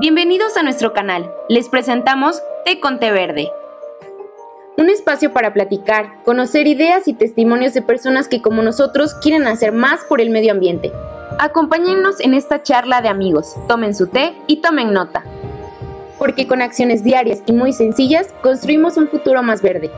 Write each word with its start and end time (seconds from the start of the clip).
Bienvenidos 0.00 0.56
a 0.56 0.62
nuestro 0.62 0.94
canal. 0.94 1.30
Les 1.50 1.68
presentamos 1.68 2.40
Té 2.64 2.80
con 2.80 2.98
Té 3.00 3.10
Verde. 3.10 3.50
Un 4.78 4.88
espacio 4.88 5.34
para 5.34 5.52
platicar, 5.52 6.22
conocer 6.24 6.66
ideas 6.66 7.06
y 7.06 7.12
testimonios 7.12 7.74
de 7.74 7.82
personas 7.82 8.26
que 8.26 8.40
como 8.40 8.62
nosotros 8.62 9.12
quieren 9.12 9.46
hacer 9.46 9.72
más 9.72 10.02
por 10.04 10.22
el 10.22 10.30
medio 10.30 10.52
ambiente. 10.52 10.90
Acompáñennos 11.38 12.18
en 12.20 12.32
esta 12.32 12.62
charla 12.62 13.02
de 13.02 13.10
amigos, 13.10 13.54
tomen 13.68 13.94
su 13.94 14.06
té 14.06 14.32
y 14.46 14.62
tomen 14.62 14.94
nota. 14.94 15.22
Porque 16.18 16.46
con 16.46 16.62
acciones 16.62 17.04
diarias 17.04 17.42
y 17.44 17.52
muy 17.52 17.74
sencillas 17.74 18.28
construimos 18.40 18.96
un 18.96 19.06
futuro 19.06 19.42
más 19.42 19.60
verde. 19.60 19.90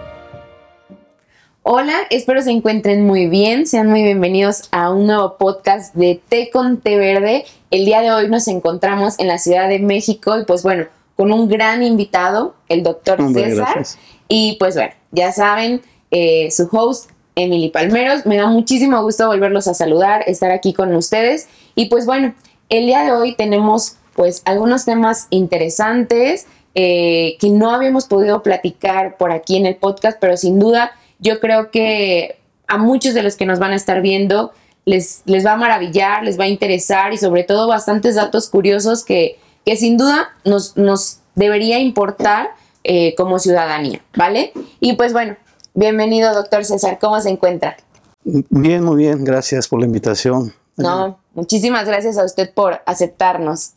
Hola, 1.65 1.95
espero 2.11 2.43
se 2.43 2.51
encuentren 2.51 3.07
muy 3.07 3.29
bien. 3.29 3.69
Sean 3.69 3.89
muy 3.89 4.03
bienvenidos 4.03 4.65
a 4.73 4.91
un 4.91 5.07
nuevo 5.07 5.37
podcast 5.39 5.95
de 5.95 6.21
Té 6.29 6.51
con 6.51 6.79
Té 6.79 6.97
Verde. 6.97 7.45
El 7.71 7.85
día 7.85 8.01
de 8.01 8.11
hoy 8.11 8.29
nos 8.29 8.49
encontramos 8.49 9.17
en 9.21 9.29
la 9.29 9.39
Ciudad 9.39 9.69
de 9.69 9.79
México 9.79 10.37
y 10.37 10.45
pues 10.45 10.65
bueno, 10.65 10.87
con 11.15 11.31
un 11.31 11.49
gran 11.49 11.85
invitado, 11.85 12.57
el 12.69 12.83
doctor 12.83 13.33
César. 13.33 13.87
Y 14.27 14.57
pues 14.59 14.75
bueno, 14.75 14.93
ya 15.13 15.31
saben, 15.31 15.83
eh, 16.11 16.51
su 16.51 16.69
host, 16.73 17.11
Emily 17.37 17.69
Palmeros. 17.69 18.27
Me 18.27 18.39
da 18.39 18.49
muchísimo 18.49 19.01
gusto 19.01 19.29
volverlos 19.29 19.69
a 19.69 19.75
saludar, 19.75 20.25
estar 20.27 20.51
aquí 20.51 20.73
con 20.73 20.93
ustedes. 20.97 21.47
Y 21.77 21.87
pues 21.87 22.07
bueno, 22.07 22.35
el 22.71 22.87
día 22.87 23.05
de 23.05 23.13
hoy 23.13 23.37
tenemos 23.37 23.99
pues 24.17 24.43
algunos 24.47 24.85
temas 24.85 25.29
interesantes 25.31 26.49
eh, 26.75 27.37
que 27.39 27.51
no 27.51 27.71
habíamos 27.71 28.07
podido 28.07 28.43
platicar 28.43 29.17
por 29.17 29.31
aquí 29.31 29.57
en 29.57 29.67
el 29.67 29.77
podcast, 29.77 30.19
pero 30.21 30.37
sin 30.37 30.59
duda 30.59 30.91
yo 31.23 31.41
creo 31.41 31.71
que 31.71 32.37
a 32.67 32.77
muchos 32.77 33.15
de 33.15 33.23
los 33.23 33.37
que 33.37 33.47
nos 33.47 33.59
van 33.59 33.73
a 33.73 33.77
estar 33.77 34.03
viendo 34.03 34.53
les, 34.85 35.23
les 35.25 35.47
va 35.47 35.53
a 35.53 35.57
maravillar, 35.57 36.25
les 36.25 36.39
va 36.39 36.45
a 36.45 36.49
interesar 36.49 37.13
y 37.13 37.19
sobre 37.19 37.45
todo 37.45 37.69
bastantes 37.69 38.17
datos 38.17 38.51
curiosos 38.51 39.05
que, 39.05 39.39
que 39.65 39.77
sin 39.77 39.97
duda 39.97 40.31
nos, 40.45 40.77
nos 40.77 41.21
debería 41.35 41.79
importar 41.79 42.51
eh, 42.85 43.15
como 43.17 43.39
ciudadanía, 43.39 44.03
¿vale? 44.17 44.53
Y 44.81 44.95
pues 44.95 45.13
bueno, 45.13 45.37
bienvenido 45.75 46.35
doctor 46.35 46.65
César, 46.65 46.99
¿cómo 47.01 47.21
se 47.21 47.31
encuentra? 47.31 47.77
Bien, 48.25 48.85
muy 48.85 48.97
bien, 48.97 49.25
gracias 49.25 49.69
por 49.69 49.81
la 49.81 49.87
invitación. 49.87 50.53
No, 50.77 51.19
muchísimas 51.35 51.87
gracias 51.87 52.19
a 52.19 52.25
usted 52.25 52.53
por 52.53 52.81
aceptarnos. 52.87 53.75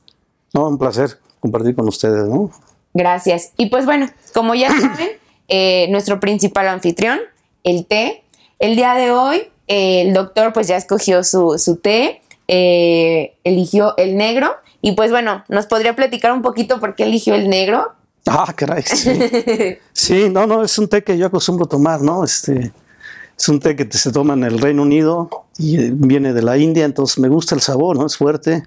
No, 0.54 0.68
un 0.70 0.78
placer 0.78 1.20
compartir 1.40 1.76
con 1.76 1.88
ustedes, 1.88 2.26
¿no? 2.28 2.50
Gracias. 2.94 3.52
Y 3.58 3.68
pues 3.68 3.86
bueno, 3.86 4.10
como 4.34 4.56
ya 4.56 4.70
saben, 4.70 5.10
eh, 5.48 5.88
nuestro 5.92 6.20
principal 6.20 6.68
anfitrión, 6.68 7.20
el 7.66 7.86
té. 7.86 8.24
El 8.60 8.78
día 8.78 8.94
de 8.94 9.12
hoy, 9.12 9.42
eh, 9.68 10.04
el 10.04 10.14
doctor 10.14 10.54
pues 10.54 10.68
ya 10.68 10.78
escogió 10.78 11.24
su, 11.26 11.58
su 11.58 11.76
té, 11.76 12.22
eh, 12.48 13.36
eligió 13.44 13.98
el 13.98 14.16
negro 14.16 14.52
y 14.82 14.94
pues 14.94 15.12
bueno, 15.12 15.44
nos 15.50 15.66
podría 15.66 15.96
platicar 15.96 16.32
un 16.32 16.42
poquito 16.42 16.80
por 16.80 16.96
qué 16.96 17.04
eligió 17.04 17.36
el 17.36 17.50
negro. 17.50 17.92
Ah, 18.26 18.54
caray. 18.56 18.84
Sí. 18.96 19.20
sí, 19.92 20.30
no, 20.30 20.48
no, 20.48 20.64
es 20.64 20.78
un 20.80 20.88
té 20.88 21.04
que 21.04 21.18
yo 21.18 21.26
acostumbro 21.26 21.66
tomar, 21.66 22.02
¿no? 22.02 22.24
Este, 22.24 22.72
es 23.38 23.50
un 23.50 23.60
té 23.60 23.76
que 23.76 23.86
se 23.98 24.12
toma 24.12 24.36
en 24.36 24.44
el 24.44 24.60
Reino 24.60 24.84
Unido 24.84 25.30
y 25.58 25.78
eh, 25.78 25.92
viene 25.94 26.34
de 26.34 26.42
la 26.42 26.58
India, 26.58 26.86
entonces 26.86 27.18
me 27.20 27.28
gusta 27.28 27.56
el 27.56 27.62
sabor, 27.62 27.98
¿no? 27.98 28.06
Es 28.06 28.16
fuerte. 28.16 28.64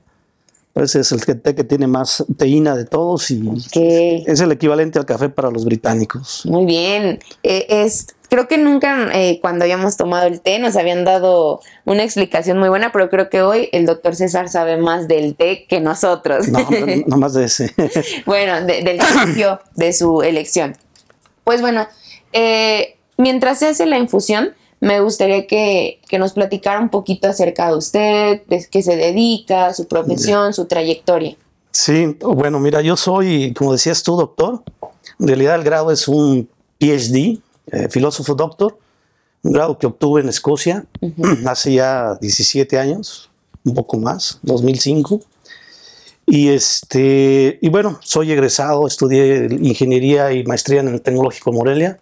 Ese 0.74 1.00
es 1.00 1.10
el 1.10 1.24
té 1.24 1.54
que 1.56 1.64
tiene 1.64 1.88
más 1.88 2.24
teína 2.36 2.76
de 2.76 2.84
todos 2.84 3.32
y 3.32 3.42
es 3.74 4.40
el 4.40 4.52
equivalente 4.52 5.00
al 5.00 5.06
café 5.06 5.28
para 5.28 5.50
los 5.50 5.64
británicos. 5.64 6.42
Muy 6.46 6.66
bien. 6.66 7.18
es 7.42 8.06
creo 8.28 8.48
que 8.48 8.58
nunca 8.58 9.08
eh, 9.12 9.38
cuando 9.40 9.64
habíamos 9.64 9.96
tomado 9.96 10.26
el 10.26 10.40
té 10.40 10.58
nos 10.58 10.76
habían 10.76 11.04
dado 11.04 11.60
una 11.84 12.04
explicación 12.04 12.58
muy 12.58 12.68
buena, 12.68 12.92
pero 12.92 13.08
creo 13.08 13.28
que 13.30 13.42
hoy 13.42 13.68
el 13.72 13.86
doctor 13.86 14.14
César 14.14 14.48
sabe 14.48 14.76
más 14.76 15.08
del 15.08 15.34
té 15.34 15.66
que 15.68 15.80
nosotros. 15.80 16.48
No, 16.48 16.66
no 17.06 17.16
más 17.18 17.34
de 17.34 17.44
ese. 17.44 17.72
bueno, 18.26 18.64
del 18.64 19.00
sitio 19.26 19.60
de 19.74 19.92
su 19.92 20.22
elección. 20.22 20.76
Pues 21.44 21.60
bueno, 21.60 21.86
eh, 22.32 22.96
mientras 23.16 23.58
se 23.58 23.68
hace 23.68 23.86
la 23.86 23.98
infusión, 23.98 24.54
me 24.80 25.00
gustaría 25.00 25.46
que, 25.46 26.00
nos 26.18 26.32
platicara 26.32 26.78
un 26.80 26.88
poquito 26.88 27.28
acerca 27.28 27.68
de 27.68 27.76
usted, 27.76 28.42
de 28.46 28.66
qué 28.70 28.82
se 28.82 28.96
dedica, 28.96 29.72
su 29.74 29.88
profesión, 29.88 30.54
su 30.54 30.66
trayectoria. 30.66 31.36
Sí, 31.72 32.16
bueno, 32.20 32.60
mira, 32.60 32.80
yo 32.80 32.96
soy, 32.96 33.52
como 33.54 33.72
decías 33.72 34.02
tú, 34.02 34.16
doctor. 34.16 34.62
En 35.18 35.26
realidad 35.26 35.56
el 35.56 35.64
grado 35.64 35.90
es 35.90 36.06
un 36.06 36.48
PhD, 36.78 37.40
eh, 37.72 37.88
filósofo 37.90 38.34
doctor, 38.34 38.78
un 39.42 39.52
grado 39.52 39.78
que 39.78 39.86
obtuve 39.86 40.20
en 40.20 40.28
Escocia 40.28 40.84
hace 41.46 41.74
ya 41.74 42.16
17 42.20 42.78
años, 42.78 43.30
un 43.64 43.74
poco 43.74 43.98
más, 43.98 44.38
2005. 44.42 45.20
Y, 46.30 46.48
este, 46.48 47.58
y 47.62 47.68
bueno, 47.70 47.98
soy 48.02 48.32
egresado, 48.32 48.86
estudié 48.86 49.48
ingeniería 49.62 50.30
y 50.32 50.44
maestría 50.44 50.80
en 50.80 50.88
el 50.88 51.00
Tecnológico 51.00 51.52
Morelia. 51.52 52.00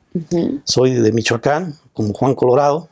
Soy 0.65 0.94
de 0.94 1.12
Michoacán, 1.12 1.76
como 1.93 2.12
Juan 2.12 2.34
Colorado. 2.34 2.88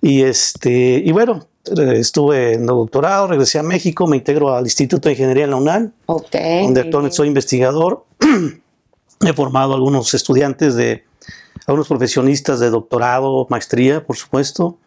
Y, 0.00 0.22
este, 0.22 1.00
y 1.04 1.12
bueno, 1.12 1.46
estuve 1.64 2.54
en 2.54 2.62
el 2.62 2.66
doctorado, 2.66 3.28
regresé 3.28 3.60
a 3.60 3.62
México, 3.62 4.08
me 4.08 4.16
integro 4.16 4.52
al 4.52 4.64
Instituto 4.64 5.08
de 5.08 5.12
Ingeniería 5.12 5.44
en 5.44 5.50
la 5.50 5.56
UNAM, 5.56 5.92
donde 6.06 6.80
actualmente 6.80 7.16
soy 7.16 7.28
investigador. 7.28 8.04
He 9.24 9.32
formado 9.34 9.74
algunos 9.74 10.12
estudiantes 10.14 10.74
de 10.74 11.04
algunos 11.66 11.88
profesionistas 11.88 12.60
de 12.60 12.70
doctorado, 12.70 13.46
maestría, 13.50 14.04
por 14.04 14.16
supuesto. 14.16 14.78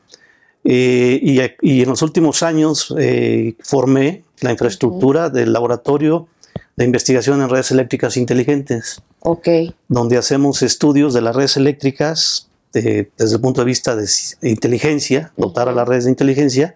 Eh, 0.63 1.19
y, 1.61 1.81
en 1.81 1.89
los 1.89 2.01
últimos 2.01 2.41
años 2.41 2.93
eh, 2.97 3.55
formé 3.59 4.23
la 4.41 4.51
infraestructura 4.51 5.29
del 5.29 5.53
laboratorio 5.53 6.27
de 6.75 6.85
investigación 6.85 7.41
en 7.41 7.49
redes 7.49 7.71
eléctricas 7.71 8.17
inteligentes. 8.17 9.01
Ok. 9.19 9.47
Donde 9.87 10.17
hacemos 10.17 10.61
estudios 10.63 11.13
de 11.13 11.21
las 11.21 11.35
redes 11.35 11.57
eléctricas 11.57 12.49
desde 12.81 13.35
el 13.35 13.41
punto 13.41 13.61
de 13.61 13.65
vista 13.65 13.95
de 13.95 14.05
inteligencia, 14.41 15.31
dotar 15.37 15.69
a 15.69 15.71
las 15.71 15.87
redes 15.87 16.05
de 16.05 16.09
inteligencia, 16.09 16.75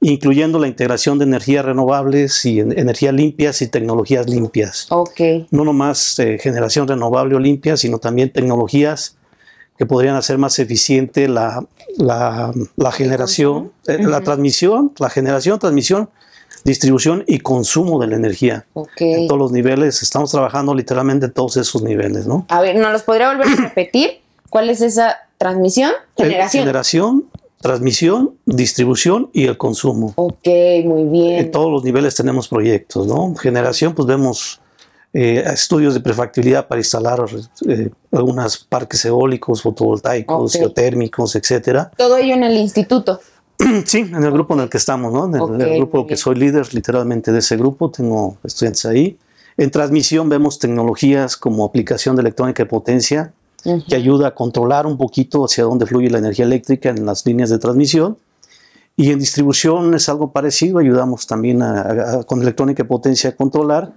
incluyendo 0.00 0.58
la 0.58 0.68
integración 0.68 1.18
de 1.18 1.24
energías 1.24 1.64
renovables 1.64 2.44
y 2.44 2.60
energías 2.60 3.14
limpias 3.14 3.62
y 3.62 3.68
tecnologías 3.68 4.28
limpias. 4.28 4.86
Ok. 4.90 5.20
No 5.50 5.64
nomás 5.64 6.18
eh, 6.18 6.38
generación 6.40 6.86
renovable 6.86 7.34
o 7.34 7.40
limpia, 7.40 7.76
sino 7.76 7.98
también 7.98 8.30
tecnologías 8.30 9.15
que 9.78 9.86
podrían 9.86 10.16
hacer 10.16 10.38
más 10.38 10.58
eficiente 10.58 11.28
la, 11.28 11.64
la, 11.96 12.52
generación, 12.92 13.72
eh, 13.86 13.98
la 14.00 14.20
transmisión, 14.22 14.92
la 14.98 15.10
generación, 15.10 15.58
transmisión, 15.58 16.08
distribución 16.64 17.24
y 17.26 17.38
consumo 17.40 18.00
de 18.00 18.08
la 18.08 18.16
energía. 18.16 18.66
En 18.96 19.28
todos 19.28 19.38
los 19.38 19.52
niveles, 19.52 20.02
estamos 20.02 20.30
trabajando 20.30 20.74
literalmente 20.74 21.26
en 21.26 21.32
todos 21.32 21.56
esos 21.56 21.82
niveles, 21.82 22.26
¿no? 22.26 22.46
A 22.48 22.60
ver, 22.60 22.76
¿nos 22.76 22.92
los 22.92 23.02
podría 23.02 23.32
volver 23.32 23.48
a 23.48 23.56
repetir? 23.68 24.20
¿Cuál 24.50 24.70
es 24.70 24.80
esa 24.80 25.16
transmisión? 25.38 25.92
Eh, 26.16 26.24
generación. 26.24 26.62
Generación, 26.62 27.24
transmisión, 27.60 28.34
distribución 28.46 29.30
y 29.32 29.46
el 29.46 29.56
consumo. 29.56 30.12
Ok, 30.16 30.48
muy 30.84 31.04
bien. 31.04 31.38
En 31.38 31.50
todos 31.50 31.70
los 31.70 31.84
niveles 31.84 32.14
tenemos 32.14 32.48
proyectos, 32.48 33.06
¿no? 33.06 33.34
Generación, 33.34 33.94
pues 33.94 34.06
vemos 34.06 34.60
eh, 35.12 35.42
estudios 35.46 35.94
de 35.94 36.00
prefactibilidad 36.00 36.66
para 36.66 36.80
instalar 36.80 37.24
eh, 37.68 37.90
algunos 38.12 38.58
parques 38.58 39.04
eólicos, 39.04 39.62
fotovoltaicos, 39.62 40.52
geotérmicos, 40.52 41.36
etcétera. 41.36 41.90
Todo 41.96 42.16
ello 42.16 42.34
en 42.34 42.44
el 42.44 42.56
instituto. 42.56 43.20
Sí, 43.86 44.00
en 44.00 44.22
el 44.22 44.30
grupo 44.30 44.54
en 44.54 44.60
el 44.60 44.68
que 44.68 44.76
estamos, 44.76 45.12
¿no? 45.12 45.24
En 45.24 45.60
el, 45.60 45.78
grupo 45.78 46.06
que 46.06 46.16
soy 46.16 46.34
líder 46.34 46.74
literalmente 46.74 47.32
de 47.32 47.38
ese 47.38 47.56
grupo, 47.56 47.90
tengo 47.90 48.36
estudiantes 48.44 48.84
ahí. 48.84 49.18
En 49.56 49.70
transmisión 49.70 50.28
vemos 50.28 50.58
tecnologías 50.58 51.36
como 51.38 51.64
aplicación 51.64 52.16
de 52.16 52.20
electrónica 52.20 52.64
de 52.64 52.68
potencia, 52.68 53.32
que 53.88 53.96
ayuda 53.96 54.28
a 54.28 54.34
controlar 54.34 54.86
un 54.86 54.96
poquito 54.96 55.44
hacia 55.44 55.64
dónde 55.64 55.86
fluye 55.86 56.10
la 56.10 56.18
energía 56.18 56.44
eléctrica 56.44 56.90
en 56.90 57.04
las 57.04 57.26
líneas 57.26 57.50
de 57.50 57.58
transmisión. 57.58 58.16
Y 58.98 59.10
en 59.10 59.18
distribución 59.18 59.94
es 59.94 60.08
algo 60.08 60.32
parecido, 60.32 60.78
ayudamos 60.78 61.26
también 61.26 61.62
con 62.26 62.40
electrónica 62.40 62.82
de 62.82 62.88
potencia 62.88 63.30
a 63.30 63.36
controlar 63.36 63.92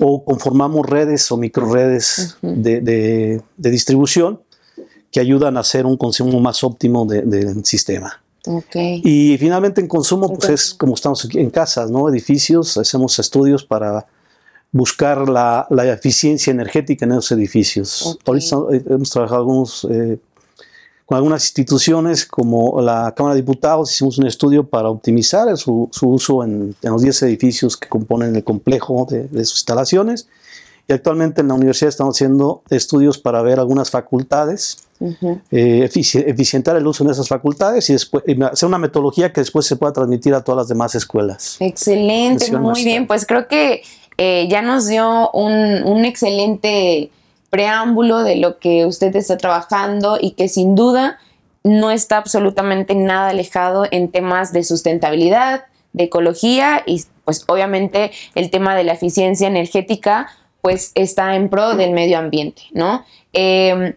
o 0.00 0.24
conformamos 0.24 0.84
redes 0.84 1.30
o 1.30 1.36
microredes 1.36 2.36
de, 2.42 2.80
de, 2.80 3.70
distribución 3.70 4.40
que 5.12 5.20
ayudan 5.20 5.56
a 5.56 5.60
hacer 5.60 5.86
un 5.86 5.96
consumo 5.96 6.40
más 6.40 6.64
óptimo 6.64 7.06
del 7.06 7.64
sistema. 7.64 8.20
Okay. 8.44 9.00
Y 9.04 9.38
finalmente 9.38 9.80
en 9.80 9.86
consumo, 9.86 10.34
pues 10.34 10.48
es 10.48 10.74
como 10.74 10.94
estamos 10.94 11.24
aquí 11.24 11.38
en 11.38 11.50
casas, 11.50 11.92
¿no? 11.92 12.08
Edificios, 12.08 12.76
hacemos 12.76 13.16
estudios 13.20 13.64
para 13.64 14.06
buscar 14.72 15.28
la, 15.28 15.68
la 15.70 15.86
eficiencia 15.92 16.50
energética 16.50 17.04
en 17.04 17.12
esos 17.12 17.30
edificios. 17.32 18.18
Ahorita 18.26 18.56
hemos 18.88 19.10
trabajado 19.10 19.42
algunos 19.42 19.86
eh, 19.88 20.18
con 21.12 21.18
algunas 21.18 21.44
instituciones 21.44 22.24
como 22.24 22.80
la 22.80 23.12
Cámara 23.14 23.34
de 23.34 23.42
Diputados 23.42 23.92
hicimos 23.92 24.16
un 24.16 24.26
estudio 24.26 24.66
para 24.66 24.88
optimizar 24.88 25.54
su, 25.58 25.90
uso 26.00 26.42
en, 26.42 26.74
los 26.80 27.02
10 27.02 27.24
edificios 27.24 27.76
que 27.76 27.86
componen 27.86 28.34
el 28.34 28.42
complejo 28.42 29.06
de, 29.10 29.28
sus 29.44 29.58
instalaciones. 29.58 30.26
Y 30.88 30.94
actualmente 30.94 31.42
en 31.42 31.48
la 31.48 31.54
universidad 31.54 31.90
estamos 31.90 32.16
haciendo 32.16 32.62
estudios 32.70 33.18
para 33.18 33.42
ver 33.42 33.60
algunas 33.60 33.90
facultades, 33.90 34.84
eh, 35.50 35.86
eficientar 35.86 36.78
el 36.78 36.86
uso 36.86 37.04
de 37.04 37.12
esas 37.12 37.28
facultades 37.28 37.90
y 37.90 37.92
después 37.92 38.24
hacer 38.50 38.66
una 38.66 38.78
metodología 38.78 39.34
que 39.34 39.42
después 39.42 39.66
se 39.66 39.76
pueda 39.76 39.92
transmitir 39.92 40.32
a 40.32 40.42
todas 40.42 40.60
las 40.60 40.68
demás 40.68 40.94
escuelas. 40.94 41.58
Excelente, 41.60 42.50
muy 42.56 42.84
bien. 42.84 43.06
Pues 43.06 43.26
creo 43.26 43.48
que 43.48 43.82
eh, 44.16 44.48
ya 44.50 44.62
nos 44.62 44.86
dio 44.86 45.30
un, 45.32 46.06
excelente 46.06 47.10
preámbulo 47.52 48.22
de 48.22 48.36
lo 48.36 48.58
que 48.58 48.86
usted 48.86 49.14
está 49.14 49.36
trabajando 49.36 50.16
y 50.18 50.30
que 50.30 50.48
sin 50.48 50.74
duda 50.74 51.18
no 51.62 51.90
está 51.90 52.16
absolutamente 52.16 52.94
nada 52.94 53.28
alejado 53.28 53.86
en 53.90 54.10
temas 54.10 54.54
de 54.54 54.64
sustentabilidad, 54.64 55.66
de 55.92 56.04
ecología 56.04 56.82
y 56.86 57.02
pues 57.26 57.44
obviamente 57.48 58.10
el 58.34 58.50
tema 58.50 58.74
de 58.74 58.84
la 58.84 58.94
eficiencia 58.94 59.48
energética 59.48 60.28
pues 60.62 60.92
está 60.94 61.36
en 61.36 61.50
pro 61.50 61.76
del 61.76 61.90
medio 61.90 62.18
ambiente, 62.18 62.62
¿no? 62.72 63.04
Em, 63.34 63.96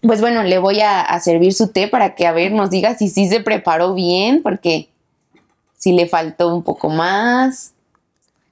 pues 0.00 0.20
bueno, 0.20 0.42
le 0.42 0.58
voy 0.58 0.80
a, 0.80 1.20
servir 1.20 1.54
su 1.54 1.68
té 1.68 1.86
para 1.86 2.16
que 2.16 2.26
a 2.26 2.32
ver 2.32 2.50
nos 2.50 2.68
diga 2.68 2.96
si 2.96 3.08
sí 3.08 3.28
se 3.28 3.38
preparó 3.38 3.94
bien, 3.94 4.42
porque 4.42 4.88
si 5.76 5.92
le 5.92 6.08
faltó 6.08 6.52
un 6.52 6.64
poco 6.64 6.88
más. 6.88 7.74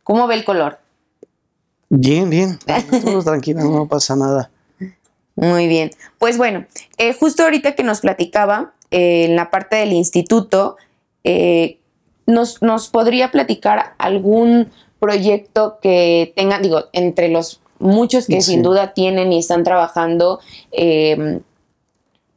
¿Cómo 0.04 0.28
ve 0.28 0.36
el 0.36 0.44
color? 0.44 0.78
Bien, 1.88 2.28
bien. 2.28 2.58
Todo 3.04 3.22
tranquilo, 3.22 3.64
no 3.64 3.86
pasa 3.86 4.16
nada. 4.16 4.50
Muy 5.36 5.68
bien. 5.68 5.90
Pues 6.18 6.38
bueno, 6.38 6.66
eh, 6.96 7.12
justo 7.12 7.42
ahorita 7.42 7.74
que 7.74 7.82
nos 7.82 8.00
platicaba 8.00 8.72
eh, 8.90 9.26
en 9.26 9.36
la 9.36 9.50
parte 9.50 9.76
del 9.76 9.92
instituto, 9.92 10.76
eh, 11.24 11.78
nos, 12.26 12.62
nos, 12.62 12.88
podría 12.88 13.30
platicar 13.30 13.94
algún 13.98 14.70
proyecto 14.98 15.78
que 15.80 16.32
tenga, 16.34 16.58
digo, 16.58 16.84
entre 16.92 17.28
los 17.28 17.60
muchos 17.78 18.26
que 18.26 18.40
sin 18.40 18.62
duda 18.62 18.94
tienen 18.94 19.32
y 19.32 19.38
están 19.38 19.62
trabajando. 19.62 20.40
Em, 20.72 21.42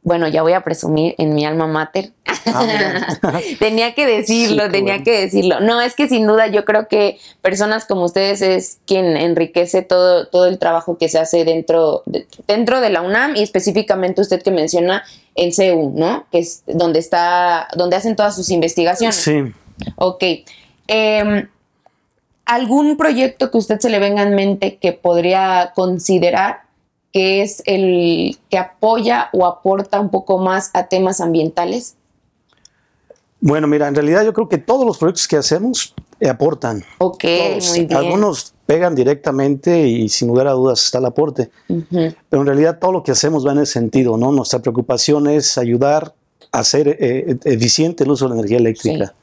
bueno, 0.02 0.28
ya 0.28 0.42
voy 0.42 0.52
a 0.52 0.62
presumir 0.62 1.14
en 1.18 1.34
mi 1.34 1.44
alma 1.44 1.66
mater. 1.66 2.12
Ah, 2.46 3.40
tenía 3.58 3.94
que 3.94 4.06
decirlo, 4.06 4.70
tenía 4.70 5.02
que 5.02 5.20
decirlo. 5.20 5.60
No, 5.60 5.80
es 5.80 5.94
que 5.94 6.08
sin 6.08 6.26
duda 6.26 6.46
yo 6.46 6.64
creo 6.64 6.88
que 6.88 7.18
personas 7.42 7.84
como 7.84 8.04
ustedes 8.04 8.42
es 8.42 8.78
quien 8.86 9.16
enriquece 9.16 9.82
todo, 9.82 10.26
todo 10.26 10.46
el 10.46 10.58
trabajo 10.58 10.98
que 10.98 11.08
se 11.08 11.18
hace 11.18 11.44
dentro 11.44 12.02
de, 12.06 12.26
dentro 12.46 12.80
de 12.80 12.90
la 12.90 13.02
UNAM 13.02 13.36
y 13.36 13.42
específicamente 13.42 14.20
usted 14.20 14.42
que 14.42 14.50
menciona 14.50 15.04
en 15.34 15.52
CEU, 15.52 15.92
¿no? 15.94 16.26
Que 16.30 16.38
es 16.38 16.62
donde 16.66 16.98
está, 16.98 17.68
donde 17.76 17.96
hacen 17.96 18.16
todas 18.16 18.34
sus 18.34 18.50
investigaciones. 18.50 19.16
Sí. 19.16 19.40
Ok. 19.96 20.24
Eh, 20.88 21.46
algún 22.44 22.96
proyecto 22.96 23.50
que 23.50 23.58
usted 23.58 23.78
se 23.78 23.90
le 23.90 23.98
venga 23.98 24.22
en 24.22 24.34
mente 24.34 24.76
que 24.76 24.92
podría 24.92 25.72
considerar 25.74 26.70
que 27.12 27.42
es 27.42 27.62
el 27.66 28.38
que 28.48 28.58
apoya 28.58 29.30
o 29.32 29.46
aporta 29.46 30.00
un 30.00 30.10
poco 30.10 30.38
más 30.38 30.70
a 30.74 30.86
temas 30.86 31.20
ambientales? 31.20 31.96
Bueno, 33.40 33.66
mira, 33.66 33.88
en 33.88 33.94
realidad 33.94 34.24
yo 34.24 34.32
creo 34.32 34.48
que 34.48 34.58
todos 34.58 34.84
los 34.84 34.98
proyectos 34.98 35.26
que 35.26 35.36
hacemos 35.36 35.94
aportan. 36.28 36.84
Ok, 36.98 37.24
muy 37.70 37.86
bien. 37.86 37.96
Algunos 37.96 38.54
pegan 38.66 38.94
directamente 38.94 39.88
y 39.88 40.08
sin 40.08 40.28
lugar 40.28 40.46
a 40.46 40.52
dudas 40.52 40.84
está 40.84 40.98
el 40.98 41.06
aporte. 41.06 41.50
Pero 41.68 42.42
en 42.42 42.46
realidad 42.46 42.78
todo 42.78 42.92
lo 42.92 43.02
que 43.02 43.12
hacemos 43.12 43.46
va 43.46 43.52
en 43.52 43.60
ese 43.60 43.72
sentido, 43.72 44.16
¿no? 44.16 44.30
Nuestra 44.30 44.60
preocupación 44.60 45.26
es 45.28 45.56
ayudar 45.56 46.14
a 46.52 46.58
hacer 46.58 46.88
eh, 47.00 47.36
eficiente 47.44 48.04
el 48.04 48.10
uso 48.10 48.26
de 48.26 48.30
la 48.30 48.34
energía 48.36 48.58
eléctrica. 48.58 49.14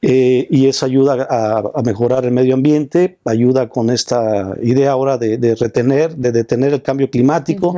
Eh, 0.00 0.46
y 0.50 0.66
eso 0.66 0.86
ayuda 0.86 1.26
a, 1.28 1.82
mejorar 1.82 2.24
el 2.24 2.30
medio 2.30 2.54
ambiente, 2.54 3.18
ayuda 3.24 3.68
con 3.68 3.90
esta 3.90 4.54
idea 4.62 4.92
ahora 4.92 5.18
de, 5.18 5.56
retener, 5.58 6.16
de 6.16 6.30
detener 6.30 6.72
el 6.72 6.82
cambio 6.82 7.10
climático. 7.10 7.74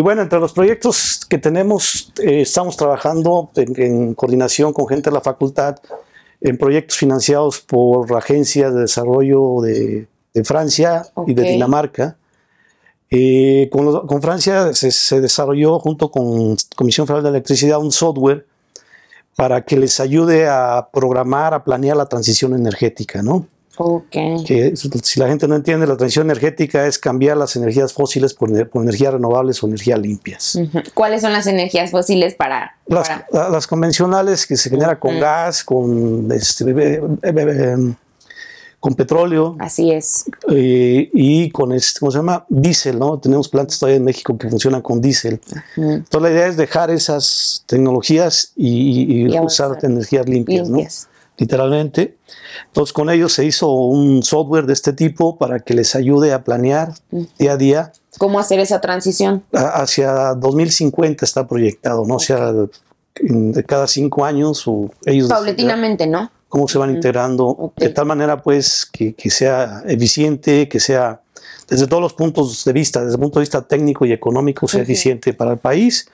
Y 0.00 0.02
bueno, 0.02 0.22
entre 0.22 0.40
los 0.40 0.54
proyectos 0.54 1.20
que 1.28 1.36
tenemos, 1.36 2.10
eh, 2.22 2.40
estamos 2.40 2.74
trabajando 2.74 3.50
en, 3.54 4.14
coordinación 4.14 4.72
con 4.72 4.88
gente 4.88 5.10
de 5.10 5.14
la 5.14 5.20
facultad 5.20 5.76
en 6.40 6.56
proyectos 6.56 6.96
financiados 6.96 7.60
por 7.60 8.10
agencias 8.16 8.74
de 8.74 8.80
desarrollo 8.80 9.60
de, 9.60 10.08
Francia 10.42 11.02
y 11.26 11.34
de 11.34 11.42
Dinamarca. 11.42 12.16
Eh, 13.10 13.68
con, 13.70 14.06
con, 14.06 14.22
Francia 14.22 14.72
se, 14.72 14.90
se, 14.90 15.20
desarrolló 15.20 15.78
junto 15.78 16.10
con 16.10 16.56
Comisión 16.74 17.06
Federal 17.06 17.24
de 17.24 17.28
Electricidad 17.28 17.78
un 17.78 17.92
software 17.92 18.46
para 19.36 19.66
que 19.66 19.76
les 19.76 20.00
ayude 20.00 20.48
a 20.48 20.88
programar, 20.90 21.52
a 21.52 21.62
planear 21.62 21.98
la 21.98 22.06
transición 22.06 22.54
energética, 22.54 23.22
¿no? 23.22 23.46
Okay. 23.82 24.44
Que 24.44 24.76
si 24.76 25.18
la 25.18 25.28
gente 25.28 25.48
no 25.48 25.56
entiende, 25.56 25.86
la 25.86 25.96
transición 25.96 26.26
energética 26.26 26.86
es 26.86 26.98
cambiar 26.98 27.38
las 27.38 27.56
energías 27.56 27.94
fósiles 27.94 28.34
por, 28.34 28.50
energías 28.50 29.14
renovables 29.14 29.62
o 29.62 29.66
energías 29.66 29.98
limpias. 29.98 30.58
¿Cuáles 30.92 31.22
son 31.22 31.32
las 31.32 31.46
energías 31.46 31.90
fósiles 31.90 32.34
para...? 32.34 32.76
Las, 33.32 33.66
convencionales 33.66 34.46
que 34.46 34.58
se 34.58 34.68
generan 34.68 34.96
con 34.96 35.18
gas, 35.18 35.64
con 35.64 36.30
este, 36.30 37.00
con 38.80 38.94
petróleo. 38.94 39.56
Así 39.58 39.92
es. 39.92 40.26
Eh, 40.50 41.08
y 41.14 41.50
con, 41.50 41.72
este, 41.72 42.00
¿cómo 42.00 42.12
se 42.12 42.18
llama? 42.18 42.44
Diésel, 42.50 42.98
¿no? 42.98 43.18
Tenemos 43.18 43.48
plantas 43.48 43.78
todavía 43.78 43.96
en 43.96 44.04
México 44.04 44.36
que 44.36 44.50
funcionan 44.50 44.82
con 44.82 45.00
diésel. 45.00 45.40
Entonces 45.76 46.22
la 46.22 46.30
idea 46.30 46.46
es 46.48 46.58
dejar 46.58 46.90
esas 46.90 47.64
tecnologías 47.66 48.52
y, 48.56 49.26
usar 49.38 49.78
energías 49.82 50.28
limpias, 50.28 50.68
¿no? 50.68 50.80
Literalmente. 51.40 52.16
Entonces 52.66 52.92
con 52.92 53.10
ellos 53.10 53.32
se 53.32 53.44
hizo 53.44 53.72
un 53.72 54.22
software 54.22 54.66
de 54.66 54.74
este 54.74 54.92
tipo 54.92 55.36
para 55.36 55.58
que 55.58 55.74
les 55.74 55.96
ayude 55.96 56.32
a 56.32 56.44
planear 56.44 56.94
día 57.38 57.52
a 57.52 57.56
día. 57.56 57.92
¿Cómo 58.18 58.38
hacer 58.38 58.60
esa 58.60 58.80
transición? 58.80 59.42
hacia 59.52 60.34
2050 60.34 61.24
está 61.24 61.48
proyectado, 61.48 62.04
¿no? 62.06 62.16
O 62.16 62.20
sea, 62.20 62.52
de 63.20 63.64
cada 63.64 63.88
cinco 63.88 64.24
años 64.24 64.62
o 64.66 64.90
ellos... 65.04 65.28
Paulatinamente, 65.28 66.06
¿no? 66.06 66.30
cómo 66.50 66.66
se 66.66 66.78
van 66.78 66.90
integrando, 66.90 67.72
de 67.76 67.88
tal 67.90 68.06
manera 68.06 68.42
pues 68.42 68.84
que, 68.84 69.14
sea 69.30 69.84
eficiente, 69.86 70.68
que 70.68 70.80
sea 70.80 71.20
desde 71.68 71.86
todos 71.86 72.02
los 72.02 72.12
puntos 72.12 72.64
de 72.64 72.72
vista, 72.72 73.00
desde 73.00 73.14
el 73.14 73.20
punto 73.20 73.38
de 73.38 73.44
vista 73.44 73.62
técnico 73.62 74.04
y 74.04 74.12
económico, 74.12 74.66
sea 74.66 74.82
eficiente 74.82 75.32
para 75.32 75.52
el 75.52 75.58
país 75.58 76.10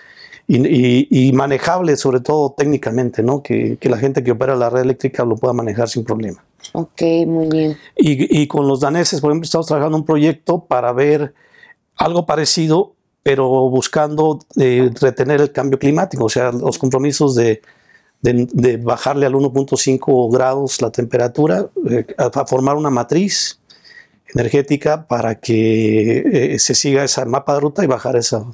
y, 0.48 1.32
manejable 1.32 1.96
sobre 1.96 2.20
todo 2.20 2.54
técnicamente, 2.56 3.22
¿no? 3.22 3.43
Que, 3.43 3.78
la 3.82 3.98
gente 3.98 4.22
que 4.22 4.32
opera 4.32 4.54
la 4.54 4.70
red 4.70 4.82
eléctrica 4.82 5.25
lo 5.25 5.37
pueda 5.37 5.52
manejar 5.52 5.88
sin 5.88 6.04
problema. 6.04 6.44
Ok, 6.72 7.02
muy 7.26 7.48
bien. 7.48 7.76
Y, 7.96 8.46
con 8.46 8.69
los 8.69 8.81
daneses, 8.81 9.20
por 9.20 9.31
ejemplo, 9.31 9.44
estamos 9.44 9.66
trabajando 9.66 9.96
un 9.96 10.04
proyecto 10.04 10.64
para 10.64 10.93
ver 10.93 11.34
algo 11.96 12.26
parecido, 12.26 12.94
pero 13.22 13.48
buscando 13.70 14.38
eh, 14.56 14.90
retener 15.00 15.40
el 15.40 15.52
cambio 15.52 15.78
climático, 15.78 16.25
o 16.25 16.28
sea, 16.28 16.52
los 16.52 16.78
compromisos 16.78 17.34
de 17.34 17.60
de, 18.22 18.76
bajarle 18.78 19.26
al 19.26 19.34
1.5 19.34 20.32
grados 20.32 20.81
la 20.82 20.90
temperatura, 20.90 21.69
eh, 21.88 22.06
a, 22.19 22.46
formar 22.46 22.76
una 22.76 22.90
matriz 22.90 23.60
energética 24.34 25.06
para 25.06 25.37
que 25.37 26.54
eh, 26.54 26.59
se 26.59 26.75
siga 26.75 27.04
ese 27.04 27.25
mapa 27.25 27.54
de 27.54 27.61
ruta 27.61 27.85
y 27.85 27.87
bajar 27.87 28.16
esa, 28.16 28.44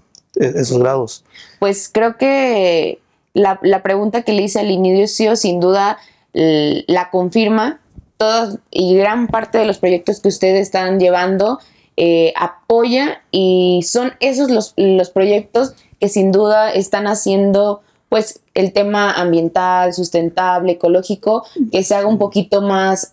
esos 0.49 0.79
grados. 0.79 1.25
Pues 1.59 1.89
creo 1.93 2.17
que 2.17 3.01
la, 3.35 3.59
pregunta 3.83 4.23
que 4.23 4.33
le 4.33 4.43
hice 4.43 4.61
al 4.61 4.71
inicio 4.71 5.37
sin 5.37 5.61
duda 5.61 5.99
la 6.33 7.11
confirma. 7.11 7.81
Todos 8.17 8.59
y 8.71 8.97
gran 8.97 9.27
parte 9.27 9.59
de 9.59 9.65
los 9.65 9.79
proyectos 9.79 10.21
que 10.21 10.29
ustedes 10.29 10.63
están 10.63 11.01
llevando 11.01 11.59
eh, 11.97 12.33
apoya 12.37 13.23
y 13.31 13.81
son 13.87 14.13
esos 14.21 14.51
los, 14.51 14.75
los 14.77 15.11
proyectos 15.11 15.75
que 16.01 16.09
sin 16.09 16.33
duda 16.33 16.73
están 16.73 17.07
haciendo 17.07 17.83
pues 18.09 18.43
el 18.53 18.75
tema 18.75 19.11
ambiental, 19.13 19.95
sustentable, 19.95 20.73
ecológico, 20.73 21.47
que 21.71 21.83
se 21.83 21.95
haga 21.95 22.07
un 22.07 22.19
poquito 22.19 22.61
más 22.61 23.11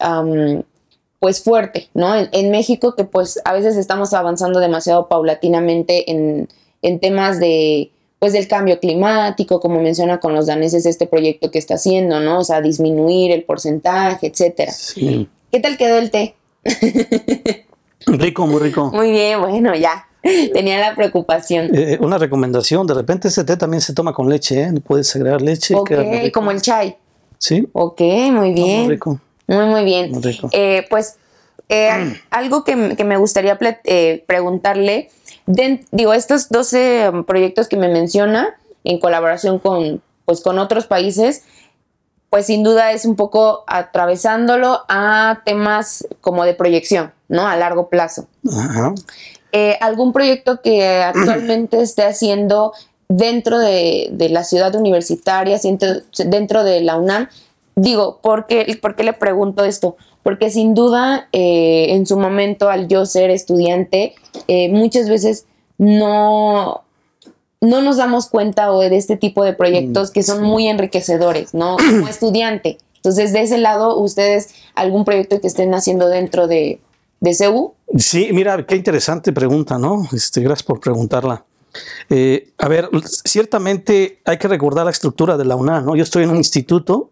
pues 1.20 1.42
fuerte, 1.42 1.90
¿no? 1.94 2.16
En, 2.16 2.52
México 2.52 2.96
que 2.96 3.06
pues 3.06 3.40
a 3.46 3.54
veces 3.54 3.78
estamos 3.78 4.14
avanzando 4.14 4.60
demasiado 4.60 5.08
paulatinamente 5.08 6.12
en, 6.12 6.50
temas 7.00 7.40
de 7.40 7.92
pues 8.20 8.34
del 8.34 8.48
cambio 8.48 8.80
climático, 8.80 9.62
como 9.62 9.82
menciona 9.82 10.20
con 10.20 10.36
los 10.36 10.48
daneses 10.48 10.86
este 10.86 11.08
proyecto 11.08 11.52
que 11.52 11.58
está 11.58 11.76
haciendo, 11.76 12.20
¿no? 12.20 12.40
O 12.40 12.44
sea, 12.44 12.62
disminuir 12.62 13.32
el 13.32 13.44
porcentaje, 13.44 14.28
etcétera. 14.28 14.74
¿Qué 15.52 15.60
tal 15.62 15.78
quedó 15.78 15.98
el 15.98 16.12
té? 16.12 16.36
rico, 18.06 18.46
muy 18.46 18.60
rico. 18.60 18.92
Muy 18.94 19.12
bien, 19.12 19.40
bueno, 19.40 19.74
ya. 19.74 20.06
Tenía 20.22 20.80
la 20.80 20.96
preocupación. 20.96 21.74
Eh, 21.74 21.98
una 22.02 22.18
recomendación, 22.18 22.86
de 22.86 22.94
repente 22.94 23.30
ese 23.30 23.46
té 23.46 23.56
también 23.56 23.80
se 23.80 23.94
toma 23.94 24.12
con 24.12 24.30
leche, 24.30 24.64
¿eh? 24.64 24.74
Puedes 24.86 25.16
agregar 25.16 25.42
leche. 25.42 25.74
Ok, 25.76 25.92
como 26.34 26.52
el 26.52 26.62
chai. 26.62 26.98
Sí. 27.38 27.70
Ok, 27.72 28.02
muy 28.32 28.52
bien. 28.52 28.82
muy 28.82 28.90
rico. 28.90 29.20
Muy, 29.48 29.66
muy 29.66 29.86
bien. 29.86 30.12
Eh, 30.52 30.86
pues 30.90 31.18
eh, 31.70 32.22
algo 32.32 32.64
que, 32.64 32.76
me 32.76 33.18
gustaría 33.18 33.58
preguntarle, 34.26 35.10
digo, 35.46 36.14
estos 36.14 36.50
12 36.50 37.12
proyectos 37.26 37.68
que 37.68 37.78
me 37.78 37.88
menciona 37.88 38.56
en 38.84 39.00
colaboración 39.00 39.60
con, 39.60 40.02
pues, 40.26 40.42
con 40.42 40.60
otros 40.60 40.88
países, 40.88 41.44
pues 42.30 42.46
sin 42.46 42.64
duda 42.64 42.92
es 42.92 43.06
un 43.06 43.16
poco 43.16 43.64
atravesándolo 43.68 44.82
a 44.88 45.42
temas 45.46 46.08
como 46.22 46.46
de 46.46 46.54
proyección, 46.54 47.12
¿no? 47.28 47.48
A 47.48 47.56
largo 47.56 47.90
plazo. 47.90 48.28
Ajá. 48.52 48.94
Eh, 49.52 49.78
algún 49.82 50.14
proyecto 50.14 50.62
que 50.62 51.02
actualmente 51.02 51.82
esté 51.82 52.04
haciendo 52.04 52.74
dentro 53.08 53.58
de, 53.58 54.28
la 54.30 54.44
ciudad 54.44 54.76
universitaria, 54.76 55.60
dentro 56.26 56.64
de 56.64 56.82
la 56.82 56.98
UNAM, 56.98 57.28
digo, 57.82 58.20
¿por 58.22 58.48
qué, 58.48 58.78
por 58.82 58.96
qué 58.96 59.04
le 59.04 59.14
pregunto 59.14 59.64
esto? 59.64 59.96
Porque 60.24 60.50
sin 60.50 60.74
duda, 60.74 61.30
eh, 61.32 61.88
en 61.90 62.06
su 62.06 62.18
momento, 62.18 62.70
al 62.70 62.88
yo 62.88 63.06
ser 63.06 63.30
estudiante, 63.30 64.16
eh, 64.48 64.70
muchas 64.70 65.10
veces 65.10 65.46
no, 65.78 66.84
no 67.62 67.82
nos 67.82 67.98
damos 67.98 68.28
cuenta 68.28 68.72
de 68.72 68.96
este 68.96 69.18
tipo 69.18 69.44
de 69.44 69.54
proyectos 69.54 70.12
que 70.12 70.24
son 70.24 70.44
muy 70.44 70.68
enriquecedores, 70.68 71.54
¿no? 71.54 71.78
Como 71.90 72.08
estudiante. 72.08 72.78
Entonces, 72.96 73.32
de 73.32 73.42
ese 73.42 73.58
lado, 73.58 73.98
ustedes, 73.98 74.54
algún 74.76 75.06
proyecto 75.06 75.40
que 75.40 75.48
estén 75.48 75.74
haciendo 75.74 76.10
dentro 76.10 76.48
de, 76.48 76.82
de 77.22 77.34
CEU? 77.34 77.74
Sí, 77.98 78.30
mira, 78.34 78.66
qué 78.66 78.76
interesante 78.76 79.32
pregunta, 79.32 79.78
¿no? 79.78 80.08
Este, 80.12 80.42
gracias 80.42 80.64
por 80.64 80.80
preguntarla. 80.80 81.46
Eh, 82.10 82.50
a 82.58 82.68
ver, 82.68 82.90
ciertamente 83.26 84.20
hay 84.26 84.38
que 84.38 84.48
recordar 84.48 84.86
la 84.86 84.92
estructura 84.92 85.38
de 85.38 85.46
la 85.46 85.56
UNAM, 85.56 85.86
¿no? 85.86 85.96
Yo 85.96 86.04
estoy 86.04 86.24
en 86.24 86.32
un 86.32 86.38
instituto 86.38 87.12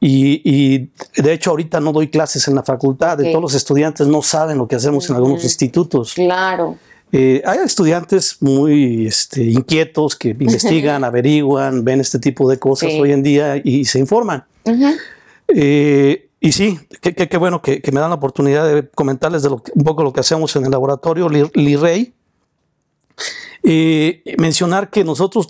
y, 0.00 0.90
de 1.16 1.32
hecho 1.32 1.50
ahorita 1.50 1.80
no 1.80 1.92
doy 1.92 2.08
clases 2.08 2.46
en 2.46 2.54
la 2.54 2.62
facultad, 2.62 3.18
de 3.18 3.30
todos 3.30 3.42
los 3.42 3.54
estudiantes 3.54 4.06
no 4.06 4.22
saben 4.22 4.58
lo 4.58 4.68
que 4.68 4.76
hacemos 4.76 5.08
en 5.10 5.16
algunos 5.16 5.42
institutos. 5.42 6.14
Claro. 6.14 6.76
Eh, 7.10 7.42
hay 7.44 7.58
estudiantes 7.64 8.36
muy 8.40 9.06
este, 9.06 9.42
inquietos 9.42 10.14
que 10.14 10.28
investigan, 10.40 11.04
averiguan, 11.04 11.84
ven 11.84 12.00
este 12.00 12.18
tipo 12.18 12.48
de 12.48 12.58
cosas 12.58 12.92
hoy 12.92 13.12
en 13.12 13.22
día 13.22 13.60
y 13.62 13.84
se 13.86 13.98
informan. 13.98 14.44
Eh, 15.48 16.28
y 16.40 16.52
sí, 16.52 16.78
qué 17.00 17.36
bueno 17.38 17.60
que, 17.60 17.82
me 17.90 18.00
dan 18.00 18.10
la 18.10 18.16
oportunidad 18.16 18.72
de 18.72 18.88
comentarles 18.88 19.42
de 19.42 19.50
lo 19.50 19.62
un 19.74 19.84
poco 19.84 20.04
lo 20.04 20.12
que 20.12 20.20
hacemos 20.20 20.54
en 20.54 20.64
el 20.64 20.70
laboratorio 20.70 21.28
Lirrey. 21.28 22.12
y 23.64 24.20
mencionar 24.38 24.90
que 24.90 25.02
nosotros 25.02 25.48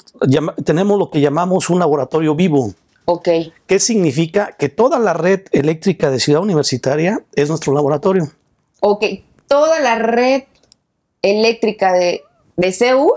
tenemos 0.65 0.99
lo 0.99 1.11
que 1.11 1.21
llamamos 1.21 1.69
un 1.69 1.81
laboratorio 1.81 2.35
vivo. 2.35 2.73
Ok. 3.11 3.29
¿Qué 3.67 3.81
significa? 3.81 4.55
Que 4.59 4.69
toda 4.69 4.99
la 4.99 5.15
red 5.15 5.41
eléctrica 5.53 6.11
de 6.11 6.21
Ciudad 6.21 6.43
Universitaria 6.43 7.25
es 7.35 7.49
nuestro 7.49 7.73
laboratorio. 7.73 8.31
Ok, 8.81 9.03
toda 9.47 9.81
la 9.81 9.95
red 9.97 10.43
eléctrica 11.23 11.95
de, 11.95 12.21
de 12.59 12.71
CEU 12.71 13.15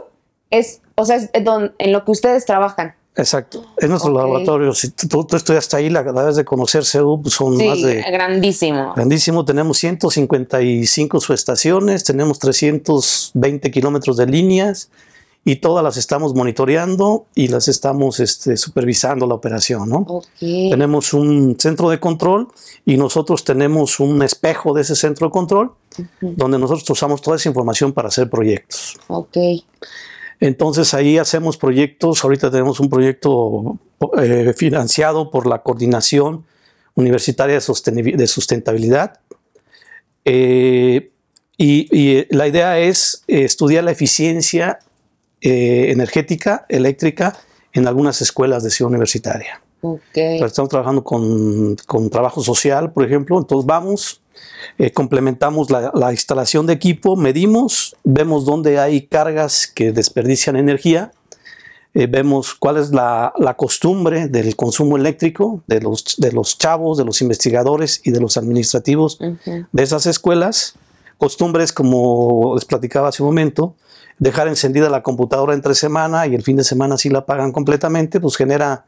es, 0.50 0.80
o 0.96 1.04
sea, 1.04 1.18
es 1.18 1.30
en 1.34 1.92
lo 1.92 2.06
que 2.06 2.12
ustedes 2.12 2.46
trabajan. 2.46 2.96
Exacto, 3.18 3.66
es 3.78 3.90
nuestro 3.90 4.14
laboratorio. 4.14 4.74
Si 4.74 4.92
tú, 4.92 5.26
tú, 5.26 5.36
estudiaste 5.36 5.76
ahí, 5.76 5.90
la 5.90 6.04
vez 6.04 6.38
de 6.38 6.46
conocer 6.46 6.86
CEU 6.86 7.22
pues, 7.22 7.34
son 7.34 7.58
más 7.58 7.82
de... 7.82 8.02
grandísimo. 8.02 8.94
Grandísimo, 8.96 9.44
tenemos 9.44 9.78
155 9.78 11.20
subestaciones, 11.20 12.06
tenemos 12.06 12.40
320 12.40 13.70
kilómetros 13.72 14.16
de 14.16 14.28
líneas 14.28 14.90
y 15.44 15.56
todas 15.56 15.84
las 15.84 15.98
estamos 15.98 16.36
monitoreando 16.36 17.26
y 17.34 17.48
las 17.48 17.68
estamos 17.68 18.20
este, 18.20 18.58
supervisando 18.58 19.26
la 19.26 19.34
operación. 19.34 19.90
¿no? 19.90 20.22
Tenemos 20.40 21.14
un 21.14 21.58
centro 21.60 21.90
de 21.90 22.00
control 22.00 22.48
y 22.86 22.98
nosotros 22.98 23.44
tenemos 23.44 24.00
un 24.00 24.22
espejo 24.22 24.74
de 24.74 24.82
ese 24.82 24.96
centro 24.96 25.28
de 25.28 25.32
control 25.32 25.72
donde 26.22 26.60
nosotros 26.60 26.88
usamos 26.90 27.22
toda 27.22 27.38
esa 27.38 27.50
información 27.50 27.92
para 27.92 28.10
hacer 28.10 28.30
proyectos. 28.30 28.98
Ok. 29.08 29.38
Entonces 30.40 30.94
ahí 30.94 31.18
hacemos 31.18 31.58
proyectos, 31.58 32.24
ahorita 32.24 32.52
tenemos 32.52 32.80
un 32.80 32.90
proyecto 32.90 33.78
eh, 34.22 34.54
financiado 34.56 35.32
por 35.32 35.48
la 35.48 35.64
Coordinación 35.64 36.46
Universitaria 36.94 37.56
de, 37.56 38.28
Sustentabilidad. 38.28 39.20
Eh, 40.26 41.12
y, 41.58 42.36
la 42.36 42.48
idea 42.48 42.80
es 42.80 43.24
estudiar 43.28 43.84
la 43.84 43.92
eficiencia 43.92 44.80
eh, 45.42 45.92
energética, 45.92 46.66
eléctrica, 46.70 47.36
en 47.74 47.88
algunas 47.88 48.22
escuelas 48.22 48.64
de 48.64 48.70
ciudad 48.70 48.90
universitaria. 48.90 49.62
Estamos 50.14 50.70
trabajando 50.70 51.04
con, 51.04 51.76
con 51.88 52.10
trabajo 52.10 52.42
social, 52.44 52.92
por 52.92 53.04
ejemplo. 53.04 53.40
Entonces 53.40 53.66
vamos, 53.66 54.22
eh, 54.78 54.92
complementamos 54.92 55.70
la, 55.72 56.12
instalación 56.12 56.68
de 56.68 56.74
equipo, 56.74 57.16
medimos, 57.16 57.96
vemos 58.04 58.46
dónde 58.46 58.80
hay 58.80 59.08
cargas 59.08 59.66
que 59.66 59.92
desperdician 59.92 60.56
energía, 60.56 61.12
eh, 61.94 62.08
vemos 62.08 62.54
cuál 62.54 62.78
es 62.78 62.92
la, 62.92 63.34
costumbre 63.58 64.28
del 64.28 64.56
consumo 64.56 64.98
eléctrico 64.98 65.64
de 65.66 65.82
los, 65.82 66.16
de 66.18 66.32
los 66.32 66.58
chavos, 66.58 66.98
de 66.98 67.06
los 67.06 67.22
investigadores 67.22 68.02
y 68.04 68.12
de 68.12 68.20
los 68.20 68.38
administrativos 68.38 69.18
de 69.18 69.84
esas 69.84 70.06
escuelas. 70.06 70.76
Costumbres, 71.18 71.74
como 71.74 72.54
les 72.56 72.66
platicaba 72.66 73.10
hace 73.10 73.24
un 73.24 73.30
momento, 73.30 73.76
dejar 74.22 74.48
encendida 74.48 74.88
la 74.88 75.02
computadora 75.02 75.56
entre 75.56 75.74
semana 75.74 76.28
y 76.28 76.36
el 76.36 76.44
fin 76.44 76.56
de 76.56 76.64
semana 76.64 76.96
si 76.96 77.10
la 77.10 77.20
apagan 77.20 77.52
completamente, 77.52 78.20
pues 78.20 78.38
genera 78.38 78.86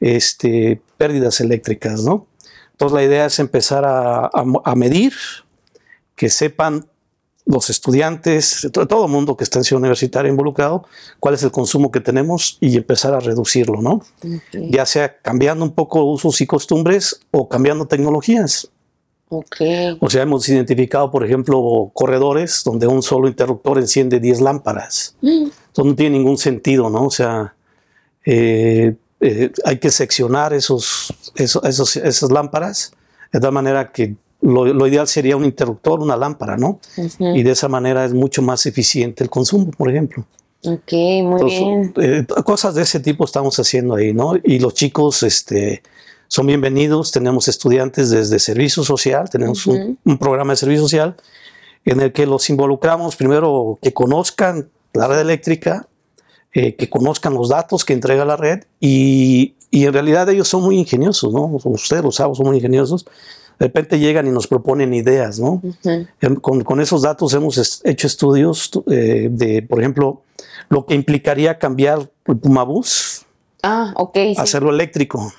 este, 0.00 0.82
pérdidas 0.96 1.40
eléctricas, 1.40 2.02
¿no? 2.02 2.26
Entonces 2.72 2.96
la 2.96 3.04
idea 3.04 3.26
es 3.26 3.38
empezar 3.38 3.84
a, 3.86 4.74
medir, 4.74 5.12
que 6.16 6.28
sepan 6.28 6.84
los 7.46 7.70
estudiantes, 7.70 8.68
todo 8.72 9.06
el 9.06 9.12
mundo 9.12 9.36
que 9.36 9.44
está 9.44 9.60
en 9.60 9.64
ciudad 9.64 9.78
universitaria 9.78 10.28
involucrado, 10.28 10.84
cuál 11.20 11.34
es 11.34 11.44
el 11.44 11.52
consumo 11.52 11.92
que 11.92 12.00
tenemos 12.00 12.58
y 12.60 12.76
empezar 12.76 13.14
a 13.14 13.20
reducirlo, 13.20 13.80
¿no? 13.82 14.02
Ya 14.52 14.84
sea 14.84 15.16
cambiando 15.20 15.64
un 15.64 15.72
poco 15.72 16.02
usos 16.02 16.40
y 16.40 16.46
costumbres 16.46 17.20
o 17.30 17.48
cambiando 17.48 17.86
tecnologías. 17.86 18.71
O 20.00 20.10
sea, 20.10 20.22
hemos 20.22 20.48
identificado, 20.48 21.10
por 21.10 21.24
ejemplo, 21.24 21.90
corredores 21.94 22.62
donde 22.64 22.86
un 22.86 23.02
solo 23.02 23.28
interruptor 23.28 23.78
enciende 23.78 24.20
10 24.20 24.40
lámparas. 24.42 25.16
Mm. 25.22 25.44
Entonces 25.68 25.84
no 25.84 25.94
tiene 25.94 26.18
ningún 26.18 26.36
sentido, 26.36 26.90
¿no? 26.90 27.06
O 27.06 27.10
sea, 27.10 27.54
eh, 28.26 28.94
eh, 29.20 29.52
hay 29.64 29.78
que 29.78 29.90
seccionar 29.90 30.52
esos, 30.52 31.14
esos, 31.34 31.96
esas 31.96 32.30
lámparas 32.30 32.92
de 33.32 33.40
tal 33.40 33.52
manera 33.52 33.90
que 33.90 34.16
lo, 34.42 34.86
ideal 34.86 35.06
sería 35.06 35.36
un 35.36 35.44
interruptor, 35.44 36.00
una 36.00 36.16
lámpara, 36.16 36.56
¿no? 36.56 36.80
Y 37.18 37.42
de 37.42 37.50
esa 37.52 37.68
manera 37.68 38.04
es 38.04 38.12
mucho 38.12 38.42
más 38.42 38.66
eficiente 38.66 39.22
el 39.22 39.30
consumo, 39.30 39.70
por 39.70 39.88
ejemplo. 39.88 40.26
Ok, 40.64 40.92
muy 41.22 41.44
bien. 41.44 41.94
Eh, 41.96 42.26
cosas 42.44 42.74
de 42.74 42.82
ese 42.82 43.00
tipo 43.00 43.24
estamos 43.24 43.58
haciendo 43.58 43.94
ahí, 43.94 44.12
¿no? 44.12 44.34
Y 44.42 44.58
los 44.58 44.74
chicos 44.74 45.22
este, 45.22 45.82
son 46.32 46.46
bienvenidos. 46.46 47.12
Tenemos 47.12 47.46
estudiantes 47.46 48.08
desde 48.08 48.38
servicio 48.38 48.84
social, 48.84 49.28
tenemos 49.28 49.66
un, 49.66 49.98
un, 50.02 50.16
programa 50.16 50.54
de 50.54 50.56
servicio 50.56 50.84
social 50.84 51.14
en 51.84 52.00
el 52.00 52.10
que 52.14 52.24
los 52.24 52.48
involucramos 52.48 53.16
primero 53.16 53.78
que 53.82 53.92
conozcan 53.92 54.70
la 54.94 55.08
red 55.08 55.18
eléctrica, 55.18 55.88
eh, 56.54 56.74
que 56.74 56.88
conozcan 56.88 57.34
los 57.34 57.50
datos 57.50 57.84
que 57.84 57.92
entrega 57.92 58.24
la 58.24 58.38
red 58.38 58.60
y, 58.80 59.56
y, 59.70 59.84
en 59.84 59.92
realidad 59.92 60.26
ellos 60.30 60.48
son 60.48 60.62
muy 60.62 60.78
ingeniosos, 60.78 61.34
¿no? 61.34 61.60
Ustedes 61.64 62.02
los 62.02 62.14
saben, 62.14 62.34
son 62.34 62.46
muy 62.46 62.56
ingeniosos. 62.56 63.04
De 63.58 63.66
repente 63.66 63.98
llegan 63.98 64.26
y 64.26 64.30
nos 64.30 64.46
proponen 64.46 64.94
ideas, 64.94 65.38
¿no? 65.38 65.60
Em, 65.84 66.36
con, 66.36 66.64
con, 66.64 66.80
esos 66.80 67.02
datos 67.02 67.34
hemos 67.34 67.82
hecho 67.84 68.06
estudios 68.06 68.70
eh, 68.90 69.28
de, 69.30 69.60
por 69.60 69.80
ejemplo, 69.80 70.22
lo 70.70 70.86
que 70.86 70.94
implicaría 70.94 71.58
cambiar 71.58 72.10
el 72.24 72.38
Pumabús, 72.38 73.26
ah, 73.62 73.92
hacerlo 74.38 74.70
eléctrico, 74.70 75.30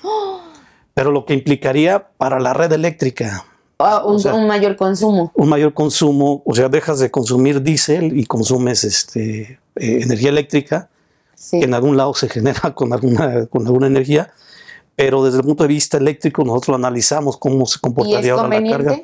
pero 0.94 1.10
lo 1.10 1.26
que 1.26 1.34
implicaría 1.34 2.08
para 2.16 2.40
la 2.40 2.54
red 2.54 2.72
eléctrica. 2.72 3.44
Ah, 3.78 4.04
un, 4.04 4.46
mayor 4.46 4.76
consumo. 4.76 5.32
Un 5.34 5.48
mayor 5.48 5.74
consumo, 5.74 6.42
o 6.46 6.54
sea, 6.54 6.68
dejas 6.68 7.00
de 7.00 7.10
consumir 7.10 7.60
diésel 7.60 8.18
y 8.18 8.24
consumes 8.24 8.84
este, 8.84 9.58
eh, 9.74 10.00
energía 10.02 10.30
eléctrica 10.30 10.88
que 11.50 11.64
en 11.64 11.74
algún 11.74 11.96
lado 11.96 12.14
se 12.14 12.28
genera 12.30 12.74
con 12.74 12.92
alguna, 12.92 13.46
con 13.46 13.66
alguna 13.66 13.88
energía, 13.88 14.32
pero 14.96 15.24
desde 15.24 15.38
el 15.38 15.44
punto 15.44 15.64
de 15.64 15.68
vista 15.68 15.96
eléctrico 15.96 16.44
nosotros 16.44 16.76
analizamos 16.76 17.36
cómo 17.36 17.66
se 17.66 17.80
comportaría 17.80 18.32
ahora 18.32 18.60
la 18.60 18.70
carga. 18.70 19.00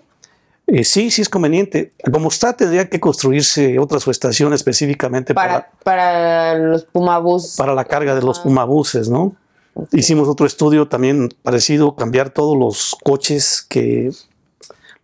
Eh, 0.69 0.85
sí, 0.85 1.11
sí 1.11 1.23
es 1.23 1.29
conveniente. 1.29 1.93
Como 2.13 2.29
está, 2.29 2.53
tendría 2.53 2.89
que 2.89 3.01
construirse 3.01 3.77
otra 3.81 3.99
subestación 3.99 4.53
específicamente 4.53 5.35
para, 5.35 5.69
para, 5.83 6.55
los 6.55 6.85
Pumabús. 6.85 7.57
Para 7.57 7.75
la 7.75 7.85
carga 7.85 8.15
de 8.15 8.23
los 8.23 8.39
ah. 8.39 8.43
Pumabuses, 8.45 9.09
¿no? 9.09 9.35
Hicimos 9.93 10.29
otro 10.29 10.47
estudio 10.47 10.89
también 10.89 11.29
parecido, 11.43 11.97
cambiar 11.97 12.31
todos 12.31 12.57
los 12.57 12.97
coches 13.03 13.65
que 13.69 14.11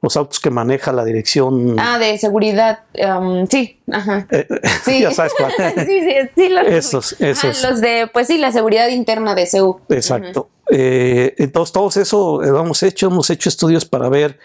los 0.02 0.16
autos 0.16 0.40
que 0.40 0.50
maneja 0.50 0.92
la 0.92 1.04
dirección. 1.04 1.76
Ah, 1.78 1.98
de 1.98 2.16
seguridad, 2.18 2.80
um, 3.18 3.46
sí, 3.46 3.80
ajá. 3.90 4.26
Eh, 4.30 4.46
sí. 4.84 5.00
ya 5.00 5.10
sabes 5.10 5.32
cuál. 5.36 5.52
sí, 5.86 6.00
sí, 6.00 6.14
sí. 6.34 6.48
Los, 6.48 6.66
esos, 6.66 7.20
esos. 7.20 7.62
los 7.62 7.80
de, 7.80 8.08
pues 8.12 8.26
sí, 8.26 8.38
la 8.38 8.52
seguridad 8.52 8.88
interna 8.88 9.34
de 9.34 9.46
CEU. 9.46 9.80
Exacto. 9.88 10.48
Eh, 10.70 11.34
entonces, 11.38 11.72
todos 11.72 11.96
eso 11.96 12.40
lo 12.42 12.60
hemos 12.60 12.82
hecho, 12.82 13.06
hemos 13.06 13.30
hecho 13.30 13.48
estudios 13.48 13.84
para 13.84 14.08
ver, 14.08 14.38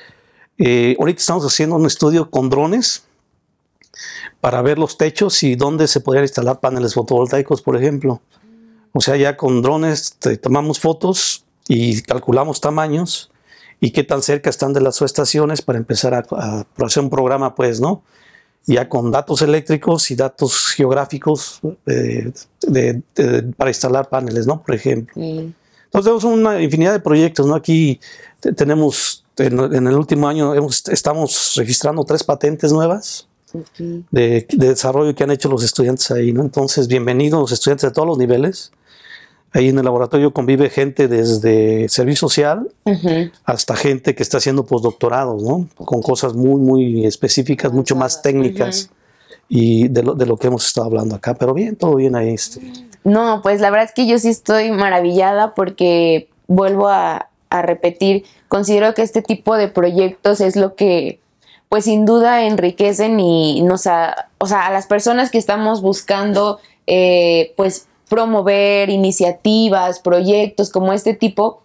eh, 0.57 0.95
ahorita 0.99 1.19
estamos 1.19 1.45
haciendo 1.45 1.75
un 1.75 1.85
estudio 1.85 2.29
con 2.29 2.49
drones 2.49 3.03
para 4.39 4.61
ver 4.61 4.79
los 4.79 4.97
techos 4.97 5.43
y 5.43 5.55
dónde 5.55 5.87
se 5.87 5.99
podrían 5.99 6.23
instalar 6.23 6.59
paneles 6.59 6.93
fotovoltaicos, 6.93 7.61
por 7.61 7.75
ejemplo. 7.75 8.21
O 8.93 9.01
sea, 9.01 9.15
ya 9.15 9.37
con 9.37 9.61
drones 9.61 10.17
tomamos 10.41 10.79
fotos 10.79 11.45
y 11.67 12.01
calculamos 12.01 12.59
tamaños 12.59 13.31
y 13.79 13.91
qué 13.91 14.03
tan 14.03 14.21
cerca 14.21 14.49
están 14.49 14.73
de 14.73 14.81
las 14.81 14.95
subestaciones 14.95 15.61
para 15.61 15.79
empezar 15.79 16.13
a, 16.13 16.65
hacer 16.85 17.03
un 17.03 17.09
programa, 17.09 17.55
pues, 17.55 17.79
¿no? 17.79 18.03
Ya 18.65 18.87
con 18.87 19.11
datos 19.11 19.41
eléctricos 19.41 20.11
y 20.11 20.15
datos 20.15 20.67
geográficos 20.75 21.61
eh, 21.87 22.31
para 23.57 23.71
instalar 23.71 24.07
paneles, 24.09 24.45
¿no? 24.45 24.61
Por 24.61 24.75
ejemplo. 24.75 25.13
Entonces 25.15 25.53
tenemos 25.91 26.23
una 26.23 26.61
infinidad 26.61 26.93
de 26.93 26.99
proyectos, 26.99 27.47
¿no? 27.47 27.55
Aquí 27.55 27.99
tenemos, 28.55 29.25
en, 29.37 29.87
el 29.87 29.95
último 29.95 30.27
año 30.27 30.53
estamos 30.91 31.53
registrando 31.55 32.03
tres 32.03 32.23
patentes 32.23 32.71
nuevas 32.71 33.27
de, 34.11 34.45
desarrollo 34.51 35.15
que 35.15 35.23
han 35.23 35.31
hecho 35.31 35.49
los 35.49 35.63
estudiantes 35.63 36.09
ahí, 36.11 36.31
¿no? 36.31 36.41
Entonces, 36.41 36.87
bienvenidos 36.87 37.39
los 37.41 37.51
estudiantes 37.51 37.89
de 37.89 37.93
todos 37.93 38.07
los 38.07 38.17
niveles. 38.17 38.71
Ahí 39.53 39.69
en 39.69 39.77
el 39.77 39.85
laboratorio 39.85 40.31
convive 40.31 40.69
gente 40.69 41.07
desde 41.07 41.89
servicio 41.89 42.27
social 42.27 42.71
hasta 43.43 43.75
gente 43.75 44.15
que 44.15 44.23
está 44.23 44.37
haciendo 44.37 44.65
postdoctorados, 44.65 45.43
¿no? 45.43 45.67
Con 45.75 46.01
cosas 46.01 46.33
muy, 46.35 46.61
muy 46.61 47.05
específicas, 47.05 47.73
mucho 47.73 47.95
más 47.95 48.21
técnicas 48.21 48.89
y 49.49 49.89
de 49.89 50.03
lo, 50.03 50.15
de 50.15 50.25
lo, 50.25 50.37
que 50.37 50.47
hemos 50.47 50.65
estado 50.65 50.87
hablando 50.87 51.15
acá. 51.15 51.33
Pero 51.33 51.53
bien, 51.53 51.75
todo 51.75 51.95
bien 51.95 52.15
ahí. 52.15 52.29
Este. 52.29 52.61
No, 53.03 53.41
pues 53.43 53.59
la 53.59 53.69
verdad 53.71 53.87
es 53.87 53.93
que 53.93 54.07
yo 54.07 54.17
sí 54.19 54.29
estoy 54.29 54.71
maravillada 54.71 55.53
porque 55.53 56.29
vuelvo 56.47 56.87
a, 56.87 57.27
a 57.49 57.61
repetir, 57.61 58.23
considero 58.47 58.93
que 58.93 59.01
este 59.01 59.21
tipo 59.21 59.57
de 59.57 59.67
proyectos 59.67 60.39
es 60.39 60.55
lo 60.55 60.75
que 60.75 61.19
pues 61.71 61.85
sin 61.85 62.05
duda 62.05 62.43
enriquecen 62.43 63.17
y 63.21 63.61
nos, 63.61 63.87
o 64.39 64.45
sea, 64.45 64.67
a 64.67 64.71
las 64.71 64.87
personas 64.87 65.31
que 65.31 65.37
estamos 65.37 65.81
buscando, 65.81 66.59
eh, 66.85 67.53
pues 67.55 67.87
promover 68.11 68.89
iniciativas, 68.89 69.99
proyectos 70.01 70.69
como 70.69 70.91
este 70.91 71.13
tipo, 71.13 71.63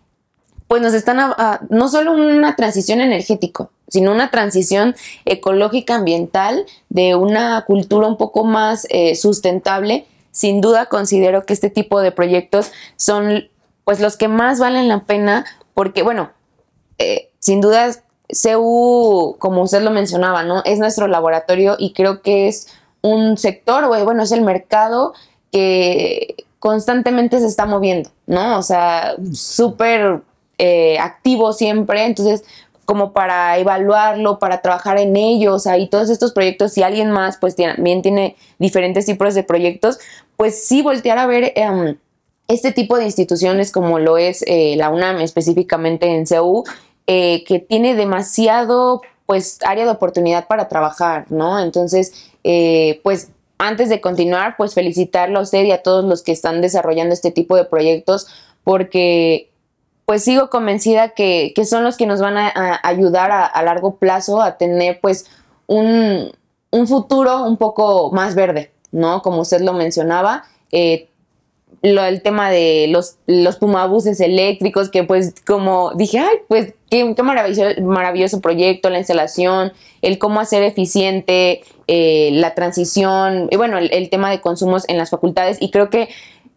pues 0.68 0.80
nos 0.80 0.94
están 0.94 1.18
a, 1.18 1.60
no 1.70 1.88
solo 1.88 2.12
una 2.12 2.54
transición 2.54 3.00
energética, 3.00 3.68
sino 3.88 4.12
una 4.12 4.30
transición 4.30 4.94
ecológica 5.24 5.96
ambiental 5.96 6.64
de 6.88 7.16
una 7.16 7.64
cultura 7.66 8.06
un 8.06 8.16
poco 8.16 8.44
más 8.44 8.86
eh, 8.90 9.16
sustentable. 9.16 10.06
Sin 10.30 10.60
duda 10.60 10.86
considero 10.86 11.44
que 11.46 11.52
este 11.52 11.68
tipo 11.68 12.00
de 12.00 12.12
proyectos 12.12 12.70
son 12.94 13.48
pues 13.82 13.98
los 13.98 14.16
que 14.16 14.28
más 14.28 14.60
valen 14.60 14.86
la 14.86 15.00
pena 15.00 15.46
porque, 15.74 16.04
bueno, 16.04 16.30
eh, 16.98 17.28
sin 17.40 17.60
duda 17.60 17.90
CEU, 18.30 19.34
como 19.40 19.62
usted 19.62 19.82
lo 19.82 19.90
mencionaba, 19.90 20.44
¿no? 20.44 20.62
Es 20.64 20.78
nuestro 20.78 21.08
laboratorio 21.08 21.74
y 21.76 21.92
creo 21.92 22.22
que 22.22 22.46
es 22.46 22.68
un 23.02 23.36
sector, 23.36 23.88
bueno, 24.04 24.22
es 24.22 24.30
el 24.30 24.42
mercado 24.42 25.12
que 25.56 26.44
constantemente 26.58 27.40
se 27.40 27.46
está 27.46 27.64
moviendo, 27.64 28.10
¿no? 28.26 28.58
O 28.58 28.62
sea, 28.62 29.14
súper 29.32 30.20
eh, 30.58 30.98
activo 30.98 31.54
siempre, 31.54 32.04
entonces 32.04 32.44
como 32.84 33.14
para 33.14 33.56
evaluarlo, 33.56 34.38
para 34.38 34.60
trabajar 34.60 34.98
en 34.98 35.16
ellos, 35.16 35.66
ahí 35.66 35.88
todos 35.88 36.10
estos 36.10 36.32
proyectos, 36.34 36.74
si 36.74 36.82
alguien 36.82 37.10
más 37.10 37.38
pues 37.38 37.56
también 37.56 38.02
tiene 38.02 38.36
diferentes 38.58 39.06
tipos 39.06 39.34
de 39.34 39.44
proyectos, 39.44 39.98
pues 40.36 40.66
sí 40.66 40.82
voltear 40.82 41.16
a 41.16 41.26
ver 41.26 41.54
em, 41.56 41.96
este 42.48 42.72
tipo 42.72 42.98
de 42.98 43.06
instituciones 43.06 43.72
como 43.72 43.98
lo 43.98 44.18
es 44.18 44.44
eh, 44.46 44.74
la 44.76 44.90
UNAM 44.90 45.20
específicamente 45.22 46.06
en 46.06 46.26
CEU 46.26 46.64
eh, 47.06 47.44
que 47.44 47.60
tiene 47.60 47.94
demasiado 47.94 49.00
pues 49.24 49.58
área 49.64 49.86
de 49.86 49.90
oportunidad 49.90 50.46
para 50.46 50.68
trabajar, 50.68 51.24
¿no? 51.30 51.58
Entonces, 51.58 52.12
eh, 52.44 53.00
pues 53.02 53.30
antes 53.58 53.88
de 53.88 54.00
continuar, 54.00 54.56
pues 54.56 54.74
felicitarlo 54.74 55.38
a 55.38 55.42
usted 55.42 55.64
y 55.64 55.72
a 55.72 55.82
todos 55.82 56.04
los 56.04 56.22
que 56.22 56.32
están 56.32 56.60
desarrollando 56.60 57.14
este 57.14 57.30
tipo 57.30 57.56
de 57.56 57.64
proyectos, 57.64 58.26
porque 58.64 59.50
pues 60.04 60.22
sigo 60.22 60.50
convencida 60.50 61.10
que, 61.10 61.52
son 61.68 61.82
los 61.82 61.96
que 61.96 62.06
nos 62.06 62.20
van 62.20 62.36
a, 62.38 62.80
ayudar 62.82 63.30
a, 63.32 63.62
largo 63.62 63.96
plazo 63.96 64.40
a 64.40 64.56
tener 64.56 65.00
pues 65.00 65.26
un, 65.66 66.32
futuro 66.86 67.44
un 67.44 67.56
poco 67.56 68.12
más 68.12 68.34
verde, 68.34 68.70
¿no? 68.92 69.22
Como 69.22 69.40
usted 69.40 69.60
lo 69.62 69.72
mencionaba, 69.72 70.44
eh, 70.70 71.08
el 71.86 72.22
tema 72.22 72.50
de 72.50 72.86
los, 72.88 73.16
los 73.26 73.56
pumabuses 73.56 74.20
eléctricos, 74.20 74.90
que 74.90 75.04
pues 75.04 75.34
como 75.46 75.92
dije, 75.94 76.18
ay, 76.18 76.38
pues 76.48 76.74
qué, 76.90 77.14
qué 77.14 77.22
maravilloso, 77.22 78.40
proyecto, 78.40 78.90
la 78.90 78.98
instalación, 78.98 79.72
el 80.02 80.18
cómo 80.18 80.40
hacer 80.40 80.62
eficiente 80.62 81.62
eh, 81.86 82.30
la 82.32 82.54
transición, 82.54 83.48
y 83.50 83.56
bueno, 83.56 83.78
el, 83.78 84.10
tema 84.10 84.30
de 84.30 84.40
consumos 84.40 84.84
en 84.88 84.98
las 84.98 85.10
facultades. 85.10 85.58
Y 85.60 85.70
creo 85.70 85.90
que 85.90 86.08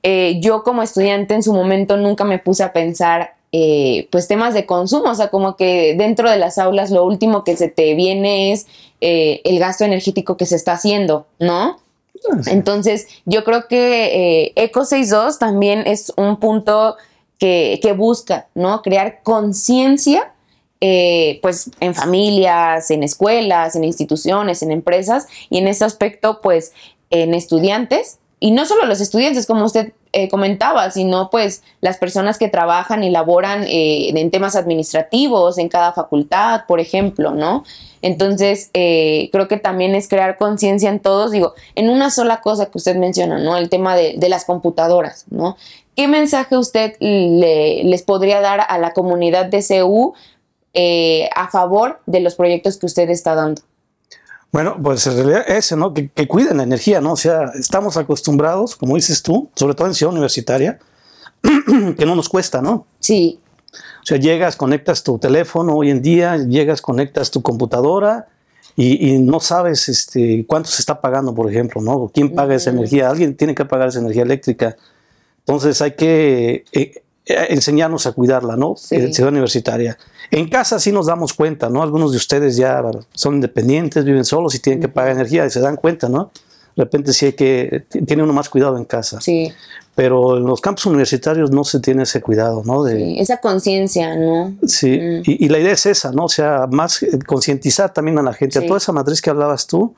eh, 0.03 0.39
yo 0.41 0.63
como 0.63 0.81
estudiante 0.81 1.33
en 1.33 1.43
su 1.43 1.53
momento 1.53 1.97
nunca 1.97 2.23
me 2.23 2.39
puse 2.39 2.63
a 2.63 2.73
pensar 2.73 3.35
eh, 3.51 4.07
pues 4.11 4.27
temas 4.27 4.53
de 4.53 4.65
consumo, 4.65 5.11
o 5.11 5.15
sea, 5.15 5.29
como 5.29 5.55
que 5.55 5.95
dentro 5.97 6.29
de 6.29 6.37
las 6.37 6.57
aulas 6.57 6.91
lo 6.91 7.03
último 7.03 7.43
que 7.43 7.57
se 7.57 7.67
te 7.67 7.95
viene 7.95 8.51
es 8.51 8.67
el 9.01 9.59
gasto 9.59 9.85
energético 9.85 10.35
que 10.35 10.45
se 10.45 10.55
está 10.55 10.73
haciendo, 10.73 11.25
¿no? 11.39 11.77
Entonces, 12.47 13.07
yo 13.25 13.43
creo 13.43 13.67
que 13.67 14.45
eh, 14.45 14.53
Eco 14.55 14.85
62 14.85 15.39
también 15.39 15.83
es 15.85 16.11
un 16.17 16.39
punto 16.39 16.97
que, 17.37 17.93
busca, 17.97 18.47
¿no? 18.53 18.81
Crear 18.81 19.21
conciencia, 19.23 20.33
eh, 20.81 21.39
pues, 21.41 21.71
en 21.79 21.95
familias, 21.95 22.91
en 22.91 23.03
escuelas, 23.03 23.75
en 23.75 23.83
instituciones, 23.83 24.61
en 24.61 24.71
empresas, 24.71 25.27
y 25.49 25.57
en 25.57 25.67
ese 25.67 25.85
aspecto, 25.85 26.41
pues, 26.41 26.73
en 27.09 27.33
estudiantes, 27.33 28.19
y 28.39 28.51
no 28.51 28.65
solo 28.65 28.85
los 28.85 29.01
estudiantes, 29.01 29.45
como 29.45 29.65
usted 29.65 29.93
eh, 30.11 30.29
comentaba, 30.29 30.89
sino 30.91 31.29
pues 31.29 31.63
las 31.81 31.97
personas 31.97 32.37
que 32.37 32.47
trabajan 32.47 33.03
y 33.03 33.09
laboran 33.09 33.65
en 33.67 34.31
temas 34.31 34.55
administrativos 34.55 35.57
en 35.57 35.69
cada 35.69 35.93
facultad, 35.93 36.65
por 36.67 36.79
ejemplo, 36.79 37.31
¿no? 37.31 37.63
Entonces, 38.01 38.69
eh, 38.73 39.29
creo 39.31 39.47
que 39.47 39.57
también 39.57 39.95
es 39.95 40.07
crear 40.07 40.37
conciencia 40.37 40.89
en 40.89 40.99
todos, 40.99 41.31
digo, 41.31 41.53
en 41.75 41.89
una 41.89 42.09
sola 42.09 42.41
cosa 42.41 42.67
que 42.67 42.77
usted 42.77 42.95
menciona, 42.95 43.39
¿no? 43.39 43.57
El 43.57 43.69
tema 43.69 43.95
de, 43.95 44.29
las 44.29 44.45
computadoras, 44.45 45.25
¿no? 45.29 45.57
¿Qué 45.95 46.07
mensaje 46.07 46.57
usted 46.57 46.95
les 46.99 48.03
podría 48.03 48.41
dar 48.41 48.61
a 48.67 48.77
la 48.77 48.93
comunidad 48.93 49.47
de 49.47 49.63
CU 49.67 50.13
eh, 50.73 51.29
a 51.35 51.49
favor 51.49 51.99
de 52.05 52.19
los 52.21 52.35
proyectos 52.35 52.77
que 52.77 52.85
usted 52.85 53.09
está 53.09 53.35
dando? 53.35 53.63
Bueno, 54.51 54.77
pues 54.81 55.05
en 55.05 55.15
realidad 55.15 55.43
ese, 55.47 55.75
¿no? 55.75 55.93
Que, 55.93 56.09
que, 56.09 56.27
cuiden 56.27 56.57
la 56.57 56.63
energía, 56.63 57.01
¿no? 57.01 57.13
O 57.13 57.17
sea, 57.17 57.51
estamos 57.53 57.97
acostumbrados, 57.97 58.75
como 58.75 58.95
dices 58.95 59.21
tú, 59.21 59.49
sobre 59.55 59.75
todo 59.75 59.87
en 59.87 59.93
ciudad 59.93 60.11
universitaria, 60.11 60.79
que 61.97 62.05
no 62.05 62.15
nos 62.15 62.29
cuesta, 62.29 62.61
¿no? 62.61 62.87
Sí. 62.99 63.39
O 63.73 64.05
sea, 64.05 64.17
llegas, 64.17 64.55
conectas 64.55 65.03
tu 65.03 65.19
teléfono 65.19 65.75
hoy 65.75 65.91
en 65.91 66.01
día, 66.01 66.37
llegas, 66.37 66.81
conectas 66.81 67.29
tu 67.29 67.41
computadora 67.41 68.27
y, 68.75 69.19
no 69.19 69.41
sabes 69.41 69.89
este, 69.89 70.45
cuánto 70.47 70.69
se 70.69 70.81
está 70.81 71.01
pagando, 71.01 71.35
por 71.35 71.49
ejemplo, 71.49 71.81
¿no? 71.81 72.09
¿Quién 72.13 72.33
paga 72.33 72.55
esa 72.55 72.69
energía? 72.69 73.09
Alguien 73.09 73.35
tiene 73.35 73.53
que 73.53 73.65
pagar 73.65 73.89
esa 73.89 73.99
energía 73.99 74.23
eléctrica. 74.23 74.77
Entonces 75.39 75.81
hay 75.81 75.91
que 75.95 76.63
eh, 76.71 77.03
enseñarnos 77.49 78.05
a 78.05 78.11
cudarla, 78.11 78.55
¿no? 78.55 78.75
En 78.91 79.13
ciudad 79.13 79.31
universitaria. 79.31 79.97
En 80.31 80.49
casa 80.49 80.79
sí 80.79 80.91
nos 80.91 81.07
damos 81.07 81.33
cuenta, 81.33 81.69
¿no? 81.69 81.81
Algunos 81.81 82.11
de 82.11 82.17
ustedes 82.17 82.57
ya 82.57 82.81
son 83.13 83.35
independientes, 83.35 84.05
viven 84.05 84.25
solos 84.25 84.55
y 84.55 84.59
tienen 84.59 84.81
que 84.81 84.89
pagar 84.89 85.11
energía 85.11 85.45
y 85.45 85.49
se 85.49 85.59
dan 85.59 85.75
cuenta, 85.75 86.09
¿no? 86.09 86.31
De 86.75 86.83
repente 86.83 87.13
sí 87.13 87.27
hay 87.27 87.33
que, 87.33 87.85
tiene 88.05 88.23
uno 88.23 88.31
más 88.31 88.49
cuidado 88.49 88.77
en 88.77 88.85
casa. 88.85 89.19
Sí 89.19 89.51
pero 89.99 90.37
en 90.37 90.45
los 90.45 90.61
campos 90.61 90.85
universitarios 90.85 91.51
no 91.51 91.65
se 91.65 91.81
tiene 91.81 92.03
ese 92.03 92.21
cuidado, 92.21 92.63
¿no? 92.63 92.85
De, 92.85 93.19
esa 93.19 93.35
conciencia, 93.41 94.15
¿no? 94.15 94.53
Sí, 94.65 94.97
mm. 94.97 95.23
y, 95.25 95.49
la 95.49 95.59
idea 95.59 95.73
es 95.73 95.85
esa, 95.87 96.13
¿no? 96.13 96.23
O 96.23 96.29
sea, 96.29 96.67
más 96.71 97.03
eh, 97.03 97.19
concientizar 97.27 97.91
también 97.91 98.17
a 98.17 98.21
la 98.21 98.31
gente, 98.31 98.59
a 98.59 98.65
toda 98.65 98.77
esa 98.77 98.93
matriz 98.93 99.21
que 99.21 99.29
hablabas 99.29 99.67
tú, 99.67 99.93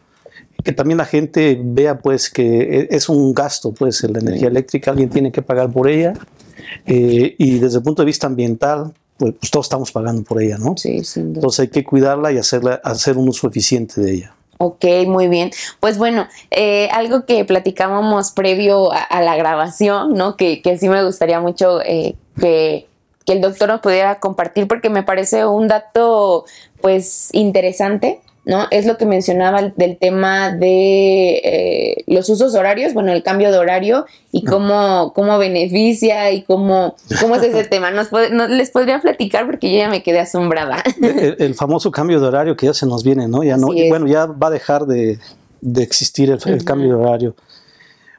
que 0.64 0.72
también 0.72 0.98
la 0.98 1.06
gente 1.06 1.56
vea 1.64 2.00
pues 2.00 2.32
que 2.32 2.88
es 2.90 3.10
un 3.10 3.32
gasto, 3.36 3.74
pues, 3.74 4.02
la 4.02 4.18
energía 4.18 4.48
eléctrica, 4.48 4.90
alguien 4.90 5.12
tiene 5.12 5.32
que 5.32 5.44
pagar 5.44 5.72
por 5.72 5.88
ella, 5.88 6.14
eh, 6.86 7.36
y 7.38 7.60
desde 7.60 7.78
el 7.78 7.84
punto 7.84 8.02
de 8.02 8.06
vista 8.06 8.28
ambiental, 8.28 8.94
pues, 9.18 9.36
pues, 9.40 9.52
todos 9.52 9.66
estamos 9.66 9.92
pagando 9.92 10.24
por 10.24 10.42
ella, 10.42 10.58
¿no? 10.58 10.76
Sí, 10.78 11.04
sí. 11.04 11.20
Entonces 11.20 11.60
hay 11.62 11.68
que 11.70 11.84
cuidarla 11.84 12.32
y 12.32 12.38
hacerla, 12.38 12.82
hacer 12.84 13.18
un 13.18 13.30
uso 13.30 13.48
eficiente 13.48 14.02
de 14.02 14.14
ella. 14.14 14.36
Ok, 14.58 14.86
muy 15.08 15.28
bien. 15.28 15.50
Pues 15.80 15.98
bueno, 15.98 16.28
eh, 16.52 16.88
algo 16.92 17.26
que 17.26 17.44
platicábamos 17.46 18.32
previo 18.32 18.92
a, 18.92 19.22
la 19.22 19.36
grabación, 19.36 20.14
¿no? 20.14 20.38
Que, 20.38 20.62
que, 20.62 20.78
sí 20.78 20.88
me 20.88 21.04
gustaría 21.04 21.40
mucho 21.40 21.82
eh, 21.82 22.16
que, 22.40 22.88
que, 23.26 23.34
el 23.34 23.42
doctor 23.42 23.70
nos 23.70 23.82
pudiera 23.82 24.20
compartir 24.20 24.68
porque 24.68 24.92
me 24.92 25.02
parece 25.02 25.48
un 25.48 25.68
dato 25.68 26.46
pues 26.80 27.30
interesante 27.34 28.22
¿no? 28.46 28.68
Es 28.72 28.86
lo 28.86 28.98
que 28.98 29.06
mencionaba 29.06 29.62
del 29.76 29.98
tema 29.98 30.52
de 30.52 31.42
eh, 31.44 32.04
los 32.08 32.28
usos 32.30 32.56
horarios, 32.56 32.94
bueno, 32.94 33.12
el 33.12 33.22
cambio 33.22 33.52
de 33.52 33.58
horario 33.58 34.06
y 34.32 34.44
cómo, 34.44 35.14
cómo 35.14 35.38
beneficia 35.38 36.32
y 36.32 36.42
cómo, 36.44 36.96
cómo 37.20 37.36
es 37.36 37.44
ese 37.44 37.64
tema. 37.70 37.92
Nos, 37.92 38.10
les 38.50 38.72
podría 38.72 39.00
platicar 39.00 39.46
porque 39.46 39.72
yo 39.72 39.78
ya 39.78 39.90
me 39.90 40.02
quedé 40.02 40.20
asombrada. 40.20 40.84
El, 41.02 41.54
famoso 41.56 41.92
cambio 41.92 42.20
de 42.20 42.28
horario 42.28 42.56
que 42.56 42.66
ya 42.66 42.74
se 42.74 42.86
nos 42.86 43.04
viene, 43.04 43.28
¿no? 43.28 43.44
Ya 43.44 43.58
no, 43.58 43.68
bueno, 43.68 44.08
ya 44.08 44.26
va 44.26 44.48
a 44.48 44.52
dejar 44.52 44.86
de, 44.86 45.20
existir 45.78 46.32
el, 46.32 46.66
cambio 46.66 46.90
de 46.90 46.96
horario. 46.96 47.36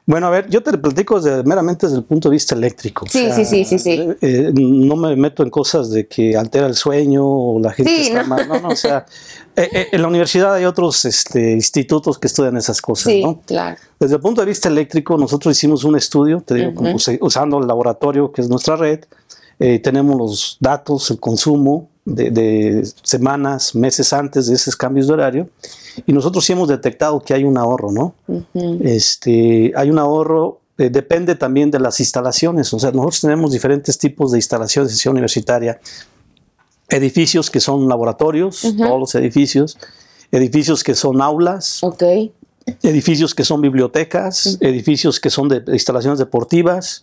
Bueno, 0.05 0.27
a 0.27 0.29
ver, 0.31 0.49
yo 0.49 0.61
te 0.61 0.77
platico 0.77 1.19
meramente 1.45 1.85
desde 1.85 1.99
el 1.99 2.03
punto 2.03 2.29
de 2.29 2.33
vista 2.33 2.55
eléctrico. 2.55 3.05
Sí, 3.09 3.31
sí, 3.31 3.45
sí, 3.45 3.63
sí, 3.63 3.79
sí. 3.79 4.05
Eh, 4.21 4.51
no 4.53 4.97
me 4.97 5.15
meto 5.15 5.43
en 5.43 5.49
cosas 5.49 5.91
de 5.91 6.07
que 6.07 6.35
altera 6.35 6.67
el 6.67 6.75
sueño 6.75 7.25
o 7.25 7.59
la 7.59 7.71
gente 7.71 8.01
está 8.01 8.23
mal. 8.23 8.45
No, 8.47 8.59
no, 8.59 8.69
o 8.69 8.75
sea, 8.75 9.05
eh, 9.55 9.69
eh, 9.71 9.87
en 9.93 10.01
la 10.01 10.09
universidad 10.09 10.55
hay 10.55 10.65
otros 10.65 11.05
este, 11.05 11.53
institutos 11.53 12.19
que 12.19 12.27
estudian 12.27 12.57
esas 12.57 12.81
cosas, 12.81 13.13
sí, 13.13 13.23
¿no? 13.23 13.39
claro. 13.45 13.77
Desde 13.97 14.15
el 14.15 14.21
punto 14.21 14.41
de 14.41 14.47
vista 14.47 14.67
eléctrico, 14.67 15.17
nosotros 15.17 15.55
hicimos 15.55 15.85
un 15.85 15.95
estudio, 15.95 16.41
te 16.41 16.55
digo, 16.55 16.83
usando 17.21 17.59
el 17.59 17.67
laboratorio 17.67 18.33
que 18.33 18.41
es 18.41 18.49
nuestra 18.49 18.75
red, 18.75 19.05
eh, 19.59 19.79
tenemos 19.79 20.17
los 20.17 20.57
datos, 20.59 21.09
el 21.11 21.19
consumo 21.21 21.89
de, 22.05 22.87
semanas, 23.03 23.75
meses 23.75 24.13
antes 24.13 24.47
de 24.47 24.55
esos 24.55 24.75
cambios 24.75 25.07
de 25.07 25.13
horario, 25.13 25.49
y 26.05 26.13
nosotros 26.13 26.45
sí 26.45 26.53
hemos 26.53 26.67
detectado 26.67 27.21
que 27.21 27.33
hay 27.33 27.43
un 27.43 27.57
ahorro, 27.57 27.91
¿no? 27.91 28.15
este, 28.81 29.71
hay 29.75 29.89
un 29.89 29.99
ahorro, 29.99 30.61
eh, 30.77 30.89
depende 30.89 31.35
también 31.35 31.71
de 31.71 31.79
las 31.79 31.99
instalaciones, 31.99 32.73
o 32.73 32.79
sea, 32.79 32.91
nosotros 32.91 33.21
tenemos 33.21 33.51
diferentes 33.51 33.97
tipos 33.97 34.31
de 34.31 34.37
instalaciones 34.37 35.01
de 35.01 35.09
universitaria, 35.09 35.79
edificios 36.89 37.49
que 37.49 37.59
son 37.59 37.87
laboratorios, 37.87 38.61
todos 38.77 38.99
los 38.99 39.15
edificios, 39.15 39.77
edificios 40.31 40.83
que 40.83 40.95
son 40.95 41.21
aulas, 41.21 41.83
okay 41.83 42.33
edificios 42.81 43.35
que 43.35 43.43
son 43.43 43.61
bibliotecas, 43.61 44.57
edificios 44.61 45.19
que 45.19 45.29
son 45.29 45.49
de 45.49 45.63
instalaciones 45.73 46.19
deportivas 46.19 47.01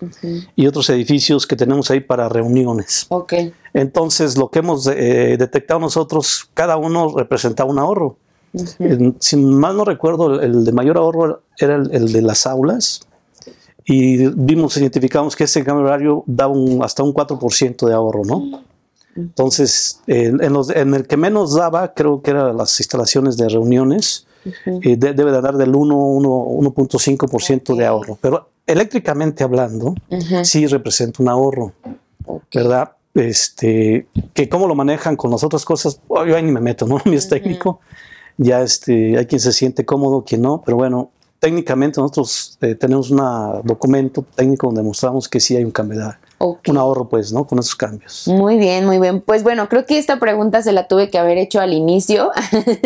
y 0.57 0.67
otros 0.67 0.89
edificios 0.91 1.47
que 1.47 1.57
tenemos 1.57 1.91
ahí 1.91 2.01
para 2.01 2.29
reuniones. 2.29 3.07
Okay. 3.09 3.53
Entonces, 3.75 4.37
lo 4.37 4.51
que 4.51 4.61
hemos 4.61 4.87
eh, 4.87 5.37
detectado 5.39 5.81
nosotros, 5.81 6.49
cada 6.55 6.77
uno 6.77 7.15
representa 7.17 7.65
un 7.65 7.79
ahorro. 7.79 8.17
si 9.19 9.37
mal 9.37 9.77
no 9.77 9.85
recuerdo, 9.85 10.41
el, 10.41 10.65
de 10.65 10.73
mayor 10.73 10.97
ahorro 10.97 11.43
era 11.59 11.77
el, 11.77 12.13
de 12.13 12.23
las 12.23 12.47
aulas 12.47 13.03
y 13.85 14.29
vimos, 14.29 14.77
identificamos 14.77 15.37
que 15.37 15.45
ese 15.45 15.65
cambio 15.65 15.87
horario 15.87 16.25
daba 16.27 16.53
un, 16.53 16.83
hasta 16.83 17.03
un 17.03 17.13
4% 17.13 17.87
de 17.87 17.95
ahorro, 17.95 18.25
¿no? 18.25 18.63
Entonces, 19.17 20.01
en, 20.07 20.53
los, 20.53 20.71
en 20.71 20.95
el 20.95 21.07
que 21.07 21.17
menos 21.17 21.55
daba, 21.55 21.93
creo 21.95 22.23
que 22.23 22.31
eran 22.31 22.57
las 22.57 22.79
instalaciones 22.79 23.37
de 23.37 23.49
reuniones, 23.49 24.27
debe 24.65 25.33
de 25.33 25.41
dar 25.41 25.57
del 25.57 25.73
1.5% 25.73 27.77
de 27.77 27.87
ahorro. 27.87 28.19
Pero 28.21 28.51
eléctricamente 28.67 29.45
hablando, 29.45 29.95
sí 30.43 30.67
representa 30.67 31.23
un 31.23 31.29
ahorro, 31.29 31.73
¿verdad? 32.55 32.93
Este, 33.15 34.07
que 34.33 34.49
cómo 34.49 34.69
lo 34.69 34.75
manejan 34.75 35.17
con 35.17 35.33
las 35.33 35.43
otras 35.43 35.65
cosas, 35.65 36.01
yo 36.09 36.37
ahí 36.37 36.43
ni 36.43 36.53
me 36.53 36.61
meto, 36.61 36.87
¿no? 36.87 36.99
Mi 37.05 37.17
es 37.17 37.29
técnico, 37.29 37.81
ya 38.37 38.63
este, 38.63 39.19
hay 39.19 39.27
quien 39.27 39.41
se 39.41 39.53
siente 39.53 39.85
cómodo, 39.85 40.25
quien 40.25 40.43
no, 40.43 40.63
pero 40.65 40.77
bueno, 40.77 41.11
técnicamente 41.41 42.01
nosotros 42.01 42.57
eh, 42.61 42.75
tenemos 42.75 43.11
un 43.11 43.19
documento 43.65 44.25
técnico 44.35 44.69
donde 44.69 44.83
mostramos 44.83 45.29
que 45.29 45.41
sí 45.41 45.57
hay 45.57 45.65
un 45.65 45.73
cambio 45.73 45.99
de 45.99 46.13
un 46.69 46.79
ahorro, 46.79 47.09
pues, 47.09 47.33
¿no? 47.33 47.47
Con 47.47 47.59
esos 47.59 47.75
cambios. 47.75 48.29
Muy 48.29 48.57
bien, 48.57 48.87
muy 48.87 48.99
bien. 48.99 49.21
Pues 49.21 49.43
bueno, 49.43 49.69
creo 49.69 49.85
que 49.85 49.99
esta 49.99 50.19
pregunta 50.19 50.63
se 50.63 50.73
la 50.73 50.87
tuve 50.87 51.11
que 51.11 51.19
haber 51.19 51.39
hecho 51.39 51.61
al 51.61 51.73
inicio, 51.73 52.31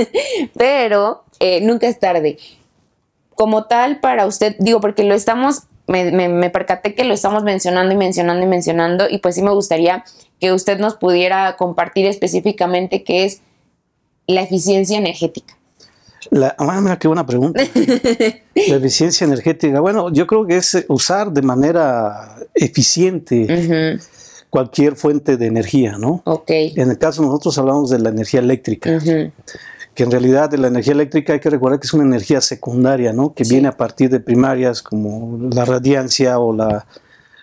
pero 0.56 1.23
eh, 1.40 1.60
nunca 1.60 1.86
es 1.88 1.98
tarde. 1.98 2.38
Como 3.34 3.64
tal, 3.64 4.00
para 4.00 4.26
usted, 4.26 4.56
digo, 4.58 4.80
porque 4.80 5.04
lo 5.04 5.14
estamos, 5.14 5.64
me, 5.86 6.10
me, 6.10 6.50
percaté 6.50 6.94
que 6.94 7.04
lo 7.04 7.14
estamos 7.14 7.42
mencionando 7.42 7.92
y 7.92 7.96
mencionando 7.96 8.44
y 8.44 8.48
mencionando, 8.48 9.06
y 9.08 9.18
pues 9.18 9.34
sí 9.34 9.42
me 9.42 9.50
gustaría 9.50 10.04
que 10.40 10.52
usted 10.52 10.78
nos 10.78 10.94
pudiera 10.94 11.56
compartir 11.56 12.06
específicamente 12.06 13.02
qué 13.02 13.24
es 13.24 13.40
la 14.26 14.42
eficiencia 14.42 14.98
energética. 14.98 15.56
La, 16.30 16.54
ah, 16.58 16.80
mira, 16.80 16.98
qué 16.98 17.08
buena 17.08 17.26
pregunta. 17.26 17.62
la 18.54 18.76
eficiencia 18.76 19.26
energética. 19.26 19.80
Bueno, 19.80 20.12
yo 20.12 20.26
creo 20.26 20.46
que 20.46 20.56
es 20.56 20.84
usar 20.88 21.32
de 21.32 21.42
manera 21.42 22.36
eficiente 22.54 24.00
cualquier 24.54 24.96
fuente 24.96 25.36
de 25.36 25.46
energía, 25.46 25.98
¿no? 25.98 26.22
Ok. 26.24 26.48
En 26.48 26.90
el 26.90 26.98
caso 26.98 27.22
nosotros 27.22 27.58
hablamos 27.58 27.90
de 27.90 27.98
la 27.98 28.10
energía 28.10 28.40
eléctrica, 28.40 29.00
que 29.94 30.02
en 30.02 30.10
realidad 30.10 30.50
de 30.50 30.58
la 30.58 30.68
energía 30.68 30.92
eléctrica 30.92 31.32
hay 31.32 31.40
que 31.40 31.50
recordar 31.50 31.78
que 31.78 31.86
es 31.86 31.94
una 31.94 32.04
energía 32.04 32.40
secundaria, 32.40 33.12
¿no? 33.12 33.32
Que 33.34 33.44
viene 33.44 33.68
a 33.68 33.76
partir 33.76 34.10
de 34.10 34.20
primarias 34.20 34.82
como 34.82 35.38
la 35.52 35.64
radiancia 35.64 36.38
o 36.38 36.52
la, 36.52 36.86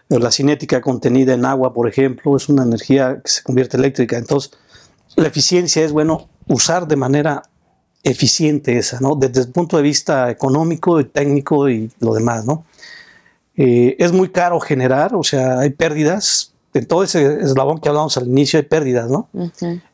o 0.09 0.19
la 0.19 0.31
cinética 0.31 0.81
contenida 0.81 1.33
en 1.33 1.45
agua, 1.45 1.73
por 1.73 1.87
ejemplo, 1.87 2.35
es 2.35 2.49
una 2.49 2.63
energía 2.63 3.21
que 3.23 3.31
se 3.31 3.43
convierte 3.43 3.77
eléctrica. 3.77 4.17
Entonces, 4.17 4.51
la 5.15 5.27
eficiencia 5.27 5.83
es, 5.83 5.91
bueno, 5.91 6.27
usar 6.47 6.87
de 6.87 6.95
manera 6.97 7.43
eficiente 8.03 8.77
esa, 8.77 8.99
¿no? 8.99 9.15
Desde 9.15 9.41
el 9.41 9.49
punto 9.49 9.77
de 9.77 9.83
vista 9.83 10.29
económico 10.29 10.99
y 10.99 11.05
técnico 11.05 11.69
y 11.69 11.91
lo 11.99 12.13
demás, 12.13 12.45
¿no? 12.45 12.65
Eh, 13.55 13.95
es 13.99 14.11
muy 14.11 14.29
caro 14.29 14.59
generar, 14.59 15.15
o 15.15 15.23
sea, 15.23 15.59
hay 15.59 15.69
pérdidas. 15.69 16.53
En 16.73 16.85
todo 16.85 17.03
ese 17.03 17.41
eslabón 17.41 17.79
que 17.79 17.89
hablamos 17.89 18.17
al 18.17 18.27
inicio 18.27 18.57
hay 18.57 18.65
pérdidas, 18.65 19.09
¿no? 19.09 19.29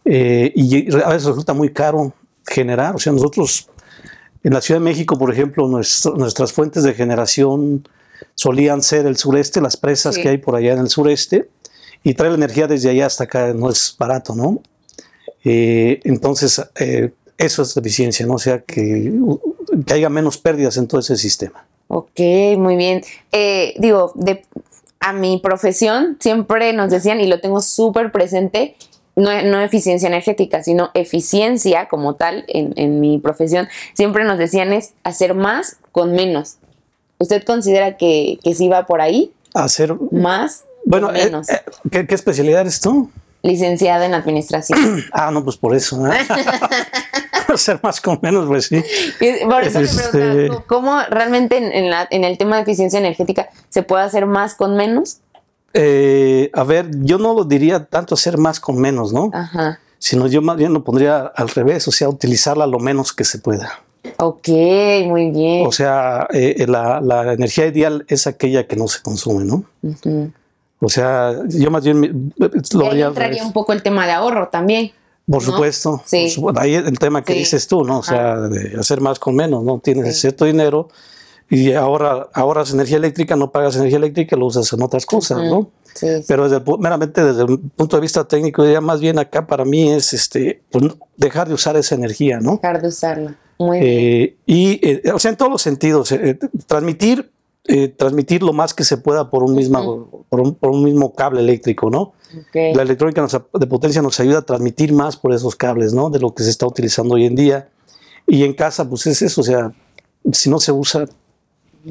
Eh, 0.06 0.52
y 0.56 0.94
a 0.94 1.10
veces 1.10 1.26
resulta 1.26 1.54
muy 1.54 1.74
caro 1.74 2.14
generar. 2.48 2.96
O 2.96 3.00
sea, 3.00 3.14
nosotros 3.14 3.70
en 4.44 4.54
la 4.54 4.62
Ciudad 4.62 4.80
de 4.80 4.86
México, 4.86 5.18
por 5.18 5.32
ejemplo, 5.32 5.68
nuestras 5.68 6.54
fuentes 6.54 6.84
de 6.84 6.94
generación 6.94 7.88
solían 8.34 8.82
ser 8.82 9.06
el 9.06 9.18
sureste, 9.18 9.62
las 9.62 9.78
presas 9.78 10.18
que 10.18 10.30
hay 10.30 10.38
por 10.38 10.56
allá 10.56 10.74
en 10.74 10.80
el 10.80 10.90
sureste, 10.90 11.50
y 12.04 12.14
traer 12.14 12.32
la 12.32 12.38
energía 12.38 12.68
desde 12.68 12.90
allá 12.90 13.08
hasta 13.08 13.26
acá 13.26 13.54
no 13.54 13.70
es 13.70 13.96
barato, 14.00 14.36
¿no? 14.36 14.62
Eh, 15.44 16.00
entonces, 16.04 16.62
eso 17.38 17.62
es 17.62 17.78
eficiencia, 17.78 18.26
¿no? 18.26 18.36
O 18.36 18.40
sea, 18.40 18.62
que, 18.62 19.14
que, 19.86 19.94
haya 19.94 20.10
menos 20.10 20.38
pérdidas 20.38 20.78
en 20.78 20.88
todo 20.88 21.00
ese 21.00 21.18
sistema. 21.18 21.66
Ok, 21.88 22.20
muy 22.58 22.76
bien. 22.76 23.02
Eh, 23.32 23.76
digo, 23.78 24.12
de, 24.16 24.44
a 25.00 25.14
mi 25.14 25.40
profesión 25.40 26.18
siempre 26.20 26.74
nos 26.74 26.90
decían, 26.90 27.22
y 27.22 27.28
lo 27.28 27.40
tengo 27.40 27.62
súper 27.62 28.12
presente, 28.12 28.76
no, 29.18 29.42
no, 29.42 29.62
eficiencia 29.62 30.08
energética, 30.08 30.64
sino 30.64 30.92
eficiencia 30.94 31.88
como 31.90 32.16
tal 32.16 32.46
en, 32.48 32.74
en, 32.78 33.02
mi 33.02 33.18
profesión, 33.18 33.68
siempre 33.94 34.24
nos 34.24 34.38
decían 34.38 34.72
es 34.72 34.94
hacer 35.04 35.34
más 35.34 35.78
con 35.92 36.14
menos. 36.14 36.58
¿Usted 37.18 37.44
considera 37.44 37.98
que, 37.98 38.38
que 38.44 38.54
sí 38.54 38.70
va 38.70 38.86
por 38.86 39.02
ahí? 39.02 39.34
Hacer 39.54 39.96
más 40.12 40.66
bueno, 40.86 41.08
con 41.08 41.16
eh, 41.18 41.26
menos. 41.26 41.50
Eh, 41.50 41.62
¿qué, 41.92 42.06
¿qué, 42.06 42.16
especialidad 42.16 42.62
eres 42.62 42.80
tú? 42.80 43.10
Licenciada 43.42 44.06
en 44.06 44.14
administración. 44.14 45.04
ah, 45.12 45.32
no, 45.32 45.44
pues 45.44 45.58
por 45.58 45.76
eso. 45.76 46.06
¿eh? 46.08 46.12
hacer 47.54 47.80
más 47.82 48.02
con 48.02 48.20
menos, 48.22 48.48
pues 48.48 48.66
sí. 48.66 48.84
Por 49.44 49.64
eso 49.64 49.80
este... 49.80 50.50
¿cómo 50.68 51.02
realmente 51.10 51.58
en, 51.58 51.90
la, 51.90 52.08
en, 52.10 52.24
el 52.24 52.38
tema 52.38 52.58
de 52.58 52.64
eficiencia 52.64 53.00
energética 53.00 53.50
se 53.70 53.84
puede 53.84 54.04
hacer 54.04 54.26
más 54.26 54.56
con 54.56 54.76
menos? 54.76 55.20
Eh, 55.80 56.50
a 56.54 56.64
ver, 56.64 56.90
yo 57.04 57.20
no 57.20 57.36
lo 57.36 57.44
diría 57.44 57.86
tanto 57.86 58.16
hacer 58.16 58.38
más 58.38 58.60
con 58.60 58.80
menos, 58.80 59.14
¿no? 59.14 59.30
Ajá. 59.32 59.80
Sino 60.00 60.28
yo 60.28 60.42
más 60.42 60.58
bien 60.58 60.74
lo 60.74 60.84
pondría 60.84 61.20
al 61.20 61.50
revés, 61.50 61.88
o 61.88 61.92
sea, 61.92 62.10
utilizarla 62.10 62.66
lo 62.66 62.80
menos 62.80 63.14
que 63.14 63.24
se 63.24 63.38
pueda. 63.38 63.84
Ok, 64.18 64.48
muy 65.06 65.30
bien. 65.30 65.68
O 65.68 65.72
sea, 65.72 66.28
eh, 66.34 66.66
la, 66.68 67.00
la, 67.02 67.34
energía 67.34 67.68
ideal 67.68 68.06
es 68.08 68.26
aquella 68.26 68.66
que 68.66 68.76
no 68.76 68.88
se 68.88 69.02
consume, 69.04 69.46
¿no? 69.46 69.66
O 70.80 70.90
sea, 70.90 71.36
yo 71.48 71.70
más 71.70 71.84
bien 71.84 72.34
lo 72.38 72.86
y 72.86 72.88
ahí 72.88 73.02
entraría 73.02 73.44
un 73.44 73.54
poco 73.54 73.74
el 73.74 73.84
tema 73.84 74.06
de 74.06 74.14
ahorro 74.14 74.50
también. 74.50 74.92
Por 75.30 75.44
supuesto. 75.44 76.02
Sí. 76.06 76.34
ahí 76.56 76.76
el 76.76 76.98
tema 76.98 77.24
que 77.24 77.34
dices 77.34 77.68
tú, 77.68 77.84
¿no? 77.84 78.00
O 78.00 78.04
sea, 78.04 78.38
de 78.38 78.80
hacer 78.80 79.02
más 79.02 79.20
con 79.20 79.36
menos, 79.36 79.64
¿no? 79.64 79.80
Tienes 79.80 80.20
cierto 80.20 80.46
dinero 80.46 80.90
y 81.50 81.74
ahora 81.74 82.28
ahorras 82.34 82.74
energía 82.74 82.98
eléctrica, 82.98 83.36
no 83.36 83.52
pagas 83.52 83.76
energía 83.76 83.98
eléctrica, 83.98 84.36
lo 84.36 84.48
usas 84.48 84.72
en 84.74 84.82
otras 84.82 85.06
cosas, 85.06 85.44
¿no? 85.44 85.72
Sí, 85.94 86.08
Pero 86.28 86.48
desde, 86.48 86.64
meramente 86.78 87.24
desde 87.24 87.44
el 87.44 87.60
punto 87.60 87.98
de 87.98 88.02
vista 88.02 88.28
técnico, 88.28 88.66
ya 88.66 88.82
más 88.82 89.00
bien 89.00 89.18
acá 89.18 89.48
para 89.48 89.66
mí 89.66 89.92
es 89.92 90.14
este, 90.14 90.62
pues, 90.70 90.86
dejar 91.16 91.48
de 91.48 91.56
usar 91.56 91.76
esa 91.76 91.96
energía, 91.96 92.40
¿no? 92.40 92.60
Dejar 92.62 92.82
de 92.82 92.88
usarla. 92.90 93.36
Muy 93.58 93.80
eh, 93.82 93.82
bien. 93.82 94.36
Y, 94.46 94.88
eh, 94.88 95.12
o 95.12 95.18
sea, 95.18 95.32
en 95.32 95.38
todos 95.38 95.52
los 95.52 95.62
sentidos, 95.62 96.12
eh, 96.12 96.38
transmitir 96.68 97.32
eh, 97.70 97.90
transmitir 97.90 98.44
lo 98.44 98.54
más 98.54 98.74
que 98.74 98.86
se 98.86 98.96
pueda 98.96 99.30
por 99.30 99.44
un, 99.44 99.54
mismo, 99.54 100.26
por 100.30 100.40
un, 100.40 100.84
mismo 100.86 101.14
cable 101.14 101.42
eléctrico, 101.42 101.90
¿no? 101.90 102.14
La 102.54 102.82
electrónica 102.82 103.28
de 103.54 103.68
potencia 103.68 104.02
nos 104.02 104.18
ayuda 104.22 104.40
a 104.40 104.42
transmitir 104.44 104.94
más 104.94 105.18
por 105.18 105.34
esos 105.34 105.58
cables, 105.58 105.94
¿no? 105.94 106.10
De 106.10 106.18
lo 106.20 106.34
que 106.34 106.44
se 106.44 106.50
está 106.50 106.66
utilizando 106.66 107.16
hoy 107.16 107.26
en 107.26 107.36
día. 107.36 107.68
Y 108.26 108.46
en 108.46 108.54
casa, 108.54 108.88
pues 108.88 109.06
es 109.08 109.22
eso, 109.22 109.42
o 109.42 109.44
sea, 109.44 109.74
si 110.32 110.50
no 110.50 110.62
se 110.62 110.72
usa... 110.72 111.08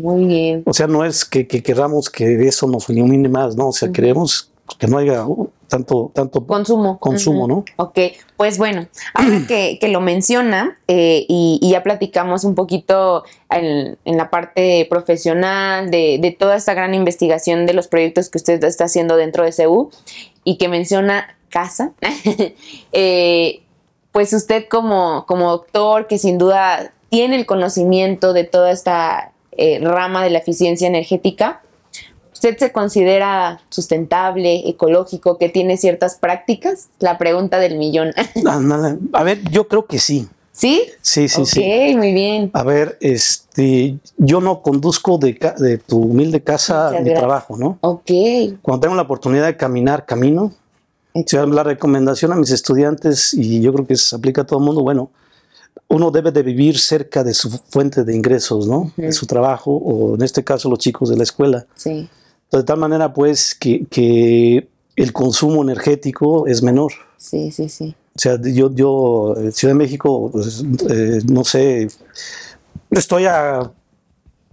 Muy 0.01 0.27
bien. 0.27 0.63
O 0.67 0.73
sea, 0.73 0.87
no 0.87 1.05
es 1.05 1.25
que, 1.25 1.47
que 1.47 1.63
queramos 1.63 2.11
que 2.11 2.47
eso 2.47 2.67
nos 2.67 2.89
ilumine 2.89 3.29
más, 3.29 3.57
¿no? 3.57 3.69
O 3.69 3.73
sea, 3.73 3.91
queremos 3.91 4.51
que 4.79 4.87
no 4.89 4.99
haya 4.99 5.25
tanto, 5.69 6.11
tanto 6.15 6.47
consumo, 6.47 6.99
consumo 6.99 7.47
¿no? 7.47 7.65
Ok, 7.77 7.99
pues 8.37 8.59
bueno, 8.59 8.87
ahora 9.15 9.43
que, 9.47 9.79
lo 9.89 10.01
menciona 10.01 10.79
eh, 10.89 11.25
y, 11.29 11.61
ya 11.63 11.83
platicamos 11.83 12.45
un 12.45 12.55
poquito 12.55 13.25
en, 13.51 13.97
la 14.05 14.31
parte 14.31 14.87
profesional 14.91 15.91
de, 15.91 16.37
toda 16.39 16.57
esta 16.57 16.75
gran 16.75 16.95
investigación 16.95 17.67
de 17.67 17.75
los 17.75 17.89
proyectos 17.89 18.29
que 18.29 18.39
usted 18.39 18.63
está 18.65 18.85
haciendo 18.85 19.17
dentro 19.17 19.45
de 19.45 19.53
CEU 19.53 19.91
y 20.45 20.59
que 20.59 20.69
menciona 20.69 21.37
casa, 21.49 21.93
eh, 22.93 23.63
pues 24.13 24.33
usted 24.33 24.67
como, 24.69 25.25
como 25.27 25.51
doctor 25.51 26.07
que 26.07 26.19
sin 26.19 26.39
duda 26.39 26.93
tiene 27.09 27.37
el 27.37 27.47
conocimiento 27.47 28.33
de 28.33 28.45
toda 28.45 28.73
esta 28.73 29.33
eh, 29.57 29.81
rama 29.83 30.23
de 30.23 30.31
la 30.31 30.39
eficiencia 30.39 30.87
energética, 30.89 31.63
¿Usted 32.37 32.59
se 32.59 32.71
considera 32.71 33.63
sustentable, 33.71 34.69
ecológico, 34.69 35.39
que 35.39 35.49
tiene 35.49 35.79
ciertas 35.79 36.17
prácticas? 36.17 36.91
La 36.99 37.17
pregunta 37.17 37.59
del 37.59 37.79
millón. 37.79 38.13
A 39.15 39.23
ver, 39.23 39.41
yo 39.51 39.69
creo 39.69 39.87
que 39.87 39.99
sí. 39.99 40.29
¿Sí? 40.53 40.83
Sí, 41.01 41.29
sí, 41.31 41.41
Ok, 41.41 41.49
sí. 41.49 41.95
muy 41.97 42.13
bien. 42.13 42.51
A 42.53 42.63
ver, 42.63 42.99
este, 43.01 43.97
yo 44.19 44.43
no 44.43 44.61
conduzco 44.61 45.17
de, 45.17 45.39
de 45.57 45.79
tu 45.79 45.99
humilde 45.99 46.43
casa 46.43 46.89
Muchas 46.89 46.93
mi 46.93 47.09
gracias. 47.09 47.19
trabajo, 47.19 47.57
¿no? 47.57 47.79
Ok. 47.81 48.11
Cuando 48.61 48.81
tengo 48.81 48.95
la 48.97 49.03
oportunidad 49.03 49.47
de 49.47 49.57
caminar, 49.57 50.05
camino. 50.05 50.53
Sea, 51.25 51.47
la 51.47 51.63
recomendación 51.63 52.33
a 52.33 52.37
mis 52.37 52.51
estudiantes, 52.51 53.33
y 53.33 53.63
yo 53.63 53.73
creo 53.73 53.87
que 53.87 53.97
se 53.97 54.15
aplica 54.15 54.43
a 54.43 54.45
todo 54.45 54.59
el 54.59 54.65
mundo, 54.67 54.83
bueno, 54.83 55.11
uno 55.89 56.11
debe 56.11 56.33
de 56.33 56.43
vivir 56.43 56.79
cerca 56.79 57.23
de 57.23 57.33
su 57.35 57.51
fuente 57.51 58.05
de 58.05 58.15
ingresos, 58.15 58.67
¿no? 58.67 58.93
De 58.97 59.13
su 59.13 59.27
trabajo, 59.27 59.73
o 59.73 60.15
en 60.17 60.23
este 60.23 60.43
caso 60.43 60.69
los 60.69 60.79
chicos 60.79 61.09
de 61.09 61.17
la 61.17 61.23
escuela. 61.23 61.67
Sí. 61.75 62.09
De 62.51 62.65
tal 62.65 62.79
manera, 62.79 63.13
pues, 63.13 63.55
que, 63.55 63.87
que 63.87 64.69
el 64.97 65.13
consumo 65.13 65.63
energético 65.63 66.47
es 66.47 66.63
menor. 66.63 66.93
Sí, 67.17 67.51
sí, 67.51 67.69
sí. 67.69 67.95
O 68.15 68.19
sea, 68.19 68.41
yo, 68.43 68.73
yo 68.73 69.35
en 69.37 69.53
Ciudad 69.53 69.75
de 69.75 69.79
México, 69.79 70.31
pues, 70.33 70.65
eh, 70.89 71.21
no 71.27 71.45
sé, 71.45 71.89
estoy 72.91 73.27
a 73.27 73.71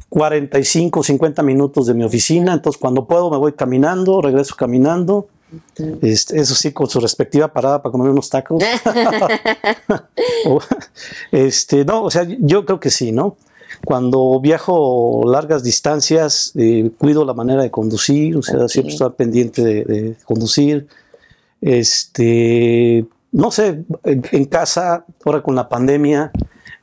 45, 0.09 1.01
50 1.01 1.41
minutos 1.43 1.87
de 1.87 1.93
mi 1.93 2.03
oficina, 2.03 2.53
entonces 2.53 2.79
cuando 2.79 3.07
puedo 3.07 3.31
me 3.31 3.37
voy 3.37 3.53
caminando, 3.53 4.21
regreso 4.21 4.55
caminando. 4.55 5.27
Este, 6.01 6.39
eso 6.39 6.55
sí, 6.55 6.71
con 6.71 6.89
su 6.89 6.99
respectiva 6.99 7.47
parada 7.47 7.81
para 7.81 7.91
comer 7.91 8.09
unos 8.09 8.29
tacos. 8.29 8.63
Este, 11.31 11.85
no, 11.85 12.03
o 12.03 12.11
sea, 12.11 12.25
yo 12.39 12.65
creo 12.65 12.79
que 12.79 12.89
sí, 12.89 13.11
¿no? 13.11 13.37
Cuando 13.85 14.39
viajo 14.39 15.23
largas 15.25 15.63
distancias, 15.63 16.51
eh, 16.55 16.91
cuido 16.97 17.25
la 17.25 17.33
manera 17.33 17.63
de 17.63 17.71
conducir, 17.71 18.37
o 18.37 18.41
sea, 18.41 18.67
siempre 18.67 18.93
estoy 18.93 19.11
pendiente 19.11 19.63
de, 19.63 19.83
de 19.83 20.15
conducir. 20.25 20.87
Este, 21.61 23.05
no 23.31 23.51
sé, 23.51 23.83
en, 24.03 24.23
en 24.31 24.45
casa, 24.45 25.05
ahora 25.25 25.41
con 25.41 25.55
la 25.55 25.67
pandemia, 25.69 26.31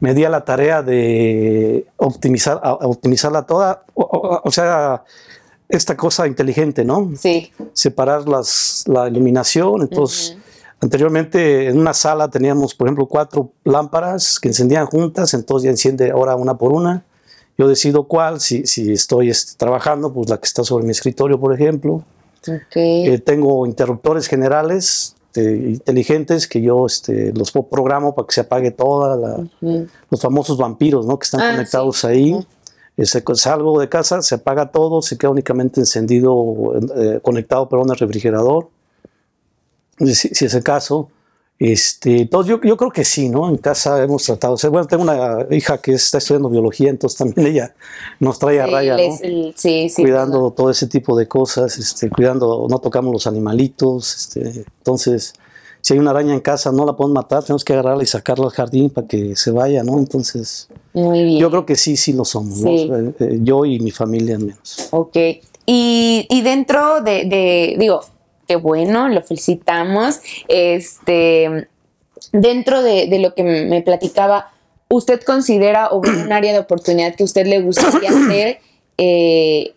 me 0.00 0.14
di 0.14 0.24
a 0.24 0.30
la 0.30 0.44
tarea 0.44 0.82
de 0.82 1.86
optimizar, 1.96 2.60
a- 2.62 2.70
a 2.70 2.86
optimizarla 2.86 3.42
toda, 3.46 3.82
o, 3.94 4.02
o- 4.02 4.40
o 4.44 4.50
sea, 4.50 5.04
esta 5.70 5.96
cosa 5.96 6.26
inteligente, 6.26 6.84
¿no? 6.84 7.12
Sí. 7.16 7.50
separar 7.72 8.28
las, 8.28 8.84
la 8.86 9.08
iluminación. 9.08 9.82
Entonces, 9.82 10.36
anteriormente 10.80 11.68
en 11.68 11.78
una 11.78 11.94
sala 11.94 12.28
teníamos, 12.28 12.74
por 12.74 12.88
ejemplo, 12.88 13.06
cuatro 13.06 13.52
lámparas 13.64 14.38
que 14.40 14.48
encendían 14.48 14.86
juntas, 14.86 15.34
entonces 15.34 15.64
ya 15.64 15.70
enciende 15.70 16.10
ahora 16.10 16.36
una 16.36 16.56
por 16.56 16.72
una. 16.72 17.04
Yo 17.58 17.68
decido 17.68 18.04
cuál, 18.04 18.40
si, 18.40 18.66
si 18.66 18.92
estoy 18.92 19.28
este, 19.30 19.56
trabajando, 19.58 20.12
pues 20.12 20.30
la 20.30 20.38
que 20.38 20.46
está 20.46 20.64
sobre 20.64 20.84
mi 20.84 20.90
escritorio, 20.92 21.38
por 21.38 21.54
ejemplo. 21.54 22.02
Ok. 22.48 22.76
Eh, 22.76 23.22
tengo 23.24 23.66
interruptores 23.66 24.26
generales 24.28 25.14
este, 25.26 25.54
inteligentes 25.70 26.48
que 26.48 26.60
yo 26.62 26.86
este, 26.86 27.32
los 27.34 27.52
programo 27.52 28.14
para 28.14 28.26
que 28.26 28.32
se 28.34 28.40
apague 28.40 28.70
toda, 28.70 29.16
la- 29.16 29.46
los 30.10 30.20
famosos 30.20 30.56
vampiros 30.56 31.04
¿no? 31.06 31.18
que 31.18 31.24
están 31.24 31.40
Ah, 31.42 31.50
conectados 31.52 31.98
sí. 31.98 32.06
ahí. 32.06 32.46
Ese- 33.00 33.22
salgo 33.34 33.80
de 33.80 33.88
casa, 33.88 34.20
se 34.22 34.34
apaga 34.34 34.70
todo, 34.70 35.00
se 35.02 35.16
queda 35.16 35.30
únicamente 35.30 35.80
encendido, 35.80 36.74
eh, 36.96 37.20
conectado 37.22 37.68
perdón, 37.68 37.90
al 37.90 37.96
refrigerador. 37.98 38.68
Si, 39.98 40.14
si 40.14 40.44
es 40.44 40.54
el 40.54 40.62
caso. 40.62 41.08
Este, 41.58 42.22
entonces 42.22 42.48
yo, 42.50 42.60
yo 42.62 42.74
creo 42.78 42.90
que 42.90 43.04
sí, 43.04 43.28
¿no? 43.28 43.46
En 43.50 43.58
casa 43.58 44.02
hemos 44.02 44.22
tratado 44.24 44.54
de 44.54 44.60
hacer. 44.60 44.70
Bueno, 44.70 44.86
tengo 44.86 45.02
una 45.02 45.46
hija 45.50 45.76
que 45.76 45.92
está 45.92 46.16
estudiando 46.16 46.48
biología, 46.48 46.88
entonces 46.88 47.18
también 47.18 47.46
ella 47.54 47.74
nos 48.18 48.38
trae 48.38 48.60
a 48.60 48.66
raya, 48.66 48.92
¿no? 48.92 49.02
les- 49.02 49.20
el- 49.20 49.52
sí, 49.56 49.90
sí. 49.90 50.02
cuidando 50.02 50.50
todo 50.52 50.70
ese 50.70 50.86
tipo 50.86 51.14
de 51.18 51.28
cosas, 51.28 51.76
este, 51.78 52.08
cuidando, 52.08 52.66
no 52.70 52.78
tocamos 52.78 53.12
los 53.12 53.26
animalitos, 53.26 54.16
este, 54.16 54.64
entonces, 54.78 55.34
si 55.82 55.94
hay 55.94 55.98
una 56.00 56.10
araña 56.10 56.34
en 56.34 56.40
casa, 56.40 56.70
no 56.72 56.84
la 56.84 56.92
podemos 56.94 57.14
matar, 57.14 57.42
tenemos 57.42 57.64
que 57.64 57.72
agarrarla 57.72 58.02
y 58.02 58.06
sacarla 58.06 58.46
al 58.46 58.50
jardín 58.52 58.90
para 58.90 59.06
que 59.06 59.34
se 59.36 59.50
vaya, 59.50 59.82
¿no? 59.82 59.98
Entonces, 59.98 60.68
Muy 60.92 61.24
bien. 61.24 61.38
yo 61.38 61.50
creo 61.50 61.64
que 61.66 61.76
sí, 61.76 61.96
sí 61.96 62.12
lo 62.12 62.24
somos, 62.24 62.58
¿no? 62.60 62.68
Sí. 62.68 62.90
Eh, 62.92 63.12
eh, 63.20 63.38
yo 63.42 63.64
y 63.64 63.80
mi 63.80 63.90
familia 63.90 64.36
al 64.36 64.44
menos. 64.44 64.88
Ok. 64.90 65.16
Y, 65.66 66.26
y 66.28 66.42
dentro 66.42 67.00
de, 67.02 67.24
de- 67.24 67.76
digo, 67.78 68.00
qué 68.48 68.56
bueno, 68.56 69.08
lo 69.08 69.22
felicitamos. 69.22 70.20
Este, 70.48 71.68
dentro 72.32 72.82
de, 72.82 73.06
de 73.06 73.18
lo 73.18 73.34
que 73.34 73.42
me 73.42 73.80
platicaba, 73.82 74.50
¿usted 74.88 75.20
considera 75.22 75.88
o 75.88 75.98
un 76.00 76.32
área 76.32 76.52
de 76.52 76.58
oportunidad 76.58 77.14
que 77.14 77.22
a 77.22 77.26
usted 77.26 77.46
le 77.46 77.60
gustaría 77.62 78.10
hacer? 78.26 78.58
eh, 78.98 79.74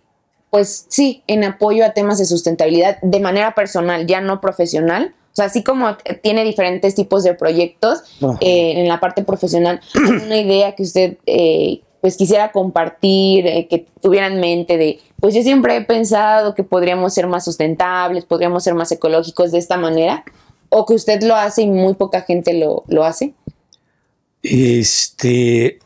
pues 0.49 0.85
sí, 0.89 1.23
en 1.25 1.43
apoyo 1.43 1.83
a 1.83 1.93
temas 1.93 2.19
de 2.19 2.25
sustentabilidad 2.25 2.99
de 3.01 3.19
manera 3.19 3.55
personal, 3.55 4.05
ya 4.05 4.21
no 4.21 4.39
profesional. 4.41 5.15
O 5.33 5.35
sea, 5.35 5.45
así 5.45 5.63
como 5.63 5.97
tiene 6.21 6.43
diferentes 6.43 6.93
tipos 6.93 7.23
de 7.23 7.33
proyectos, 7.33 8.03
eh, 8.39 8.73
en 8.77 8.87
la 8.87 8.99
parte 8.99 9.23
profesional, 9.23 9.81
una 9.95 10.37
idea 10.37 10.75
que 10.75 10.83
usted 10.83 11.17
eh, 11.25 11.81
pues 12.01 12.17
quisiera 12.17 12.51
compartir, 12.51 13.47
eh, 13.47 13.67
que 13.67 13.87
tuviera 13.99 14.27
en 14.27 14.39
mente 14.39 14.77
de, 14.77 14.99
pues 15.19 15.33
yo 15.33 15.41
siempre 15.41 15.75
he 15.75 15.81
pensado 15.81 16.53
que 16.53 16.61
podríamos 16.61 17.15
ser 17.15 17.25
más 17.25 17.45
sustentables, 17.45 18.25
podríamos 18.25 18.63
ser 18.63 18.75
más 18.75 18.91
ecológicos 18.91 19.51
de 19.51 19.57
esta 19.57 19.75
manera, 19.75 20.23
o 20.69 20.85
que 20.85 20.93
usted 20.93 21.23
lo 21.23 21.35
hace 21.35 21.63
y 21.63 21.67
muy 21.67 21.95
poca 21.95 22.21
gente 22.21 22.53
lo, 22.53 22.83
lo 22.87 23.03
hace. 23.03 23.33
Este, 24.43 25.79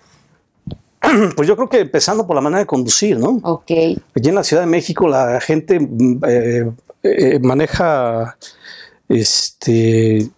pues 1.38 1.48
yo 1.48 1.56
creo 1.56 1.70
que 1.70 1.80
empezando 1.80 2.28
por 2.28 2.36
la 2.36 2.42
manera 2.42 2.60
de 2.60 2.66
conducir, 2.66 3.18
¿no? 3.18 3.40
Ok, 3.44 3.72
Aquí 4.14 4.28
en 4.28 4.36
la 4.36 4.44
Ciudad 4.44 4.64
de 4.64 4.68
México 4.68 5.08
la 5.08 5.40
gente 5.40 5.80
mm, 5.80 6.20
maneja, 7.44 8.36
este, 9.10 10.30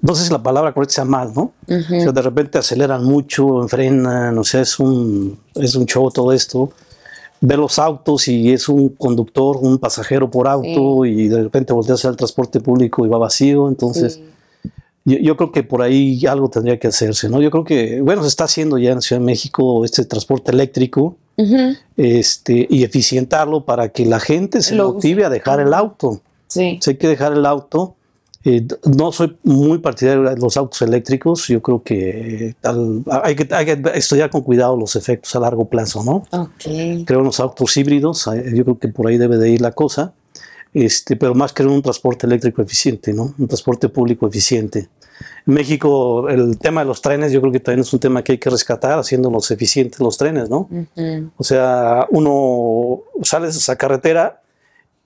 no 0.00 0.14
sé 0.14 0.24
si 0.24 0.32
la 0.32 0.42
palabra 0.42 0.72
correcta 0.74 0.94
sea 0.94 1.04
mal, 1.04 1.32
¿no? 1.34 1.52
O 1.68 1.82
sea, 2.00 2.12
de 2.12 2.22
repente 2.22 2.58
aceleran 2.58 3.04
mucho, 3.04 3.66
frenan, 3.68 4.36
o 4.38 4.44
sea, 4.44 4.60
es 4.62 4.78
un, 4.80 5.38
es 5.54 5.74
un 5.76 5.86
show 5.86 6.10
todo 6.10 6.32
esto. 6.32 6.70
Ver 7.40 7.58
los 7.58 7.78
autos 7.78 8.28
y 8.28 8.52
es 8.52 8.68
un 8.68 8.90
conductor, 8.90 9.56
un 9.60 9.78
pasajero 9.78 10.30
por 10.30 10.46
auto 10.48 11.04
y 11.04 11.28
de 11.28 11.42
repente 11.44 11.72
volteas 11.72 12.04
al 12.04 12.16
transporte 12.16 12.60
público 12.60 13.04
y 13.04 13.08
va 13.08 13.18
vacío. 13.18 13.68
Entonces, 13.68 14.14
Sí. 14.14 14.70
yo, 15.04 15.18
yo 15.18 15.36
creo 15.36 15.50
que 15.52 15.62
por 15.64 15.82
ahí 15.82 16.24
algo 16.26 16.48
tendría 16.48 16.78
que 16.78 16.86
hacerse, 16.88 17.28
¿no? 17.28 17.40
Yo 17.40 17.50
creo 17.50 17.64
que, 17.64 18.00
bueno, 18.00 18.22
se 18.22 18.28
está 18.28 18.44
haciendo 18.44 18.78
ya 18.78 18.92
en 18.92 19.02
Ciudad 19.02 19.20
de 19.20 19.26
México 19.26 19.84
este 19.84 20.04
transporte 20.04 20.52
eléctrico 20.52 21.16
este, 21.96 22.66
y 22.70 22.84
eficientarlo 22.84 23.64
para 23.64 23.88
que 23.88 24.06
la 24.06 24.20
gente 24.20 24.62
se 24.62 24.76
Lo 24.76 24.94
motive 24.94 25.24
a 25.24 25.30
dejar 25.30 25.60
el 25.60 25.74
auto. 25.74 26.20
Sí. 26.52 26.78
Si 26.82 26.90
hay 26.90 26.96
que 26.96 27.08
dejar 27.08 27.32
el 27.32 27.46
auto. 27.46 27.96
Eh, 28.44 28.66
no 28.96 29.12
soy 29.12 29.38
muy 29.44 29.78
partidario 29.78 30.24
de 30.24 30.36
los 30.36 30.56
autos 30.56 30.82
eléctricos. 30.82 31.46
Yo 31.46 31.62
creo 31.62 31.82
que, 31.82 32.56
hay 33.22 33.36
que 33.36 33.54
hay 33.54 33.64
que 33.64 33.82
estudiar 33.94 34.30
con 34.30 34.42
cuidado 34.42 34.76
los 34.76 34.96
efectos 34.96 35.34
a 35.36 35.40
largo 35.40 35.68
plazo, 35.68 36.02
¿no? 36.02 36.24
Ok. 36.36 37.04
Creo 37.06 37.20
en 37.20 37.24
los 37.24 37.38
autos 37.38 37.76
híbridos. 37.76 38.28
Yo 38.52 38.64
creo 38.64 38.78
que 38.78 38.88
por 38.88 39.06
ahí 39.06 39.16
debe 39.16 39.38
de 39.38 39.50
ir 39.50 39.60
la 39.60 39.72
cosa. 39.72 40.12
Este, 40.74 41.16
pero 41.16 41.34
más 41.34 41.52
creo 41.52 41.68
en 41.68 41.76
un 41.76 41.82
transporte 41.82 42.26
eléctrico 42.26 42.62
eficiente, 42.62 43.12
¿no? 43.12 43.34
Un 43.38 43.46
transporte 43.46 43.88
público 43.88 44.26
eficiente. 44.26 44.88
En 45.46 45.54
México, 45.54 46.28
el 46.28 46.58
tema 46.58 46.80
de 46.80 46.88
los 46.88 47.00
trenes, 47.00 47.32
yo 47.32 47.40
creo 47.40 47.52
que 47.52 47.60
también 47.60 47.80
es 47.80 47.92
un 47.92 48.00
tema 48.00 48.24
que 48.24 48.32
hay 48.32 48.38
que 48.38 48.50
rescatar, 48.50 48.98
haciéndolos 48.98 49.50
eficientes 49.50 50.00
los 50.00 50.18
trenes, 50.18 50.50
¿no? 50.50 50.68
Ujú. 50.70 51.30
O 51.36 51.44
sea, 51.44 52.06
uno 52.10 53.02
sales 53.22 53.54
a 53.54 53.58
esa 53.58 53.76
carretera 53.76 54.41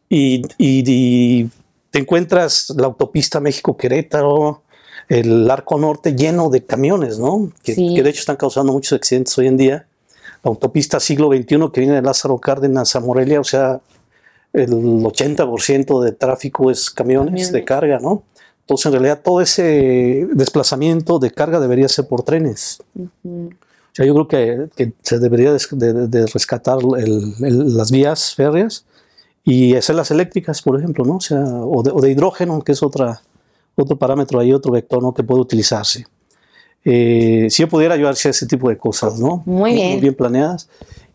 y, 0.09 0.43
y- 0.59 0.83
y 0.87 1.51
te 1.91 1.99
encuentras 2.01 2.71
la 2.77 2.87
autopista 2.87 3.41
México-Querétaro, 3.41 4.63
el 5.09 5.51
arco 5.51 5.79
norte 5.79 6.15
lleno 6.15 6.51
de 6.51 6.65
camiones, 6.65 7.19
¿no? 7.19 7.51
Que, 7.63 7.75
Sí. 7.75 7.95
que 7.95 8.03
de 8.03 8.11
hecho 8.11 8.21
están 8.21 8.37
causando 8.37 8.73
muchos 8.73 8.93
accidentes 8.93 9.37
hoy 9.39 9.47
en 9.47 9.57
día. 9.57 9.87
La 10.43 10.51
autopista 10.51 11.01
siglo 11.01 11.29
XXI 11.29 11.71
que 11.73 11.81
viene 11.81 11.95
de 11.97 12.03
Lázaro 12.03 12.39
Cárdenas 12.39 12.95
a 12.97 13.01
Morelia, 13.01 13.41
o 13.41 13.45
sea, 13.45 13.81
el 14.53 14.71
80% 14.71 16.01
de 16.03 16.13
tráfico 16.13 16.71
es 16.71 16.91
camiones, 16.91 17.27
Camiones. 17.31 17.53
de 17.53 17.65
carga, 17.65 17.99
¿no? 18.01 18.23
Entonces, 18.61 18.87
en 18.87 18.93
realidad, 18.93 19.21
todo 19.23 19.41
ese 19.41 20.27
desplazamiento 20.33 21.19
de 21.21 21.31
carga 21.31 21.61
debería 21.61 21.89
ser 21.89 22.09
por 22.09 22.23
trenes. 22.23 22.79
O 23.25 23.49
sea, 23.93 24.05
yo 24.05 24.13
creo 24.15 24.29
que, 24.29 24.69
que 24.77 24.93
se 25.03 25.19
debería 25.19 25.53
de, 25.53 25.59
de- 25.93 26.09
de 26.09 26.27
rescatar 26.27 26.79
el- 26.99 27.35
el- 27.45 27.77
las 27.77 27.91
vías 27.93 28.35
férreas 28.35 28.85
y 29.47 29.75
hacerlas 29.77 30.11
eléctricas, 30.11 30.61
por 30.61 30.79
ejemplo, 30.79 31.05
¿no? 31.07 31.17
O, 31.17 31.21
sea, 31.21 31.39
o, 31.43 31.83
de, 31.83 31.91
o 31.95 32.01
de 32.03 32.11
hidrógeno, 32.11 32.61
que 32.63 32.73
es 32.73 32.83
otra, 32.83 33.23
otro 33.77 33.97
parámetro 33.97 34.41
ahí, 34.41 34.53
otro 34.53 34.73
vector 34.73 35.01
¿no? 35.03 35.15
que 35.15 35.23
puede 35.23 35.41
utilizarse. 35.41 36.05
Eh, 36.85 37.47
si 37.51 37.63
yo 37.63 37.69
pudiera 37.69 37.95
ayudarse 37.95 38.29
a 38.29 38.31
ese 38.33 38.47
tipo 38.47 38.69
de 38.69 38.77
cosas, 38.77 39.19
¿no? 39.19 39.43
Muy 39.47 39.73
bien. 39.73 39.93
Muy 39.93 40.01
bien 40.01 40.15
planeadas. 40.15 40.69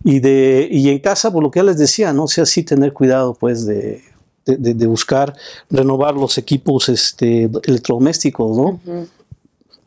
Y, 0.04 0.20
de, 0.20 0.68
y 0.72 0.90
en 0.90 1.00
casa, 1.00 1.32
por 1.32 1.44
lo 1.44 1.52
que 1.52 1.60
ya 1.60 1.64
les 1.64 1.78
decía, 1.78 2.12
¿no? 2.14 2.24
O 2.24 2.28
sea, 2.28 2.46
sí 2.46 2.64
tener 2.64 2.92
cuidado, 2.94 3.36
pues, 3.40 3.66
de, 3.66 4.02
de- 4.46 4.74
de- 4.74 4.88
buscar 4.88 5.34
renovar 5.70 6.16
los 6.16 6.38
equipos 6.38 6.90
este, 6.90 7.50
electrodomésticos, 7.64 8.58
¿no? 8.58 8.64
Ujú. 8.86 9.08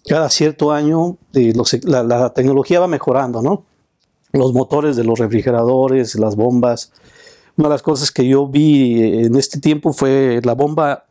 cada 0.06 0.28
cierto 0.30 0.70
año 0.70 1.16
eh, 1.32 1.52
los- 1.56 1.82
la, 1.84 2.02
la 2.02 2.32
tecnología 2.34 2.78
va 2.80 2.86
mejorando, 2.86 3.42
¿no? 3.42 3.64
Los 4.32 4.52
motores 4.52 4.96
de 4.96 5.04
los 5.04 5.18
refrigeradores, 5.18 6.14
las 6.16 6.36
bombas. 6.36 6.92
Una 7.56 7.68
de 7.68 7.74
las 7.74 7.82
cosas 7.82 8.10
que 8.10 8.26
yo 8.26 8.46
vi 8.46 9.02
eh, 9.02 9.26
en 9.26 9.36
este 9.36 9.60
tiempo 9.60 9.92
fue 9.92 10.40
la 10.44 10.54
bomba 10.54 11.04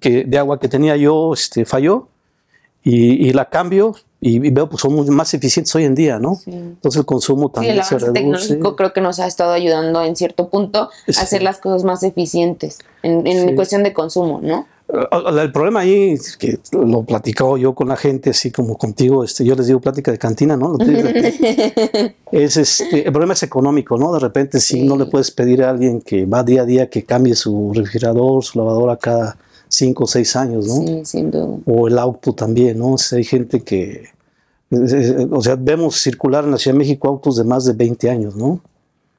que, 0.00 0.24
de 0.24 0.38
agua 0.38 0.60
que 0.60 0.68
tenía 0.68 0.96
yo 0.96 1.32
este, 1.32 1.64
falló 1.64 2.08
y, 2.82 3.28
y 3.28 3.32
la 3.32 3.48
cambio 3.48 3.94
y, 4.20 4.50
veo 4.50 4.68
pues 4.68 4.82
son 4.82 4.94
muy 4.94 5.06
más 5.10 5.32
eficientes 5.34 5.74
hoy 5.76 5.84
en 5.84 5.94
día, 5.94 6.18
¿no? 6.18 6.40
Entonces 6.46 6.98
el 6.98 7.06
consumo 7.06 7.50
también 7.50 7.74
sí, 7.74 7.94
el 7.94 8.00
avance 8.00 8.12
tecnológico 8.12 8.74
creo 8.74 8.92
que 8.92 9.00
nos 9.00 9.20
ha 9.20 9.26
estado 9.26 9.52
ayudando 9.52 10.02
en 10.02 10.16
cierto 10.16 10.48
punto 10.48 10.90
a 11.06 11.20
hacer 11.20 11.42
las 11.42 11.58
cosas 11.58 11.84
más 11.84 12.02
eficientes 12.02 12.78
en, 13.02 13.26
en 13.26 13.54
cuestión 13.54 13.84
de 13.84 13.92
consumo, 13.92 14.40
¿no? 14.42 14.66
El 14.88 15.52
problema 15.52 15.80
ahí, 15.80 16.16
que 16.38 16.58
lo 16.72 17.02
platicado 17.02 17.58
yo 17.58 17.74
con 17.74 17.88
la 17.88 17.96
gente, 17.96 18.30
así 18.30 18.50
como 18.50 18.78
contigo, 18.78 19.22
este, 19.22 19.44
yo 19.44 19.54
les 19.54 19.66
digo 19.66 19.80
plática 19.80 20.10
de 20.10 20.16
cantina, 20.16 20.56
¿no? 20.56 20.78
es 22.32 22.56
este, 22.56 23.06
el 23.06 23.12
problema 23.12 23.34
es 23.34 23.42
económico, 23.42 23.98
¿no? 23.98 24.14
De 24.14 24.18
repente, 24.18 24.60
si 24.60 24.84
no 24.84 24.96
le 24.96 25.04
puedes 25.04 25.30
pedir 25.30 25.62
a 25.62 25.68
alguien 25.68 26.00
que 26.00 26.24
va 26.24 26.42
día 26.42 26.62
a 26.62 26.64
día 26.64 26.88
que 26.88 27.04
cambie 27.04 27.34
su 27.34 27.72
refrigerador, 27.74 28.42
su 28.42 28.58
lavadora 28.58 28.96
cada 28.96 29.36
cinco 29.68 30.04
o 30.04 30.06
seis 30.06 30.34
años, 30.36 30.66
¿no? 30.66 30.76
Sí, 30.76 31.00
sin 31.04 31.30
duda. 31.30 31.58
O 31.66 31.86
el 31.86 31.98
auto 31.98 32.32
también, 32.32 32.78
¿no? 32.78 32.94
O 32.94 32.96
hay 33.12 33.24
gente 33.24 33.60
que, 33.60 34.08
o 35.30 35.42
sea, 35.42 35.56
vemos 35.56 36.00
circular 36.00 36.44
en 36.44 36.52
la 36.52 36.56
Ciudad 36.56 36.74
de 36.74 36.78
México 36.78 37.08
autos 37.08 37.36
de 37.36 37.44
más 37.44 37.66
de 37.66 37.74
20 37.74 38.08
años, 38.08 38.36
¿no? 38.36 38.62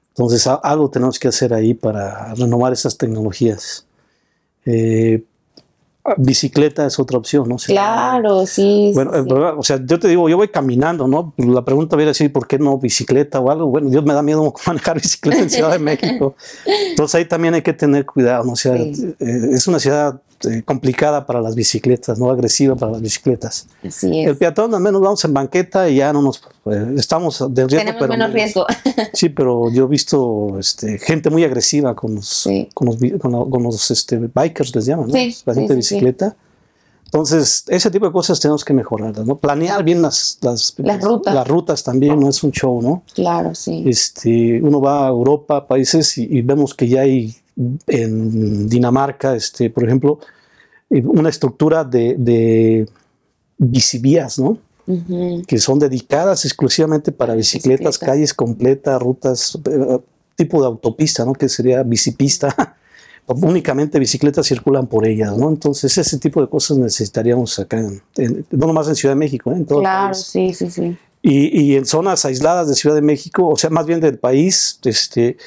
Entonces, 0.10 0.48
algo 0.48 0.90
tenemos 0.90 1.20
que 1.20 1.28
hacer 1.28 1.54
ahí 1.54 1.76
para 1.76 2.34
renovar 2.34 2.74
esas 2.74 2.98
tecnologías. 2.98 3.86
Eh, 4.66 5.24
bicicleta 6.18 6.86
es 6.86 7.00
otra 7.00 7.18
opción, 7.18 7.48
¿no? 7.48 7.58
claro, 7.58 8.46
sí. 8.46 8.92
Bueno, 8.94 9.12
o 9.58 9.64
sea, 9.64 9.80
yo 9.86 10.00
te 10.00 10.08
digo, 10.08 10.30
yo 10.30 10.38
voy 10.38 10.48
caminando, 10.48 11.08
¿no? 11.08 11.34
La 11.38 11.64
pregunta 11.64 11.96
viene 11.96 12.12
decir, 12.12 12.32
¿por 12.32 12.48
qué 12.48 12.58
no 12.58 12.78
bicicleta 12.78 13.40
o 13.40 13.52
algo? 13.52 13.68
Bueno, 13.68 13.90
Dios 13.90 14.04
me 14.06 14.14
da 14.14 14.22
miedo 14.22 14.54
manejar 14.68 14.96
bicicleta 14.96 15.42
en 15.42 15.50
Ciudad 15.50 15.72
de 15.72 15.80
México. 15.80 16.36
Entonces 16.90 17.16
ahí 17.16 17.26
también 17.26 17.54
hay 17.54 17.62
que 17.62 17.74
tener 17.74 18.06
cuidado, 18.06 18.44
¿no? 18.46 18.54
O 18.54 18.56
sea, 18.56 18.76
eh, 18.76 18.94
es 19.20 19.68
una 19.68 19.80
ciudad 19.80 20.22
eh, 20.46 20.64
complicada 20.64 21.26
para 21.26 21.42
las 21.42 21.56
bicicletas, 21.56 22.18
no 22.18 22.30
agresiva 22.30 22.76
para 22.76 22.94
las 22.94 23.02
bicicletas. 23.02 23.68
Así 23.84 24.22
es. 24.22 24.30
El 24.30 24.38
peatón 24.38 24.74
al 24.74 24.82
menos 24.82 25.02
vamos 25.02 25.24
en 25.26 25.34
banqueta 25.34 25.90
y 25.90 25.98
ya 25.98 26.14
no 26.14 26.22
nos 26.22 26.42
pues, 26.64 26.88
estamos 26.98 27.40
de 27.54 27.68
riesgo. 27.68 27.86
Tenemos 27.86 28.10
menos 28.10 28.34
riesgo. 28.34 28.66
sí, 29.14 29.30
pero 29.30 29.70
yo 29.72 29.86
he 29.86 29.88
visto 29.88 30.58
este, 30.60 30.98
gente 30.98 31.30
muy 31.30 31.44
agresiva 31.44 31.96
con 31.96 32.16
los, 32.16 32.48
con 32.74 32.88
los, 32.88 32.98
con 33.20 33.64
los, 33.64 33.92
este, 33.92 34.18
bikers, 34.18 34.76
les 34.76 34.86
llaman, 34.86 35.08
¿no? 35.08 35.14
la 35.14 35.54
gente 35.54 35.74
de 35.74 35.76
bicicleta. 35.76 36.36
Entonces, 37.06 37.66
ese 37.68 37.90
tipo 37.90 38.06
de 38.06 38.12
cosas 38.12 38.40
tenemos 38.40 38.64
que 38.64 38.72
mejorarlas, 38.72 39.26
¿no? 39.26 39.40
Planear 39.40 39.84
bien 39.84 40.00
las, 40.00 40.38
las, 40.42 40.76
rutas. 41.02 41.34
Las 41.34 41.48
rutas 41.48 41.84
también, 41.84 42.20
no 42.20 42.30
es 42.30 42.44
un 42.44 42.52
show, 42.52 42.84
¿no? 42.84 43.02
Claro, 43.16 43.56
sí. 43.56 43.84
Este, 43.88 44.62
uno 44.62 44.80
va 44.80 45.08
a 45.08 45.10
Europa, 45.10 45.68
países, 45.68 46.20
y 46.20 46.42
vemos 46.44 46.76
que 46.76 46.88
ya 46.88 47.02
hay 47.02 47.36
en 47.88 48.70
Dinamarca, 48.70 49.36
este, 49.36 49.70
por 49.70 49.84
ejemplo, 49.84 50.20
eh, 50.90 51.04
una 51.06 51.30
estructura 51.30 51.84
de, 51.84 52.16
de 52.18 52.88
bicivías, 53.58 54.40
¿no? 54.40 54.58
Que 55.48 55.60
son 55.60 55.78
dedicadas 55.78 56.46
exclusivamente 56.46 57.12
para 57.12 57.36
bicicletas, 57.36 58.00
calles 58.00 58.34
completas, 58.34 59.00
rutas, 59.00 59.60
eh, 59.70 60.00
tipo 60.36 60.62
de 60.62 60.66
autopista, 60.66 61.26
¿no? 61.26 61.34
Que 61.34 61.48
sería 61.48 61.84
bicipista. 61.84 62.76
Únicamente 63.28 64.00
bicicletas 64.00 64.48
circulan 64.48 64.88
por 64.88 65.06
ellas, 65.06 65.38
¿no? 65.38 65.50
Entonces, 65.50 65.96
ese 65.96 66.18
tipo 66.18 66.42
de 66.42 66.50
cosas 66.50 66.80
necesitaríamos 66.80 67.60
acá, 67.60 67.80
no 67.80 68.68
nomás 68.68 68.88
en 68.88 68.96
Ciudad 68.96 69.14
de 69.14 69.20
México, 69.20 69.52
¿eh? 69.52 69.58
en 69.58 69.66
todo 69.68 69.82
Claro, 69.82 70.16
sí, 70.16 70.56
sí, 70.56 70.72
sí. 70.72 70.98
Y, 71.22 71.62
y, 71.62 71.76
en 71.76 71.86
zonas 71.86 72.26
aisladas 72.26 72.70
de 72.70 72.74
Ciudad 72.74 72.96
de 72.96 73.04
México, 73.04 73.48
o 73.48 73.58
sea, 73.58 73.70
más 73.70 73.86
bien 73.86 74.00
del 74.00 74.18
país, 74.18 74.80
este, 74.86 75.38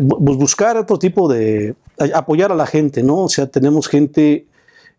buscar 0.00 0.76
otro 0.76 0.98
tipo 0.98 1.28
de 1.28 1.74
apoyar 2.14 2.52
a 2.52 2.54
la 2.54 2.66
gente, 2.66 3.02
¿no? 3.02 3.24
O 3.24 3.28
sea, 3.28 3.46
tenemos 3.46 3.88
gente, 3.88 4.46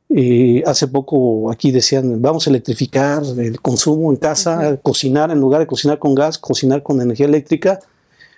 eh, 0.10 0.64
hace 0.66 0.88
poco 0.88 1.52
aquí 1.52 1.72
decían, 1.72 2.22
vamos 2.22 2.48
a 2.48 2.50
electrificar 2.50 3.24
el 3.38 3.60
consumo 3.62 4.12
en 4.12 4.18
casa, 4.18 4.78
cocinar 4.82 5.32
en 5.32 5.40
lugar 5.40 5.62
de 5.62 5.68
cocinar 5.68 6.00
con 6.00 6.16
gas, 6.16 6.38
cocinar 6.38 6.84
con 6.84 7.02
energía 7.02 7.26
eléctrica, 7.26 7.80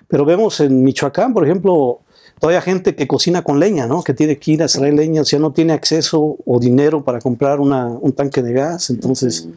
pero 0.08 0.26
vemos 0.26 0.60
en 0.60 0.84
Michoacán, 0.84 1.34
por 1.34 1.44
ejemplo, 1.44 2.00
todavía 2.40 2.62
gente 2.62 2.96
que 2.96 3.08
cocina 3.08 3.44
con 3.44 3.60
leña, 3.60 3.88
¿no? 3.88 4.04
Que 4.04 4.14
tiene 4.14 4.38
que 4.38 4.52
ir 4.52 4.64
a 4.64 4.68
traer 4.68 4.94
leña, 4.94 5.22
o 5.22 5.26
sea, 5.26 5.40
no 5.40 5.52
tiene 5.52 5.74
acceso 5.74 6.38
o 6.46 6.60
dinero 6.60 7.04
para 7.04 7.20
comprar 7.20 7.60
una, 7.60 7.88
un 7.88 8.14
tanque 8.14 8.42
de 8.42 8.54
gas, 8.54 8.90
entonces, 8.90 9.48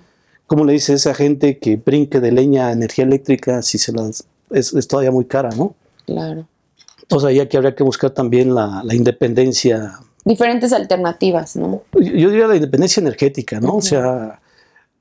¿cómo 0.47 0.65
le 0.65 0.73
dice 0.73 0.93
a 0.93 0.97
esa 0.97 1.15
gente 1.15 1.59
que 1.59 1.77
brinque 1.77 2.21
de 2.21 2.33
leña 2.33 2.69
a 2.69 2.73
energía 2.73 3.05
eléctrica 3.05 3.63
si 3.63 3.79
se 3.79 3.93
las, 3.93 4.25
es, 4.51 4.75
es 4.75 4.89
todavía 4.89 5.13
muy 5.13 5.25
cara, 5.25 5.51
¿no? 5.57 5.75
Claro. 6.05 6.47
Entonces 7.11 7.29
ahí 7.29 7.41
aquí 7.41 7.57
habría 7.57 7.75
que 7.75 7.83
buscar 7.83 8.11
también 8.11 8.55
la, 8.55 8.85
independencia. 8.93 9.99
Diferentes 10.25 10.73
alternativas, 10.73 11.57
¿no? 11.57 11.83
Yo, 11.95 12.31
diría 12.31 12.47
la 12.47 12.55
independencia 12.55 13.01
energética, 13.01 13.59
¿no? 13.59 13.79
O 13.79 13.83
sea, 13.83 14.41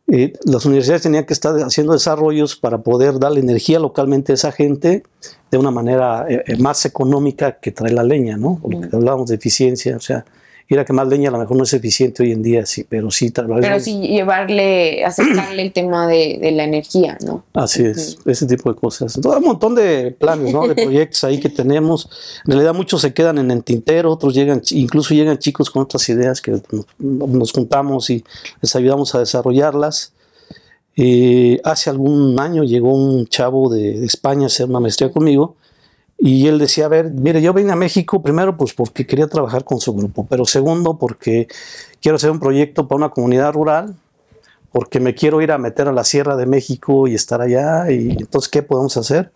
eh, 0.08 0.34
las 0.44 0.66
universidades 0.66 1.04
tenían 1.04 1.26
que 1.26 1.34
estar 1.34 1.56
haciendo 1.58 1.94
desarrollos 1.94 2.56
para 2.56 2.80
poder 2.80 3.20
darle 3.20 3.42
energía 3.42 3.78
localmente 3.78 4.32
a 4.32 4.36
esa 4.36 4.52
gente 4.52 5.04
de 5.52 5.58
una 5.60 5.70
manera 5.70 6.26
eh, 6.28 6.44
eh, 6.48 6.58
más 6.58 6.84
económica 6.88 7.60
que 7.60 7.72
traer 7.72 7.94
la 7.94 8.04
leña, 8.04 8.38
¿no? 8.38 8.60
hablábamos 8.92 9.30
de 9.30 9.36
eficiencia, 9.36 9.96
o 9.96 10.00
sea, 10.00 10.26
ir 10.70 10.80
a 10.80 10.86
quemar 10.86 11.08
leña 11.08 11.30
a 11.30 11.32
lo 11.32 11.40
mejor 11.40 11.58
no 11.58 11.64
es 11.64 11.74
eficiente 11.74 12.22
hoy 12.22 12.32
en 12.32 12.44
día, 12.44 12.64
sí, 12.68 12.86
pero 12.88 13.10
sí 13.10 13.32
Pero 13.32 13.80
sí 13.80 14.00
llevarle, 14.02 15.04
acercarle 15.04 15.64
el 15.64 15.74
tema 15.74 16.08
de, 16.08 16.38
de, 16.40 16.52
la 16.52 16.64
energía, 16.64 17.18
¿no? 17.26 17.44
Así 17.54 17.84
es, 17.84 18.20
ese 18.24 18.46
tipo 18.46 18.72
de 18.72 18.80
cosas. 18.80 19.20
Todo 19.20 19.36
un 19.40 19.46
montón 19.46 19.74
de 19.74 20.12
planes, 20.12 20.54
¿no? 20.54 20.68
De 20.68 20.76
proyectos 20.84 21.24
ahí 21.24 21.40
que 21.40 21.50
tenemos. 21.50 22.08
En 22.46 22.52
realidad 22.52 22.76
muchos 22.76 23.02
se 23.02 23.14
quedan 23.16 23.40
en 23.40 23.50
el 23.50 23.64
tintero, 23.64 24.12
otros 24.12 24.36
llegan, 24.36 24.62
incluso 24.70 25.16
llegan 25.16 25.40
chicos 25.40 25.72
con 25.72 25.82
otras 25.82 26.08
ideas 26.08 26.40
que 26.40 26.62
nos, 27.00 27.52
juntamos 27.52 28.12
y 28.12 28.24
les 28.62 28.76
ayudamos 28.76 29.16
a 29.16 29.20
desarrollarlas. 29.20 30.14
Eh, 30.96 31.60
hace 31.64 31.90
algún 31.90 32.40
año 32.40 32.64
llegó 32.64 32.94
un 32.94 33.26
chavo 33.26 33.74
de, 33.74 34.00
de 34.00 34.06
España 34.06 34.44
a 34.44 34.48
hacer 34.48 34.68
una 34.68 34.80
maestría 34.80 35.12
conmigo 35.12 35.56
y 36.20 36.48
él 36.48 36.60
decía, 36.60 36.86
a 36.86 36.90
ver, 36.90 37.12
mire, 37.12 37.42
yo 37.42 37.54
vine 37.54 37.72
a 37.72 37.78
México 37.78 38.22
primero 38.22 38.58
pues 38.58 38.74
porque 38.74 39.08
quería 39.08 39.28
trabajar 39.28 39.64
con 39.64 39.80
su 39.80 39.94
grupo, 39.94 40.28
pero 40.30 40.44
segundo 40.44 40.98
porque 40.98 41.48
quiero 42.02 42.18
hacer 42.18 42.30
un 42.30 42.42
proyecto 42.42 42.88
para 42.88 42.98
una 42.98 43.10
comunidad 43.10 43.54
rural, 43.54 43.96
porque 44.74 45.00
me 45.00 45.16
quiero 45.16 45.42
ir 45.42 45.54
a 45.54 45.58
meter 45.58 45.88
a 45.88 45.94
la 45.94 46.04
Sierra 46.04 46.36
de 46.36 46.46
México 46.46 47.08
y 47.08 47.16
estar 47.16 47.42
allá, 47.42 47.90
y 47.90 48.12
entonces, 48.12 48.50
¿qué 48.50 48.62
podemos 48.62 48.98
hacer? 48.98 49.32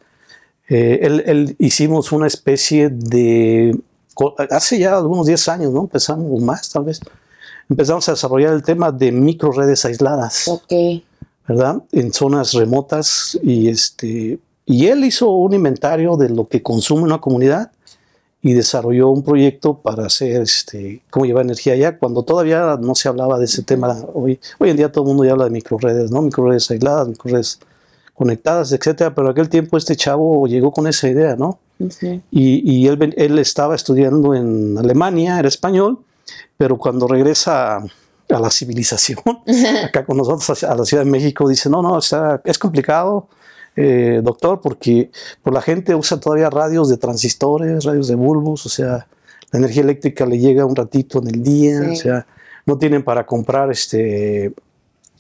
Eh, 0.67 0.99
él, 1.25 1.55
hicimos 1.57 2.11
una 2.11 2.27
especie 2.27 2.89
de, 2.89 3.79
hace 4.49 4.77
ya 4.77 4.97
algunos 4.97 5.25
10 5.25 5.47
años, 5.47 5.71
¿no? 5.71 5.81
Empezamos 5.81 6.41
más 6.41 6.69
tal 6.69 6.83
vez, 6.83 6.99
empezamos 7.69 8.07
a 8.09 8.11
desarrollar 8.11 8.53
el 8.53 8.61
tema 8.61 8.91
de 8.91 9.11
microredes 9.13 9.85
aisladas. 9.85 10.49
Ok. 10.49 10.73
¿Verdad? 11.47 11.83
En 11.91 12.13
zonas 12.13 12.53
remotas 12.53 13.37
y 13.41 13.67
este 13.67 14.39
y 14.65 14.87
él 14.87 15.03
hizo 15.03 15.29
un 15.29 15.53
inventario 15.53 16.15
de 16.15 16.29
lo 16.29 16.47
que 16.47 16.61
consume 16.61 17.03
una 17.03 17.19
comunidad 17.19 17.71
y 18.41 18.53
desarrolló 18.53 19.09
un 19.09 19.23
proyecto 19.23 19.77
para 19.77 20.05
hacer 20.05 20.41
este, 20.41 21.01
cómo 21.09 21.25
llevar 21.25 21.45
energía 21.45 21.73
allá, 21.73 21.97
cuando 21.97 22.23
todavía 22.23 22.77
no 22.79 22.93
se 22.93 23.07
hablaba 23.07 23.39
de 23.39 23.45
ese 23.45 23.63
tema. 23.63 23.97
Hoy, 24.13 24.39
hoy 24.59 24.69
en 24.69 24.77
día 24.77 24.91
todo 24.91 25.05
el 25.05 25.07
mundo 25.07 25.23
ya 25.23 25.31
habla 25.31 25.45
de 25.45 25.51
microredes, 25.51 26.11
¿no? 26.11 26.21
Microredes 26.21 26.69
aisladas, 26.69 27.07
microredes 27.07 27.59
conectadas, 28.13 28.71
etcétera, 28.73 29.15
pero 29.15 29.27
en 29.27 29.31
aquel 29.31 29.49
tiempo 29.49 29.77
este 29.77 29.95
chavo 29.95 30.45
llegó 30.45 30.71
con 30.71 30.87
esa 30.87 31.07
idea, 31.07 31.35
¿no? 31.37 31.59
Y, 32.31 32.71
y 32.71 32.87
él, 32.87 33.13
él, 33.17 33.39
estaba 33.39 33.75
estudiando 33.75 34.35
en 34.35 34.77
Alemania, 34.77 35.39
era 35.39 35.47
español, 35.47 35.99
pero 36.57 36.77
cuando 36.77 37.07
regresa 37.07 37.77
a 37.77 38.39
la 38.39 38.49
civilización, 38.49 39.19
acá 39.85 40.05
con 40.05 40.17
nosotros 40.17 40.63
a 40.63 40.75
la 40.75 40.85
Ciudad 40.85 41.03
de 41.03 41.11
México, 41.11 41.47
dice, 41.47 41.69
no, 41.69 41.81
no, 41.81 41.97
es 41.97 42.59
complicado, 42.59 43.27
eh, 43.75 44.21
doctor, 44.23 44.61
porque 44.61 45.09
pues, 45.41 45.53
la 45.53 45.61
gente 45.61 45.95
usa 45.95 46.19
todavía 46.19 46.49
radios 46.49 46.89
de 46.89 46.97
transistores, 46.97 47.83
radios 47.83 48.07
de 48.07 48.15
bulbos, 48.15 48.65
o 48.65 48.69
sea, 48.69 49.07
la 49.51 49.59
energía 49.59 49.81
eléctrica 49.83 50.25
le 50.25 50.37
llega 50.37 50.65
un 50.65 50.75
ratito 50.75 51.19
en 51.19 51.27
el 51.27 51.43
día, 51.43 51.79
o 51.91 51.95
sea, 51.95 52.27
no 52.65 52.77
tienen 52.77 53.03
para 53.03 53.25
comprar 53.25 53.71
este 53.71 54.53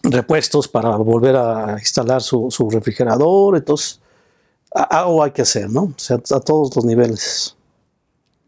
repuestos 0.03 0.67
para 0.67 0.97
volver 0.97 1.35
a 1.35 1.77
instalar 1.79 2.21
su, 2.21 2.49
refrigerador, 2.71 3.57
entonces 3.57 4.01
algo 4.71 5.23
hay 5.23 5.31
que 5.31 5.43
hacer, 5.43 5.69
¿no? 5.69 5.83
O 5.83 5.93
sea, 5.97 6.17
a 6.17 6.39
todos 6.39 6.75
los 6.75 6.83
niveles. 6.83 7.55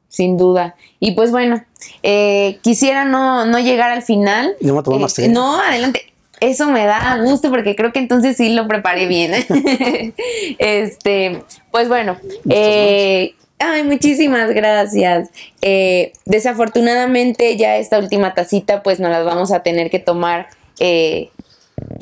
Sin 0.10 0.38
duda. 0.38 0.76
Y 1.00 1.12
pues 1.14 1.32
bueno, 1.32 1.64
eh, 2.04 2.60
quisiera 2.62 3.06
no, 3.06 3.46
no, 3.46 3.60
llegar 3.60 3.92
al 3.92 4.02
final. 4.02 4.56
No, 4.62 4.80
eh, 5.18 5.28
no, 5.30 5.60
adelante 5.60 6.15
eso 6.50 6.70
me 6.70 6.86
da 6.86 7.20
gusto 7.24 7.50
porque 7.50 7.76
creo 7.76 7.92
que 7.92 8.00
entonces 8.00 8.38
sí 8.38 8.50
lo 8.50 8.68
preparé 8.68 9.08
bien. 9.08 9.34
este, 10.60 11.44
pues 11.72 11.88
bueno, 11.88 12.18
eh, 12.50 13.34
ay, 13.60 13.84
muchísimas 13.84 14.52
gracias. 14.52 15.30
Eh, 15.62 16.14
desafortunadamente 16.26 17.58
ya 17.58 17.78
esta 17.78 18.00
última 18.00 18.34
tacita 18.34 18.84
pues 18.84 19.00
nos 19.00 19.12
las 19.12 19.26
vamos 19.26 19.52
a 19.52 19.64
tener 19.64 19.90
que 19.90 20.00
tomar 20.00 20.48
eh, 20.80 21.30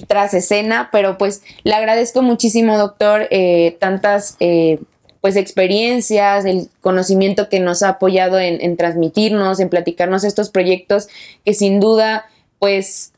tras 0.08 0.34
escena, 0.34 0.90
pero 0.92 1.18
pues 1.18 1.42
le 1.64 1.74
agradezco 1.74 2.22
muchísimo, 2.22 2.78
doctor, 2.78 3.28
tantas 3.80 4.38
pues 5.22 5.38
experiencias, 5.38 6.44
el 6.44 6.70
conocimiento 6.82 7.48
que 7.48 7.62
nos 7.62 7.82
ha 7.82 7.90
apoyado 7.90 8.40
en, 8.40 8.60
en 8.60 8.76
transmitirnos, 8.76 9.62
en 9.62 9.70
platicarnos 9.70 10.26
estos 10.26 10.50
proyectos 10.50 11.08
que 11.46 11.54
sin 11.54 11.80
duda 11.80 12.26
pues 12.60 13.13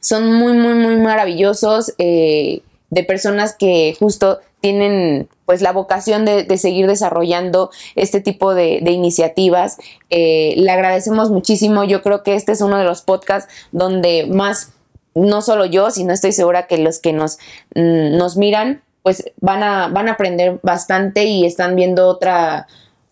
son 0.00 0.32
muy, 0.32 0.52
muy, 0.54 0.74
muy 0.74 0.96
maravillosos, 0.96 1.94
eh, 1.98 2.62
de 2.90 3.04
personas 3.04 3.54
que 3.56 3.96
justo 3.98 4.40
tienen 4.60 5.28
pues 5.46 5.62
la 5.62 5.72
vocación 5.72 6.24
de, 6.24 6.46
seguir 6.58 6.86
desarrollando 6.86 7.70
este 7.96 8.20
tipo 8.20 8.54
de, 8.54 8.78
iniciativas. 8.86 9.78
Eh, 10.10 10.54
le 10.56 10.70
agradecemos 10.70 11.30
muchísimo. 11.30 11.84
Yo 11.84 12.02
creo 12.02 12.22
que 12.22 12.34
este 12.34 12.52
es 12.52 12.60
uno 12.60 12.78
de 12.78 12.84
los 12.84 13.02
podcasts 13.02 13.52
donde 13.72 14.26
más, 14.26 14.72
no 15.14 15.42
solo 15.42 15.64
yo, 15.64 15.90
sino 15.90 16.12
estoy 16.12 16.32
segura 16.32 16.66
que 16.66 16.78
los 16.78 16.98
que 17.00 17.12
nos, 17.12 17.38
mm, 17.74 18.16
nos 18.16 18.36
miran, 18.36 18.82
pues 19.02 19.24
van 19.40 19.62
a, 19.62 19.88
van 19.88 20.08
a 20.08 20.12
aprender 20.12 20.60
bastante 20.62 21.24
y 21.24 21.46
están 21.46 21.74
viendo 21.74 22.06
otra, 22.06 22.68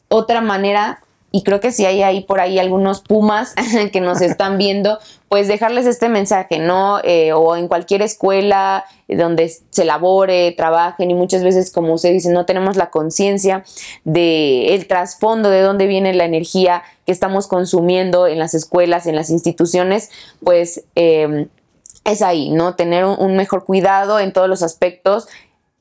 otra 0.08 0.40
manera 0.40 1.00
y 1.30 1.42
creo 1.42 1.60
que 1.60 1.72
si 1.72 1.84
hay 1.84 2.02
ahí 2.02 2.22
por 2.22 2.40
ahí 2.40 2.58
algunos 2.58 3.02
pumas 3.02 3.54
que 3.92 4.00
nos 4.00 4.22
están 4.22 4.56
viendo, 4.56 4.98
pues 5.28 5.46
dejarles 5.46 5.84
este 5.84 6.08
mensaje, 6.08 6.58
¿no? 6.58 7.00
Eh, 7.04 7.32
o 7.34 7.54
en 7.56 7.68
cualquier 7.68 8.00
escuela 8.00 8.84
donde 9.08 9.52
se 9.70 9.84
labore, 9.84 10.52
trabajen 10.52 11.10
y 11.10 11.14
muchas 11.14 11.44
veces, 11.44 11.70
como 11.70 11.94
usted 11.94 12.12
dice, 12.12 12.30
no 12.30 12.46
tenemos 12.46 12.76
la 12.76 12.90
conciencia 12.90 13.64
del 14.04 14.70
el 14.70 14.86
trasfondo 14.86 15.50
de 15.50 15.60
dónde 15.60 15.86
viene 15.86 16.14
la 16.14 16.24
energía 16.24 16.82
que 17.04 17.12
estamos 17.12 17.46
consumiendo 17.46 18.26
en 18.26 18.38
las 18.38 18.54
escuelas, 18.54 19.06
en 19.06 19.16
las 19.16 19.28
instituciones, 19.28 20.10
pues 20.42 20.84
em, 20.94 21.48
es 22.04 22.22
ahí, 22.22 22.50
¿no? 22.50 22.74
Tener 22.74 23.04
un 23.04 23.36
mejor 23.36 23.64
cuidado 23.64 24.18
en 24.18 24.32
todos 24.32 24.48
los 24.48 24.62
aspectos, 24.62 25.28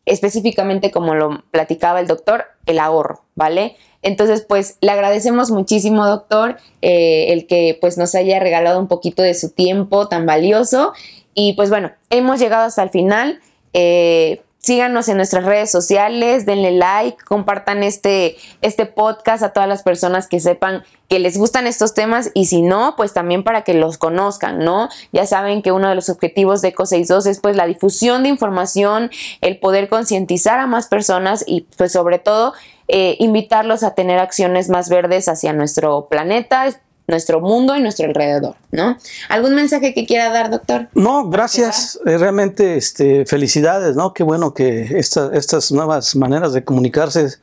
específicamente 0.05 0.91
como 0.91 1.15
lo 1.15 1.43
platicaba 1.51 2.01
el 2.01 2.07
doctor, 2.07 2.45
el 2.65 2.79
ahorro, 2.79 3.23
¿vale? 3.35 3.77
Entonces, 4.07 4.45
pues 4.47 4.77
le 4.79 4.91
agradecemos 4.91 5.51
muchísimo, 5.51 6.07
doctor, 6.07 6.55
eh, 6.81 7.33
el 7.33 7.45
que 7.45 7.77
pues 7.81 7.97
nos 7.97 8.15
haya 8.15 8.39
regalado 8.39 8.79
un 8.79 8.87
poquito 8.87 9.21
de 9.21 9.33
su 9.33 9.49
tiempo 9.49 10.07
tan 10.07 10.25
valioso. 10.25 10.93
Y 11.33 11.53
pues 11.53 11.69
bueno, 11.69 11.91
hemos 12.09 12.39
llegado 12.39 12.63
hasta 12.63 12.83
el 12.83 12.89
final. 12.89 13.41
Eh, 13.73 14.41
síganos 14.59 15.09
en 15.09 15.17
nuestras 15.17 15.43
redes 15.43 15.71
sociales, 15.71 16.45
denle 16.45 16.71
like, 16.71 17.17
compartan 17.25 17.83
este, 17.83 18.37
este 18.61 18.85
podcast 18.85 19.43
a 19.43 19.51
todas 19.51 19.67
las 19.67 19.83
personas 19.83 20.29
que 20.29 20.39
sepan 20.39 20.83
que 21.09 21.19
les 21.19 21.37
gustan 21.37 21.67
estos 21.67 21.93
temas 21.93 22.31
y 22.33 22.45
si 22.45 22.61
no, 22.61 22.95
pues 22.95 23.13
también 23.13 23.43
para 23.43 23.63
que 23.63 23.73
los 23.73 23.97
conozcan, 23.97 24.59
¿no? 24.59 24.87
Ya 25.11 25.25
saben 25.25 25.61
que 25.61 25.73
uno 25.73 25.89
de 25.89 25.95
los 25.95 26.09
objetivos 26.09 26.61
de 26.61 26.73
ECO62 26.73 27.27
es 27.27 27.39
pues 27.39 27.57
la 27.57 27.67
difusión 27.67 28.23
de 28.23 28.29
información, 28.29 29.11
el 29.41 29.59
poder 29.59 29.89
concientizar 29.89 30.59
a 30.59 30.67
más 30.67 30.87
personas 30.87 31.43
y 31.45 31.65
pues 31.77 31.91
sobre 31.91 32.19
todo 32.19 32.53
eh, 32.87 33.15
invitarlos 33.19 33.83
a 33.83 33.95
tener 33.95 34.19
acciones 34.19 34.69
más 34.69 34.89
verdes 34.89 35.27
hacia 35.27 35.53
nuestro 35.53 36.07
planeta, 36.09 36.69
nuestro 37.07 37.39
mundo 37.39 37.75
y 37.75 37.81
nuestro 37.81 38.07
alrededor, 38.07 38.55
¿no? 38.71 38.97
¿Algún 39.29 39.55
mensaje 39.55 39.93
que 39.93 40.05
quiera 40.05 40.29
dar, 40.29 40.51
doctor? 40.51 40.89
No, 40.93 41.29
gracias. 41.29 41.99
Eh, 42.05 42.17
realmente, 42.17 42.75
este, 42.75 43.25
felicidades, 43.25 43.95
¿no? 43.95 44.13
Qué 44.13 44.23
bueno 44.23 44.53
que 44.53 44.99
estas 44.99 45.71
nuevas 45.71 46.15
maneras 46.15 46.51
de 46.53 46.63
comunicarse 46.65 47.37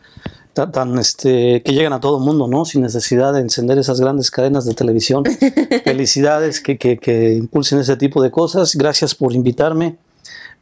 tan, 0.55 0.99
este, 0.99 1.63
que 1.63 1.73
llegan 1.73 1.93
a 1.93 2.01
todo 2.01 2.19
el 2.19 2.25
mundo, 2.25 2.47
¿no? 2.47 2.65
Sin 2.65 2.83
necesidad 2.83 3.33
de 3.33 3.41
encender 3.41 3.79
esas 3.79 4.01
grandes 4.01 4.31
cadenas 4.31 4.65
de 4.65 4.75
televisión. 4.75 5.25
Felicidades 5.85 6.61
que, 6.61 6.79
que, 6.79 7.35
impulsen 7.35 7.81
ese 7.81 7.97
tipo 7.97 8.23
de 8.23 8.31
cosas. 8.31 8.75
Gracias 8.77 9.15
por 9.15 9.33
invitarme 9.33 9.97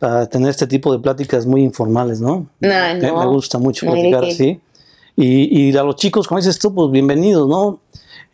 a 0.00 0.26
tener 0.26 0.48
este 0.48 0.66
tipo 0.66 0.92
de 0.92 0.98
pláticas 0.98 1.46
muy 1.46 1.62
informales, 1.62 2.20
¿no? 2.20 2.46
No, 2.60 2.94
no. 2.94 3.18
Me, 3.18 3.26
gusta 3.26 3.58
mucho 3.58 3.86
platicar 3.86 4.24
así. 4.24 4.60
Y, 5.16 5.68
y, 5.68 5.76
a 5.76 5.82
los 5.82 5.96
chicos, 5.96 6.26
como 6.26 6.40
dices 6.40 6.58
tú, 6.58 6.74
pues 6.74 6.90
bienvenidos, 6.90 7.48
¿no? 7.48 7.80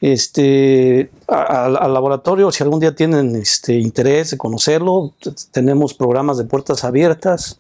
Este, 0.00 1.10
al 1.26 1.92
laboratorio, 1.92 2.52
si 2.52 2.62
algún 2.62 2.78
día 2.78 2.94
tienen 2.94 3.34
este, 3.34 3.74
interés 3.74 4.30
de 4.30 4.38
conocerlo, 4.38 5.12
tenemos 5.50 5.94
programas 5.94 6.38
de 6.38 6.44
puertas 6.44 6.84
abiertas 6.84 7.58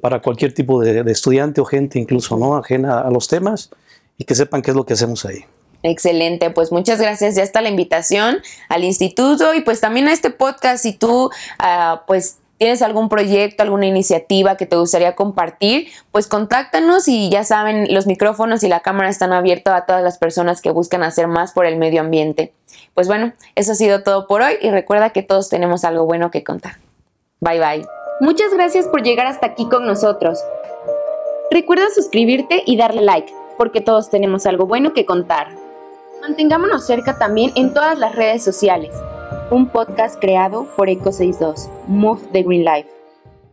para 0.00 0.20
cualquier 0.20 0.52
tipo 0.52 0.80
de, 0.82 1.00
estudiante 1.10 1.62
o 1.62 1.64
gente 1.64 1.98
incluso 1.98 2.36
no 2.36 2.56
ajena 2.56 3.00
a 3.00 3.10
los 3.10 3.26
temas 3.26 3.70
y 4.18 4.24
que 4.24 4.34
sepan 4.34 4.60
qué 4.60 4.70
es 4.70 4.76
lo 4.76 4.84
que 4.84 4.92
hacemos 4.92 5.24
ahí. 5.24 5.44
Excelente, 5.82 6.50
pues 6.50 6.70
muchas 6.70 7.00
gracias. 7.00 7.34
Ya 7.34 7.42
está 7.42 7.60
la 7.62 7.70
invitación 7.70 8.38
al 8.68 8.84
instituto 8.84 9.54
y 9.54 9.62
pues 9.62 9.80
también 9.80 10.06
a 10.08 10.12
este 10.12 10.30
podcast. 10.30 10.82
Si 10.82 10.92
tú 10.92 11.24
uh, 11.26 11.96
pues 12.06 12.36
tienes 12.62 12.80
algún 12.80 13.08
proyecto, 13.08 13.64
alguna 13.64 13.86
iniciativa 13.86 14.56
que 14.56 14.66
te 14.66 14.76
gustaría 14.76 15.16
compartir, 15.16 15.88
pues 16.12 16.28
contáctanos 16.28 17.08
y 17.08 17.28
ya 17.28 17.42
saben, 17.42 17.92
los 17.92 18.06
micrófonos 18.06 18.62
y 18.62 18.68
la 18.68 18.78
cámara 18.78 19.08
están 19.08 19.32
abiertos 19.32 19.74
a 19.74 19.84
todas 19.84 20.00
las 20.00 20.16
personas 20.16 20.62
que 20.62 20.70
buscan 20.70 21.02
hacer 21.02 21.26
más 21.26 21.50
por 21.50 21.66
el 21.66 21.76
medio 21.76 22.00
ambiente. 22.02 22.52
Pues 22.94 23.08
bueno, 23.08 23.32
eso 23.56 23.72
ha 23.72 23.74
sido 23.74 24.04
todo 24.04 24.28
por 24.28 24.42
hoy 24.42 24.58
y 24.62 24.70
recuerda 24.70 25.10
que 25.10 25.24
todos 25.24 25.48
tenemos 25.48 25.82
algo 25.82 26.06
bueno 26.06 26.30
que 26.30 26.44
contar. 26.44 26.76
Bye 27.40 27.58
bye. 27.58 27.86
Muchas 28.20 28.54
gracias 28.54 28.86
por 28.86 29.02
llegar 29.02 29.26
hasta 29.26 29.46
aquí 29.46 29.68
con 29.68 29.84
nosotros. 29.84 30.38
Recuerda 31.50 31.86
suscribirte 31.92 32.62
y 32.64 32.76
darle 32.76 33.02
like, 33.02 33.34
porque 33.58 33.80
todos 33.80 34.08
tenemos 34.08 34.46
algo 34.46 34.66
bueno 34.66 34.92
que 34.92 35.04
contar. 35.04 35.61
Mantengámonos 36.22 36.86
cerca 36.86 37.18
también 37.18 37.50
en 37.56 37.74
todas 37.74 37.98
las 37.98 38.14
redes 38.14 38.44
sociales. 38.44 38.94
Un 39.50 39.68
podcast 39.68 40.20
creado 40.20 40.68
por 40.76 40.88
Eco62, 40.88 41.68
Move 41.88 42.20
the 42.32 42.44
Green 42.44 42.64
Life. 42.64 43.01